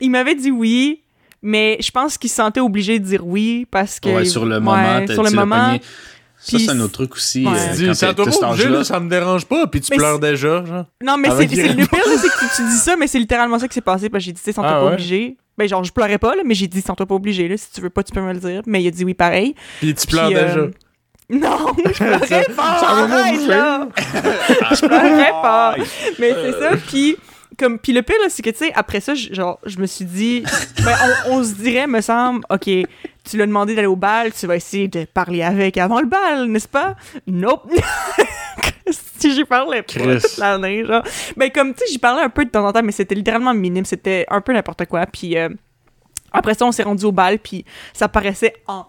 [0.00, 1.02] il m'avait dit oui,
[1.42, 4.08] mais je pense qu'il se sentait obligé de dire oui parce que.
[4.08, 5.76] Ouais, sur le Ouais, moment, t'as- sur le moment.
[6.40, 7.44] Ça, c'est un autre truc aussi.
[7.44, 7.52] Ouais.
[7.52, 8.12] euh, dis, quand ça
[8.68, 10.84] là, ça me dérange pas, puis tu Mais pleures déjà, genre.
[11.04, 13.58] Non, mais c'est Avec c'est- le pire, c'est que tu dis ça, mais c'est littéralement
[13.58, 14.08] ça qui s'est passé.
[14.08, 14.92] Parce que j'ai dit, tu sais, sens-toi Ah pas ouais?
[14.92, 15.36] obligé.
[15.58, 17.56] Ben, genre, je pleurais pas, là, mais j'ai dit, sens-toi pas obligé, là.
[17.56, 18.62] Si tu veux pas, tu peux me le dire.
[18.66, 19.54] Mais il a dit oui, pareil.
[19.80, 20.66] Puis tu pleures euh, déjà.
[21.30, 22.62] Non, je pleurais pas!
[22.86, 23.88] Arrête, là!
[24.70, 25.74] je pleurais pas!
[26.18, 27.16] Mais c'est ça, puis...
[27.58, 30.04] Comme, puis le pire, c'est que, tu sais, après ça, je- genre, je me suis
[30.04, 30.44] dit...
[30.84, 30.94] Ben,
[31.26, 34.54] on, on se dirait, me semble, OK, tu l'as demandé d'aller au bal, tu vas
[34.54, 36.94] essayer de parler avec avant le bal, n'est-ce pas?
[37.26, 37.68] Nope!
[39.20, 40.20] si j'y parlais pas Chris.
[40.20, 41.02] toute l'année, genre.
[41.36, 43.54] Ben, comme, tu sais, j'y parlais un peu de temps en temps, mais c'était littéralement
[43.54, 45.36] minime, c'était un peu n'importe quoi, puis...
[45.36, 45.48] euh,
[46.32, 48.86] après ça, on s'est rendu au bal, puis ça paraissait en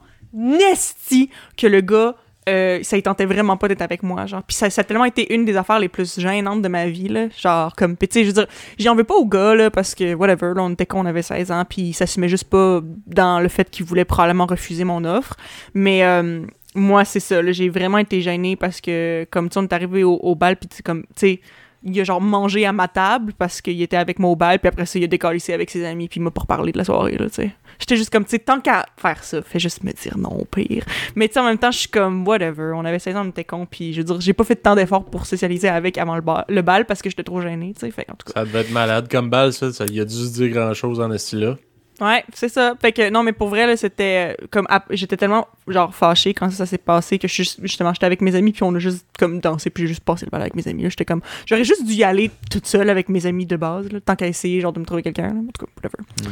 [0.71, 2.15] esti que le gars,
[2.47, 4.43] euh, ça il tentait vraiment pas d'être avec moi, genre.
[4.43, 7.07] Puis ça, ça a tellement été une des affaires les plus gênantes de ma vie,
[7.07, 7.27] là.
[7.37, 8.47] Genre, comme, puis tu sais, je veux dire,
[8.77, 11.21] j'en veux pas au gars, là, parce que, whatever, là, on était con, on avait
[11.21, 15.05] 16 ans, puis il s'assumait juste pas dans le fait qu'il voulait probablement refuser mon
[15.05, 15.35] offre.
[15.73, 16.41] Mais euh,
[16.79, 20.15] moi, c'est ça, j'ai vraiment été gênée parce que, comme, tu on est arrivé au,
[20.15, 21.41] au bal, puis comme, tu sais,
[21.81, 24.67] il a genre mangé à ma table parce qu'il était avec moi au bal, puis
[24.67, 26.83] après ça, il a décalissé avec ses amis, puis il m'a pas reparlé de la
[26.83, 27.51] soirée, là, tu sais.
[27.79, 30.43] J'étais juste comme, tu sais, tant qu'à faire ça, fais juste me dire non, au
[30.43, 30.83] pire.
[31.15, 33.29] Mais tu sais, en même temps, je suis comme, whatever, on avait 16 ans, on
[33.29, 36.15] était cons, puis je veux dire, j'ai pas fait tant d'efforts pour socialiser avec avant
[36.15, 38.41] le, ba- le bal parce que j'étais trop gênée, tu sais, fait en tout cas.
[38.41, 39.71] Ça devait être malade comme balle, ça.
[39.71, 41.55] ça il a dû se dire grand chose en ce là
[42.01, 42.75] Ouais, c'est ça.
[42.81, 46.49] Fait que non, mais pour vrai, là, c'était euh, comme j'étais tellement genre fâchée quand
[46.49, 49.39] ça s'est passé que je justement j'étais avec mes amis puis on a juste comme
[49.39, 50.83] dansé puis j'ai juste passé le bal avec mes amis.
[50.89, 53.99] J'étais comme j'aurais juste dû y aller toute seule avec mes amis de base, là,
[53.99, 55.29] tant qu'à essayer genre de me trouver quelqu'un.
[55.29, 56.31] En tout cas, whatever.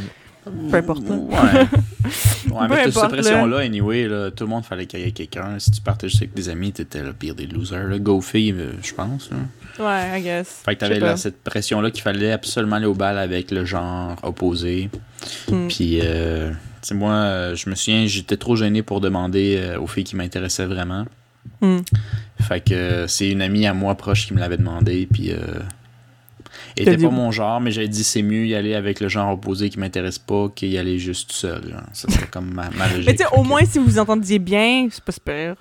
[0.69, 1.07] Peu importe.
[1.07, 1.15] là.
[1.15, 1.67] Ouais.
[2.51, 5.59] ouais, mais toute cette pression-là, anyway, là, tout le monde fallait qu'il y ait quelqu'un.
[5.59, 7.87] Si tu partais juste avec des amis, t'étais le pire des losers.
[7.87, 7.99] Là.
[7.99, 9.29] Go fille, euh, je pense.
[9.79, 10.61] Ouais, I guess.
[10.65, 14.15] Fait que t'avais là, cette pression-là qu'il fallait absolument aller au bal avec le genre
[14.23, 14.89] opposé.
[15.49, 15.67] Mm.
[15.67, 19.87] Puis, euh, tu sais, moi, je me souviens, j'étais trop gêné pour demander euh, aux
[19.87, 21.05] filles qui m'intéressaient vraiment.
[21.61, 21.79] Mm.
[22.41, 25.07] Fait que euh, c'est une amie à moi proche qui me l'avait demandé.
[25.11, 25.37] Puis, euh,
[26.81, 29.31] était dit- pas mon genre, mais j'avais dit c'est mieux y aller avec le genre
[29.33, 31.63] opposé qui m'intéresse pas qu'y aller juste seul.
[31.69, 31.81] genre.
[31.93, 33.05] Ça serait comme ma, ma logique.
[33.07, 35.55] Mais tu sais, au moins si vous entendiez bien, c'est pas super.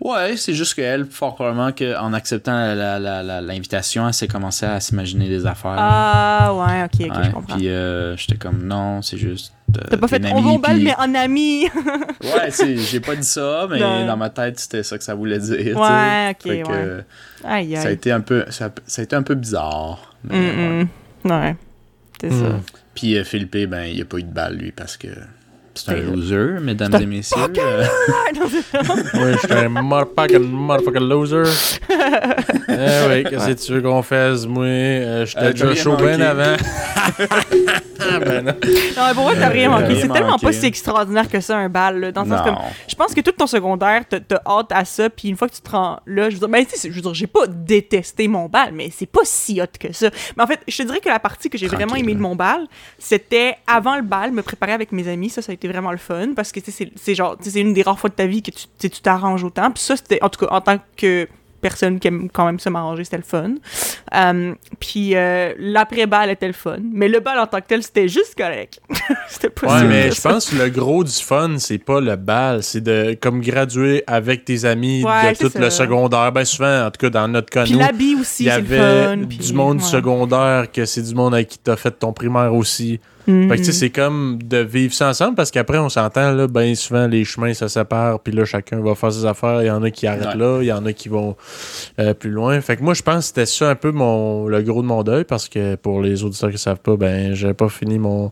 [0.00, 5.46] Ouais, c'est juste qu'elle, fort probablement qu'en acceptant l'invitation, elle s'est commencé à s'imaginer des
[5.46, 5.76] affaires.
[5.78, 7.56] Ah ouais, ok, ok, Ouais, je comprends.
[7.56, 9.52] Puis euh, j'étais comme non, c'est juste.
[9.90, 11.68] T'as pas fait une on va amie, au bal puis- mais en ami.
[12.22, 15.38] Ouais, c'est- j'ai pas dit ça, mais dans ma tête, c'était ça que ça voulait
[15.38, 15.56] dire.
[15.56, 15.74] tu sais.
[15.74, 17.04] Ouais, ok, Fait ouais.
[17.44, 20.14] Aïe Ça a été un peu, ça, a- ça a été un peu bizarre.
[20.24, 20.36] mais.
[20.38, 20.88] Mm,
[21.24, 21.30] mm.
[21.30, 21.56] Ouais.
[22.20, 22.48] C'est ça.
[22.48, 22.62] Mm.
[22.94, 25.08] Puis euh, Philippe, ben, il a pas eu de balle, lui, parce que
[25.76, 27.36] c'est un loser, mesdames et messieurs.
[27.58, 27.84] Euh,
[29.14, 31.42] Oui, j'étais un motherfucking motherfucking loser.
[31.90, 32.72] eh
[33.08, 34.64] oui, qu'est-ce que tu veux qu'on fasse, moi?
[34.64, 36.56] Euh, j'étais Euh, déjà chaud bien avant.
[38.00, 38.52] ah ben non.
[38.52, 40.00] Non, mais pour vrai, t'as rien Euh, manqué.
[40.00, 42.00] C'est tellement pas si extraordinaire que ça, un bal.
[42.00, 42.56] Là, dans le sens comme,
[42.88, 45.60] je pense que tout ton secondaire, t'as hâte à ça, puis une fois que tu
[45.60, 48.70] te rends là, je veux dire, ben, je veux dire, j'ai pas détesté mon bal,
[48.72, 50.10] mais c'est pas si hot que ça.
[50.36, 52.28] Mais en fait, je te dirais que la partie que j'ai vraiment aimée de là.
[52.28, 52.66] mon bal,
[52.98, 55.30] c'était avant le bal, me préparer avec mes amis.
[55.30, 56.60] Ça, ça a été vraiment le fun, parce que
[56.96, 59.70] c'est genre, c'est une des rares fois de ta vie que tu t'arranges autant.
[59.70, 61.28] Puis ça, c'était, en tout cas, en tant que
[61.62, 63.54] personne qui aime quand même se m'arranger, c'était le fun.
[64.14, 66.76] Euh, puis euh, l'après-bal était le fun.
[66.92, 68.78] Mais le bal en tant que tel, c'était juste correct.
[69.28, 72.62] c'était pas Ouais, mais je pense que le gros du fun, c'est pas le bal,
[72.62, 75.58] c'est de comme graduer avec tes amis Ouais, de tout ça.
[75.58, 76.30] le secondaire.
[76.30, 78.78] Ben souvent, en tout cas dans notre cas, nous, l'habit il aussi, y le avait
[79.06, 79.16] fun.
[79.16, 79.82] du puis- monde ouais.
[79.84, 83.00] secondaire que c'est du monde avec qui t'as fait ton primaire aussi.
[83.26, 86.46] Fait que tu sais, c'est comme de vivre ça ensemble parce qu'après, on s'entend, là,
[86.46, 89.62] ben souvent, les chemins se séparent, puis là, chacun va faire ses affaires.
[89.62, 90.36] Il y en a qui arrêtent Ouais.
[90.36, 91.36] là, il y en a qui vont
[91.98, 92.60] euh, plus loin.
[92.60, 95.02] Fait que moi, je pense que c'était ça un peu mon, le gros de mon
[95.02, 98.30] deuil parce que pour les auditeurs qui savent pas, ben, j'avais pas fini mon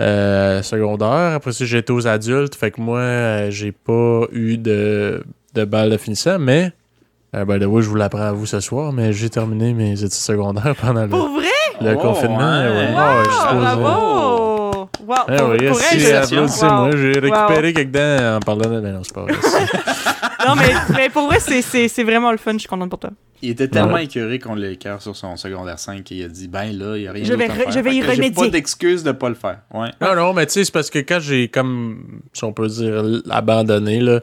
[0.00, 1.34] euh, secondaire.
[1.34, 2.54] Après ça, j'étais aux adultes.
[2.54, 5.22] Fait que moi, euh, j'ai pas eu de,
[5.54, 6.72] de balle de finissant, mais.
[7.34, 10.12] Euh, ben, oui, je vous l'apprends à vous ce soir, mais j'ai terminé mes études
[10.12, 11.46] secondaires pendant le, Pour vrai?
[11.80, 12.36] le Oh, confinement.
[12.60, 12.68] ouais.
[12.68, 12.88] ouais.
[12.92, 14.88] Wow, Ouais, Ah, supposé- bravo!
[15.06, 15.96] Wow, pour, oui, pour si.
[15.96, 16.90] Wow.
[16.96, 17.74] J'ai récupéré Wow.
[17.74, 18.80] quelques dents en parlant de...
[18.80, 19.32] Ben non, c'est pas vrai.
[20.46, 22.52] Non, mais, mais pour vrai, c'est- c'est c'est vraiment le fun.
[22.54, 23.10] Je suis contente pour toi.
[23.44, 24.04] Il était tellement Ouais.
[24.04, 27.08] écœuré qu'on l'ait cœur sur son secondaire 5 qu'il a dit ben là, il y
[27.08, 27.70] a rien Je vais à re- faire.
[27.72, 28.44] je vais Fait y J'ai remédier.
[28.44, 29.58] pas d'excuse de pas le faire.
[29.74, 29.88] Ouais.
[30.00, 33.04] non, non, mais tu sais, c'est parce que quand j'ai comme, si on peut dire,
[33.30, 34.20] abandonné, là,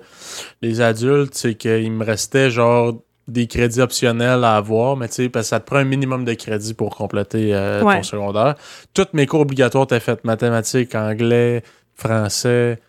[0.61, 2.93] les adultes, c'est qu'il me restait genre
[3.27, 6.23] des crédits optionnels à avoir, mais tu sais, parce que ça te prend un minimum
[6.25, 7.97] de crédits pour compléter euh, Ouais.
[7.97, 8.55] ton secondaire.
[8.93, 11.61] Toutes mes cours obligatoires étaient faits mathématiques, anglais,
[11.95, 12.79] français.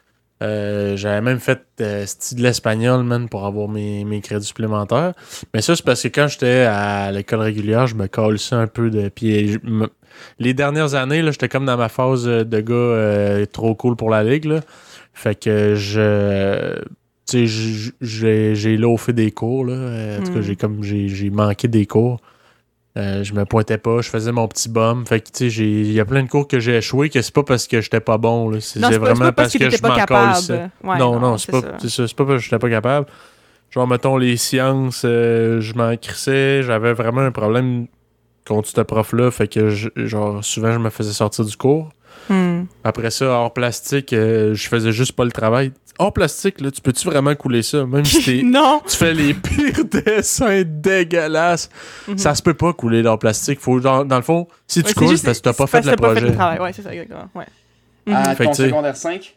[0.43, 5.12] Euh, J'avais même fait euh, style de l'espagnol, man, pour avoir mes, mes crédits supplémentaires.
[5.55, 8.07] Mais ça, c'est parce que quand j'étais à l'école régulière, je me
[8.39, 9.11] ça un peu de
[9.65, 9.89] me-
[10.39, 14.11] Les dernières années, là, j'étais comme dans ma phase de gars euh, trop cool pour
[14.11, 14.47] la ligue.
[14.47, 14.61] Là.
[15.12, 16.79] Fait que je.
[17.29, 19.65] Tu sais, j'ai loafé des cours.
[19.67, 19.73] Là.
[19.75, 20.43] Euh, En tout cas, Mm.
[20.43, 22.21] j'ai comme j'ai j'ai manqué des cours.
[22.97, 25.07] Euh, je me pointais pas, je faisais mon petit bum.
[25.07, 27.33] Fait que, tu sais, il y a plein de cours que j'ai échoué que c'est
[27.33, 28.59] pas parce que j'étais pas bon.
[28.61, 30.33] C'est vraiment pas parce que je m'en capable.
[30.33, 30.69] calissais.
[30.83, 31.89] Ouais, non, non, c'est pas, ça.
[31.89, 33.07] ça, pas parce que j'étais pas capable.
[33.71, 36.65] Genre, mettons, les sciences, euh, je m'en crissais.
[36.65, 37.87] J'avais vraiment un problème
[38.45, 39.31] contre ce prof-là.
[39.31, 41.91] Fait que, je- genre, souvent, je me faisais sortir du cours.
[42.29, 42.65] Hmm.
[42.83, 45.73] Après ça, hors plastique, euh, je faisais juste pas le travail.
[46.01, 47.85] Hors plastique, là, tu peux-tu vraiment couler ça?
[47.85, 48.81] Même si t'es- Non!
[48.89, 51.68] tu fais les pires dessins dégueulasses.
[52.09, 52.16] Mhm.
[52.18, 53.60] Ça se peut pas couler dans le plastique.
[53.60, 55.78] Faut, dans, dans le fond, si tu Ouais, coules, c'est parce que t'as pas fait
[55.81, 56.20] le t'as pas projet.
[56.20, 56.59] fait le travail.
[56.59, 57.28] Ouais, c'est ça, exactement.
[57.35, 57.47] Ouais.
[58.12, 59.36] À Fait ton secondaire 5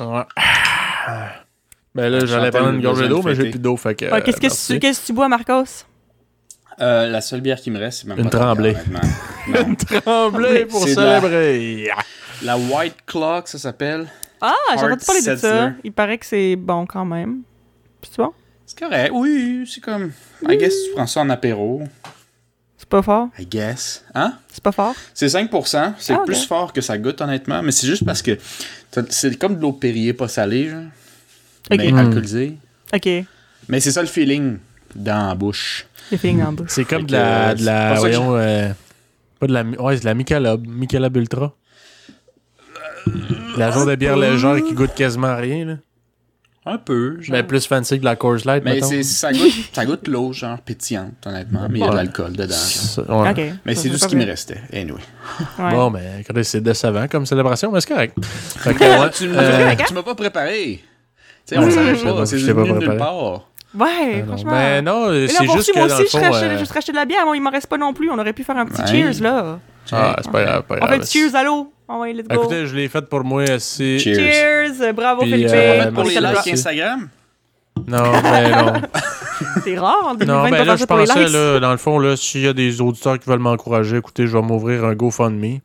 [0.00, 0.22] Ouais.
[1.94, 3.76] Ben là, j'allais prendre une gorgée d'eau, de mais j'ai plus d'eau.
[3.76, 4.06] Fait que.
[4.10, 5.84] Ouais, Qu'est-ce que tu- qu'est-ce que tu bois, Marcos?
[6.80, 8.98] Euh, la seule bière qui me reste, c'est même Une pas honnêtement.
[9.46, 9.74] Non.
[10.02, 11.90] Tremblay pour de la- célébrer.
[12.42, 14.08] La White Clock, ça s'appelle.
[14.52, 15.72] Ah, j'ai entendu parler de ça.
[15.84, 17.42] Il paraît que c'est bon quand même.
[18.02, 18.32] C'est bon?
[18.66, 19.10] C'est correct.
[19.14, 20.10] Oui, c'est comme.
[20.48, 21.82] I guess tu prends ça en apéro.
[22.76, 23.28] C'est pas fort?
[23.38, 24.04] I guess.
[24.14, 24.34] Hein?
[24.52, 24.94] C'est pas fort?
[25.14, 25.94] C'est 5%.
[25.98, 27.62] C'est Ah, plus fort que ça goûte, honnêtement.
[27.62, 28.36] Mais c'est juste parce que
[29.10, 30.82] c'est comme de l'eau Perrier pas salée, genre.
[31.70, 31.78] Ok.
[31.78, 31.98] Mais Mm.
[31.98, 32.56] alcoolisée.
[32.94, 33.08] Ok.
[33.68, 34.58] Mais c'est ça le feeling
[34.94, 35.86] dans la bouche.
[36.12, 36.68] Le feeling en bouche.
[36.70, 37.54] C'est comme de la.
[37.54, 38.68] De la voyons, euh,
[39.40, 39.62] pas de la.
[39.62, 40.66] Ouais, c'est de la Michelob.
[40.66, 41.54] Michelob Ultra.
[43.56, 45.74] La genre de bière légère qui goûte quasiment à rien, là.
[46.66, 47.20] Un peu.
[47.20, 47.36] Genre.
[47.36, 50.32] Mais plus fancy que de la Coors Light, Mais c'est, ça goûte, ça goûte l'eau,
[50.32, 51.66] genre pétillante, honnêtement.
[51.68, 52.54] Mais il y a de l'alcool dedans.
[53.34, 53.52] ouais.
[53.66, 54.62] Mais c'est tout ce qui me restait.
[54.72, 54.98] Anyway.
[55.58, 55.70] Ouais.
[55.72, 58.16] Bon, mais quand c'est décevant comme célébration, mais c'est correct.
[58.24, 60.82] Fait que, Ouais, ouais, tu, euh, m'as, tu m'as pas préparé.
[61.46, 62.24] Tu sais, on savait pas-.
[62.24, 63.46] C'est venu de nulle part.
[63.74, 64.52] Ouais, non, franchement.
[64.52, 66.96] mais non, Mais là, c'est juste si, que moi aussi, je acheté- euh, je de
[66.96, 67.26] la bière.
[67.26, 68.08] Moi, il m'en reste pas non plus.
[68.08, 69.12] On aurait pu faire un petit Ouais.
[69.12, 69.58] cheers, là.
[69.92, 70.90] Ah, c'est pas grave, pas On grave.
[70.90, 71.72] fait un cheers à l'eau.
[71.88, 72.34] Ah ouais, let's go.
[72.34, 73.98] Écoutez, je l'ai fait pour moi aussi.
[73.98, 74.14] Cheers.
[74.78, 74.92] Cheers.
[74.94, 75.50] Bravo, Puis, Philippe.
[75.52, 76.48] euh, Pour les likes.
[76.52, 77.08] Instagram?
[77.86, 78.72] Non, mais non.
[79.64, 82.16] C'est rare en 2020 Non, de ben là, je pensais, là, dans le fond, là,
[82.16, 85.58] s'il y a des auditeurs qui veulent m'encourager, écoutez, je vais m'ouvrir un GoFundMe.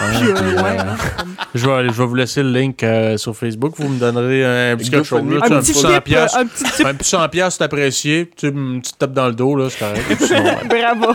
[0.00, 0.84] Hein, Puis, euh, ouais, euh,
[1.54, 3.74] je, vais, je vais vous laisser le link euh, sur Facebook.
[3.76, 5.22] Vous me donnerez un petit quelque chose.
[5.28, 6.38] Là, Un petit petit tip, 100 piastres.
[6.38, 6.86] un petit tip.
[6.86, 8.30] Un petit 100 piastres, c'est apprécié.
[8.36, 10.66] Tu sais, une petite tape dans le dos, là, c'est correct.
[10.70, 11.12] Bravo.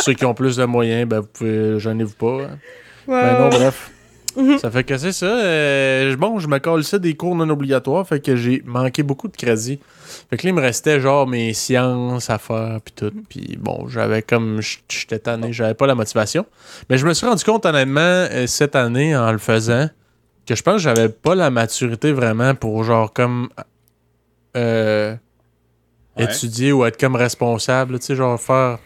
[0.00, 2.44] ceux qui ont plus de moyens, ben, vous pouvez, gênez-vous pas.
[2.44, 2.58] hein.
[3.06, 3.90] Ben non, bref.
[4.36, 4.58] Mhm.
[4.58, 5.24] Ça fait que c'est ça.
[5.26, 9.28] euh, bon, je me colle ça des cours non obligatoires, fait que j'ai manqué beaucoup
[9.28, 9.78] de crédit.
[10.28, 13.12] Fait que là, il me restait genre mes sciences à faire, puis tout.
[13.30, 14.60] Puis bon, j'avais comme.
[14.90, 16.44] J'étais tanné, j'avais pas la motivation.
[16.90, 19.88] Mais je me suis rendu compte, honnêtement, euh, cette année, en le faisant,
[20.46, 23.48] que je pense que j'avais pas la maturité vraiment pour genre comme.
[24.56, 25.14] euh,
[26.18, 26.24] Ouais.
[26.24, 28.78] étudier ou être comme responsable, tu sais, genre faire.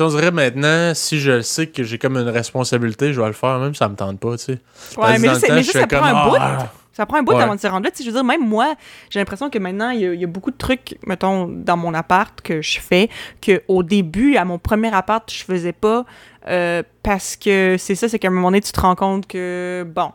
[0.00, 3.32] On dirait maintenant, si je le sais que j'ai comme une responsabilité, je vais le
[3.34, 4.58] faire, même si ça me tente pas, tu sais.
[4.96, 6.36] Ouais, que mais c'est- temps, mais je ça, prend comme, un bout.
[6.40, 7.42] ah, Ça prend un bout Ouais.
[7.42, 7.90] avant de se rendre là.
[7.90, 8.74] Tu sais, je veux dire, même moi,
[9.08, 11.76] j'ai l'impression que maintenant, il y, a, il y a beaucoup de trucs, mettons, dans
[11.78, 13.08] mon appart que je fais,
[13.44, 16.04] qu'au début, à mon premier appart, je faisais pas.
[16.48, 19.86] euh, parce que c'est ça, c'est qu'à un moment donné, tu te rends compte que,
[19.88, 20.10] bon,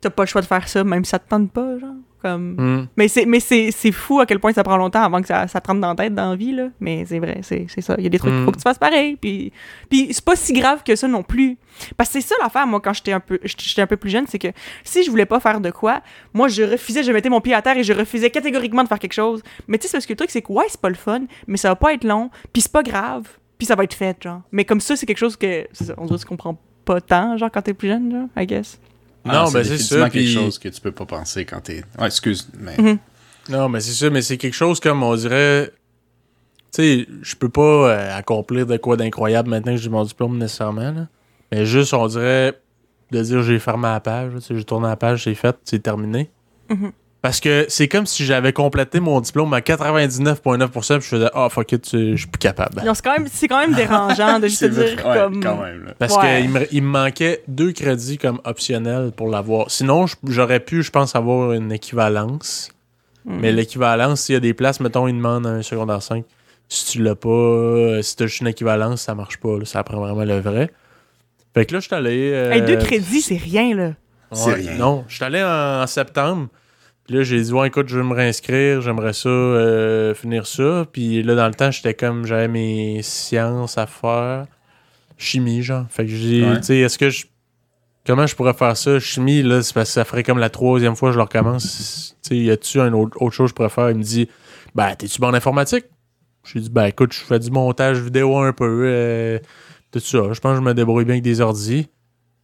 [0.00, 1.90] t'as pas le choix de faire ça, même si ça te tente pas, genre.
[2.24, 2.54] Comme...
[2.56, 2.86] Hmm.
[2.96, 5.46] Mais c'est mais c'est c'est fou à quel point ça prend longtemps avant que ça,
[5.46, 6.68] ça te rentre dans la tête dans la vie là.
[6.80, 7.96] Mais c'est vrai c'est c'est ça.
[7.98, 8.44] Il y a des trucs qu'il Mm.
[8.46, 9.16] faut que tu fasses pareil.
[9.16, 9.52] Puis
[9.90, 11.58] puis c'est pas si grave que ça non plus.
[11.98, 14.24] Parce que c'est ça l'affaire moi quand j'étais un peu j'étais un peu plus jeune
[14.26, 14.48] c'est que
[14.84, 16.00] si je voulais pas faire de quoi
[16.32, 18.98] moi je refusais je mettais mon pied à terre et je refusais catégoriquement de faire
[18.98, 19.42] quelque chose.
[19.68, 21.58] Mais tu sais parce que le truc c'est que ouais c'est pas le fun mais
[21.58, 23.24] ça va pas être long puis c'est pas grave
[23.58, 24.40] puis ça va être fait genre.
[24.50, 27.60] Mais comme ça c'est quelque chose que ça, on tu comprends pas tant genre quand
[27.62, 28.80] t'es plus jeune genre I guess
[29.24, 30.10] Non, Ah, ben c'est définitivement ça.
[30.10, 31.82] quelque puis- chose que tu peux pas penser quand t'es.
[31.98, 32.76] Ouais, excuse, mais.
[32.78, 32.98] Mhm.
[33.50, 35.72] Non, mais c'est ça, mais c'est quelque chose comme on dirait.
[36.72, 40.38] Tu sais, je peux pas euh, accomplir de quoi d'incroyable maintenant que j'ai mon diplôme
[40.38, 40.90] nécessairement.
[40.92, 41.08] Là.
[41.52, 42.58] Mais juste, on dirait
[43.12, 44.32] de dire j'ai fermé la page.
[44.34, 46.30] là, tu sais, J'ai tourné la page, c'est fait, c'est terminé.
[46.68, 46.92] Mhm.
[47.24, 50.68] Parce que c'est comme si j'avais complété mon diplôme à 99,9%
[50.98, 52.82] puis je faisais Ah, fuck it, je suis plus capable.
[52.84, 55.56] Non, c'est quand même c'est quand même dérangeant de juste vrai, dire ouais, comme quand
[55.62, 55.84] même.
[55.86, 55.94] Là.
[55.98, 56.42] Parce Ouais.
[56.42, 59.70] qu'il me, il me manquait deux crédits comme optionnels pour l'avoir.
[59.70, 62.70] Sinon, j'aurais pu, je pense, avoir une équivalence.
[63.24, 63.38] Hmm.
[63.40, 66.24] Mais l'équivalence, s'il y a des places, mettons, ils demandent un secondaire 5.
[66.68, 69.58] Si tu l'as pas, euh, si t'as juste une équivalence, ça marche pas.
[69.58, 69.64] là.
[69.64, 70.70] ça prend vraiment le vrai.
[71.54, 72.32] Fait que là, je suis allé.
[72.34, 73.90] euh, Hey, deux crédits, c'est rien, là.
[74.32, 74.74] C'est rien.
[74.74, 76.48] Non, je suis allé en, en septembre.
[77.06, 78.80] Puis là, j'ai dit, ouais, écoute, je vais me réinscrire.
[78.80, 80.86] J'aimerais ça, euh, finir ça.
[80.90, 84.46] Puis là, dans le temps, j'étais comme, j'avais mes sciences à faire.
[85.18, 85.84] Chimie, genre.
[85.90, 86.56] Fait que j'ai, Ouais.
[86.60, 87.26] tu sais, est-ce que je.
[88.06, 88.98] Comment je pourrais faire ça?
[89.00, 92.16] Chimie, là, c'est parce que ça ferait comme la troisième fois que je le recommence.
[92.22, 93.90] Tu sais, y a-tu une autre, autre chose que je pourrais faire?
[93.90, 94.28] Il me dit,
[94.74, 95.84] ben, t'es-tu bon en informatique?
[96.44, 98.82] J'ai dit, ben, écoute, je fais du montage vidéo un peu.
[98.86, 99.38] euh,
[99.90, 100.18] tout ça.
[100.32, 101.88] Je pense que je me débrouille bien avec des ordis.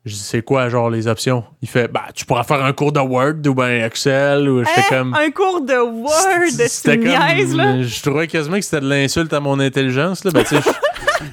[0.06, 1.44] Je dis, c'est quoi, genre, les options?
[1.60, 4.80] Il fait, bah, tu pourras faire un cours de Word ou ben Excel ou j'étais
[4.80, 4.84] Hein?
[4.88, 5.14] comme.
[5.14, 7.82] Un cours de Word, c'est niaise, là.
[7.82, 10.30] Je trouvais quasiment que c'était de l'insulte à mon intelligence, là.
[10.30, 10.62] Ben, tu sais,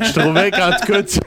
[0.02, 1.20] je, trouvais qu'en tout cas, tu-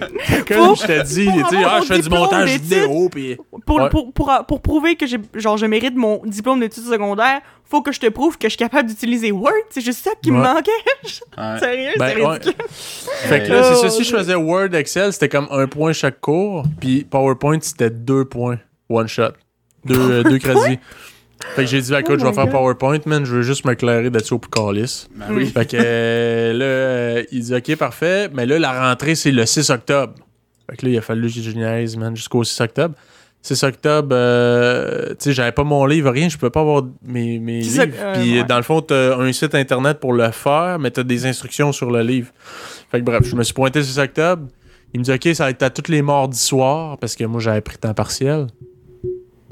[0.47, 3.37] comme Pour- je t'ai dit, tu sais, ah, je fais du montage vidéo, puis.
[3.67, 3.89] Pour, Ouais.
[3.89, 7.93] pour, pour, pour prouver que j'ai, genre, je mérite mon diplôme d'études secondaires, faut que
[7.93, 9.53] je te prouve que je suis capable d'utiliser Word.
[9.71, 10.71] C'est juste ça qui me manquait.
[11.39, 11.59] Ouais.
[11.59, 12.27] Sérieux, Ben, c'est ouais.
[12.33, 12.55] ridicule.
[12.69, 13.91] Fait que là, c'est Oh, ça.
[13.91, 16.65] Si je faisais Word, Excel, c'était comme un point chaque cours.
[16.81, 18.59] Puis PowerPoint, c'était deux points.
[18.91, 19.31] One shot.
[19.85, 20.79] Deux, euh, deux crédits.
[21.57, 22.53] Fait que j'ai dit, écoute, Oh je vais faire God.
[22.53, 23.25] PowerPoint, man.
[23.25, 25.09] Je veux juste m'éclairer d'être au plus calice.
[25.17, 25.47] Ben oui.
[25.47, 28.29] Fait que euh, là, euh, il dit, OK, parfait.
[28.33, 30.15] Mais là, la rentrée, c'est le 6 octobre.
[30.71, 32.95] Fait que là, il a fallu que je niaise, man, jusqu'au 6 octobre.
[33.43, 37.39] 6 octobre, euh, tu sais, j'avais pas mon livre, rien, je peux pas avoir mes,
[37.39, 37.85] mes livres.
[37.99, 38.45] euh, Puis ouais.
[38.45, 41.91] dans le fond, t'as un site internet pour le faire, mais t'as des instructions sur
[41.91, 42.29] le livre.
[42.91, 44.47] Fait que bref, je me suis pointé le 6 octobre.
[44.93, 47.41] Il me dit, OK, ça va être à tous les mardis soirs, parce que moi,
[47.41, 48.49] j'avais pris temps partiel.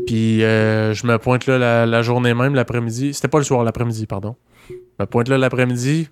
[0.06, 3.14] Puis euh, je me pointe là la, la journée même, l'après-midi.
[3.14, 4.36] C'était pas le soir, l'après-midi, pardon.
[4.70, 6.08] Je me pointe là l'après-midi.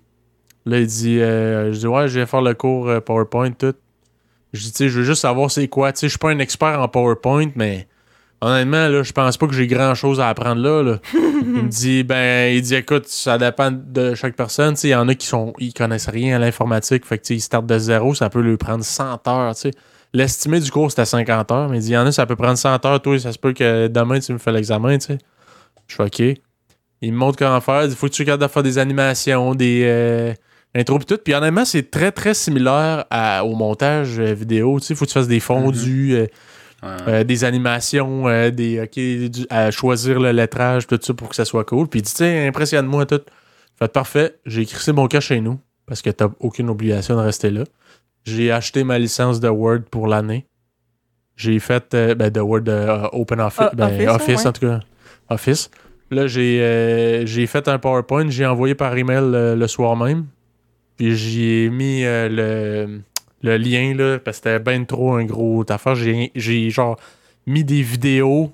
[0.66, 3.74] Là, il dit, euh, je dis, ouais, je vais faire le cours euh, PowerPoint, tout.
[4.52, 5.92] Je dis, tu sais, je veux juste savoir c'est quoi.
[5.92, 7.86] Tu sais, je suis pas un expert en PowerPoint, mais
[8.40, 10.82] honnêtement, là, je pense pas que j'ai grand chose à apprendre là.
[10.82, 10.98] là.
[11.14, 14.74] il me dit, ben, il dit, écoute, ça dépend de chaque personne.
[14.74, 17.06] Tu sais, il y en a qui sont, ils connaissent rien à l'informatique.
[17.06, 19.60] Fait que, tu sais, ils startent de zéro, ça peut lui prendre 100 heures, tu
[19.60, 19.70] sais.
[20.12, 22.36] L'estimé du cours, c'était 50 heures, mais il dit, il y en a, ça peut
[22.36, 23.02] prendre 100 heures.
[23.02, 25.18] Toi, ça se peut que demain, tu me fais l'examen, tu sais.
[25.88, 26.40] Je fais OK.
[27.02, 27.84] Il me montre comment faire.
[27.84, 30.32] Il faut que tu regardes à faire des animations, des euh,
[30.74, 31.18] intros pis tout.
[31.22, 34.80] Puis honnêtement, c'est très très similaire à- au montage euh, vidéo.
[34.80, 36.26] Tu sais, faut que tu fasses des fondus, euh,
[36.82, 36.88] Ouais.
[37.08, 38.86] euh, des animations, euh, des
[39.30, 41.88] du- à choisir le lettrage, tout ça pour que ça soit cool.
[41.88, 43.20] Puis il dit, tu sais, impressionne-moi tout.
[43.78, 44.36] Fait parfait.
[44.46, 47.64] J'ai écrit mon cas chez nous parce que t'as aucune obligation de rester là.
[48.26, 50.46] J'ai acheté ma licence de Word pour l'année.
[51.36, 54.46] J'ai fait euh, ben, de Word euh, Open Office, Ah, ben, Office, Office, ouais.
[54.48, 54.80] en tout cas.
[55.28, 55.70] Office.
[56.10, 60.26] Là, j'ai euh, j'ai fait un PowerPoint, j'ai envoyé par email euh, le soir même.
[60.96, 63.00] Puis j'y ai mis euh, le,
[63.42, 65.94] le lien, là, parce que c'était ben trop un gros affaire.
[65.94, 66.96] J'ai j'ai genre
[67.46, 68.52] mis des vidéos.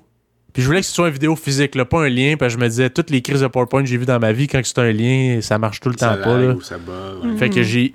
[0.51, 2.59] Puis je voulais que ce soit une vidéo physique, là, pas un lien, parce que
[2.59, 4.61] je me disais, toutes les crises de PowerPoint que j'ai vues dans ma vie, quand
[4.63, 6.37] c'est un lien, ça marche tout le ça temps pas.
[6.37, 6.53] Là.
[6.53, 6.91] ou ça bat.
[7.23, 7.37] ouais.
[7.37, 7.93] Fait que j'ai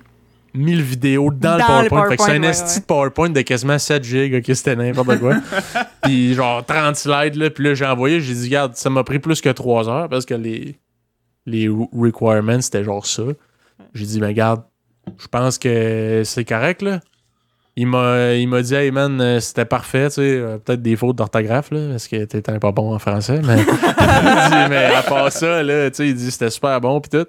[0.53, 2.03] mis le vidéo dans, le PowerPoint.
[2.03, 2.79] le Fait que c'est un ouais, esti ouais.
[2.81, 5.35] de PowerPoint de quasiment 7 gigs, ok, c'était n'importe quoi.
[6.03, 7.49] puis genre 30 slides, là.
[7.49, 10.25] Puis là, j'ai envoyé, j'ai dit, regarde, ça m'a pris plus que 3 heures parce
[10.25, 10.79] que les,
[11.45, 13.23] les re- requirements, c'était genre ça.
[13.93, 14.63] J'ai dit, ben regarde,
[15.17, 16.99] je pense que c'est correct, là.
[17.75, 20.97] Il m'a, il m'a dit, hey man, euh, c'était parfait, tu sais, euh, peut-être des
[20.97, 25.01] fautes d'orthographe, là, parce que t'étais pas bon en français, mais, il dit, mais à
[25.01, 27.25] part ça, là, tu sais, il dit, c'était super bon, pis tout.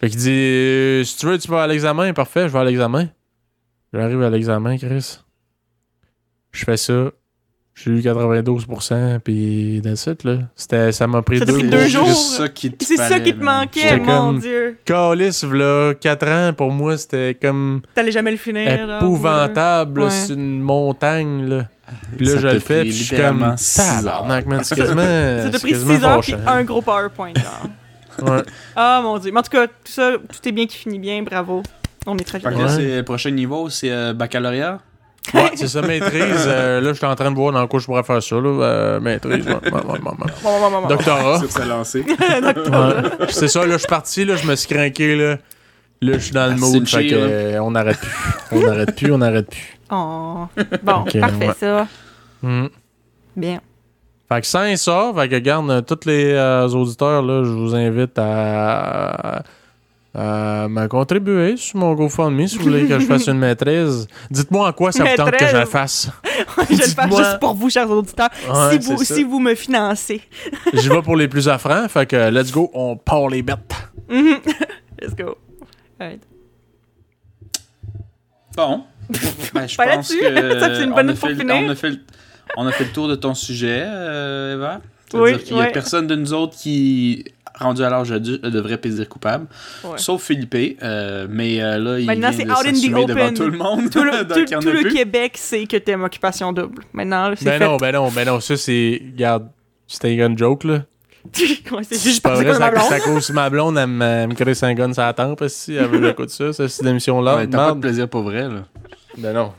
[0.00, 2.64] Fait qu'il dit, euh, si tu veux, tu vas à l'examen, parfait, je vais à
[2.64, 3.08] l'examen.
[3.92, 5.18] J'arrive à l'examen, Chris.
[6.52, 7.10] Je fais ça.
[7.74, 10.38] J'ai eu 92%, puis that's it, là.
[10.54, 12.06] C'était, ça m'a pris Ça deux, jours.
[12.06, 13.60] juste ça qui te C'est ça qui te man.
[13.60, 14.78] manquait, mon comme- Dieu.
[14.86, 18.96] Calice, là, 4 ans, pour moi, c'était comme T'allais jamais le finir.
[18.98, 20.10] épouvantable, là, Ouais.
[20.10, 21.68] c'est une montagne, là.
[22.16, 23.96] Puis là, Ça je le fais, puis je suis littéralement comme, six heures.
[24.04, 27.32] tabarnak, man, c'est quasiment, Ça t'a pris quasiment 6 heures puis un gros PowerPoint.
[27.36, 27.66] genre.
[28.22, 28.42] Ouais.
[28.76, 29.30] Ah mon dieu.
[29.32, 31.62] Mais en tout cas, tout ça, tout est bien qui finit bien, bravo.
[32.06, 32.50] On est très fiers.
[32.50, 32.68] là, Ouais.
[32.68, 34.78] c'est le prochain niveau, c'est euh, baccalauréat?
[35.34, 36.44] Ouais, c'est ça, maîtrise.
[36.46, 38.42] euh, là, je suis en train de voir dans quoi je pourrais faire ça, là.
[38.48, 39.58] euh, maîtrise, ouais.
[40.88, 41.40] Doctorat.
[41.66, 42.04] Lancer.
[42.14, 43.26] Ouais.
[43.30, 45.36] C'est ça, là, je suis parti, là, je me suis craqué, là.
[46.02, 48.12] Là, je suis dans le Ah, mood, c'est fait que, euh, on n'arrête plus.
[48.52, 49.78] On n'arrête plus, on n'arrête plus.
[49.90, 50.46] Oh.
[50.82, 51.54] Bon, parfait ouais.
[51.58, 51.86] ça.
[52.42, 52.66] Hmm.
[53.34, 53.60] Bien.
[54.28, 57.74] Fait que sans ça, fait que garde euh, tous les euh, auditeurs, là, je vous
[57.76, 59.42] invite à,
[60.14, 64.08] à me contribuer sur mon GoFundMe si vous voulez que je fasse une maîtrise.
[64.30, 66.10] Dites-moi en quoi ça vous tente que je la fasse.
[66.68, 67.22] je le Dites-moi.
[67.22, 68.30] juste pour vous, chers auditeurs.
[68.52, 70.20] Ouais, si, vous, si vous me financez.
[70.74, 73.58] J'y vais pour les plus offrants, fait que let's go, on part les bêtes.
[74.10, 74.38] Mhm.
[75.00, 75.36] Let's go.
[76.00, 76.22] Alright.
[78.56, 78.82] Bon.
[79.54, 80.18] Ben, je Pas pense là-dessus.
[80.18, 81.26] que Ça, c'est une on bonne a fait.
[81.44, 81.98] On a fait le,
[82.56, 84.80] on a fait le tour de ton sujet, euh, Eva.
[85.14, 85.72] Oui, C'est-à-dire qu'il y a ouais.
[85.72, 87.24] personne de nous autres qui,
[87.58, 89.46] rendu à l'âge adulte, devrait plaisir coupable.
[89.84, 89.96] Ouais.
[89.98, 90.78] Sauf Philippe.
[90.82, 93.44] euh, mais euh, là, il Maintenant, vient c'est de out in the s'assumer devant tout
[93.50, 93.90] le monde.
[93.90, 94.92] Tout le, tout- il tout le.
[94.92, 96.82] Québec sait que t'aimes Occupation Double.
[96.92, 97.64] Maintenant, c'est Ben fait.
[97.64, 99.00] non, ben non, ben non, ça c'est.
[99.12, 99.48] Regarde,
[99.86, 100.82] c'était une joke, là.
[101.72, 104.74] Ouais, c'est juste pas vrai, ça- à cause de ma blonde, elle me, crée un
[104.74, 107.36] gun sur la tempe, si elle veut écouter ça, ça, c'est émission-là.
[107.36, 108.64] Ouais, T'as pas de plaisir pour vrai, là.
[109.18, 109.52] Ben non.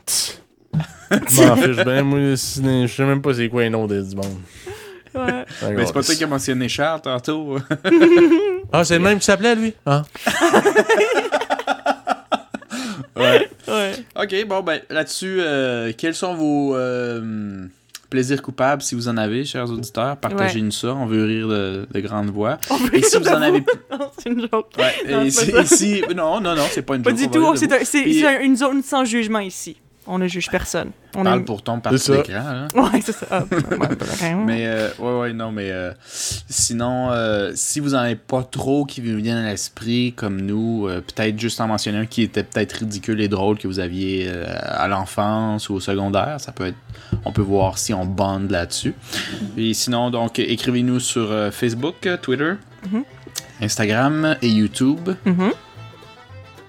[1.10, 4.16] Je m'en fiche bien, moi, je sais même pas c'est quoi les noms des- du
[4.16, 4.36] monde.
[5.14, 5.44] Ouais.
[5.74, 7.58] Mais c'est pas toi qui as mentionné Charles tantôt.
[8.70, 9.72] Ah, c'est le même qui s'appelait, lui?
[9.86, 10.02] Ah.
[13.16, 13.48] ouais.
[13.66, 13.92] Ouais.
[14.16, 17.66] Ok, bon, ben là-dessus, euh, quels sont vos euh,
[18.10, 20.16] plaisirs coupables, si vous en avez, chers auditeurs?
[20.18, 22.58] Partagez-nous ça, on veut rire de, de grande voix.
[22.70, 24.66] On veut Et si vous en avez Non, c'est une joke.
[24.78, 27.18] Ouais, Non, et si, pas et si- Non, non, non, c'est pas une Pas joke,
[27.32, 27.64] du on va tout.
[27.74, 28.04] un- c'est
[28.42, 29.76] une zone sans jugement ici.
[30.10, 30.90] On ne juge personne.
[31.14, 31.44] On Parle est...
[31.44, 32.16] pour ton parti ça.
[32.16, 32.68] d'écran, hein.
[32.74, 33.26] Ouais, c'est ça.
[33.30, 33.58] Ah, ouais,
[34.00, 34.44] vraiment.
[34.46, 35.92] Mais, euh, ouais, ouais, non, mais euh,
[36.48, 40.86] sinon, euh, si vous en avez pas trop qui vous viennent à l'esprit, comme nous,
[40.88, 44.26] euh, peut-être juste en mentionner un qui était peut-être ridicule et drôle que vous aviez
[44.28, 46.76] euh, à l'enfance ou au secondaire, ça peut être,
[47.26, 48.94] on peut voir si on bande là-dessus.
[49.58, 52.54] Et sinon, donc, écrivez-nous sur euh, Facebook, Twitter,
[52.90, 53.02] Mhm.
[53.60, 55.50] Instagram et YouTube Mhm.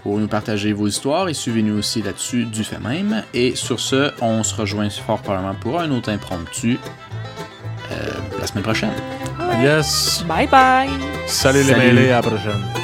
[0.03, 3.23] Pour nous partager vos histoires et suivez-nous aussi là-dessus du fait même.
[3.33, 6.79] Et sur ce, on se rejoint fort probablement pour un autre impromptu
[7.91, 7.95] euh,
[8.39, 8.91] la semaine prochaine.
[9.61, 10.23] Yes.
[10.27, 10.89] Bye bye.
[11.27, 11.79] Salut, les Salut.
[11.79, 12.78] mêlés, à la prochaine.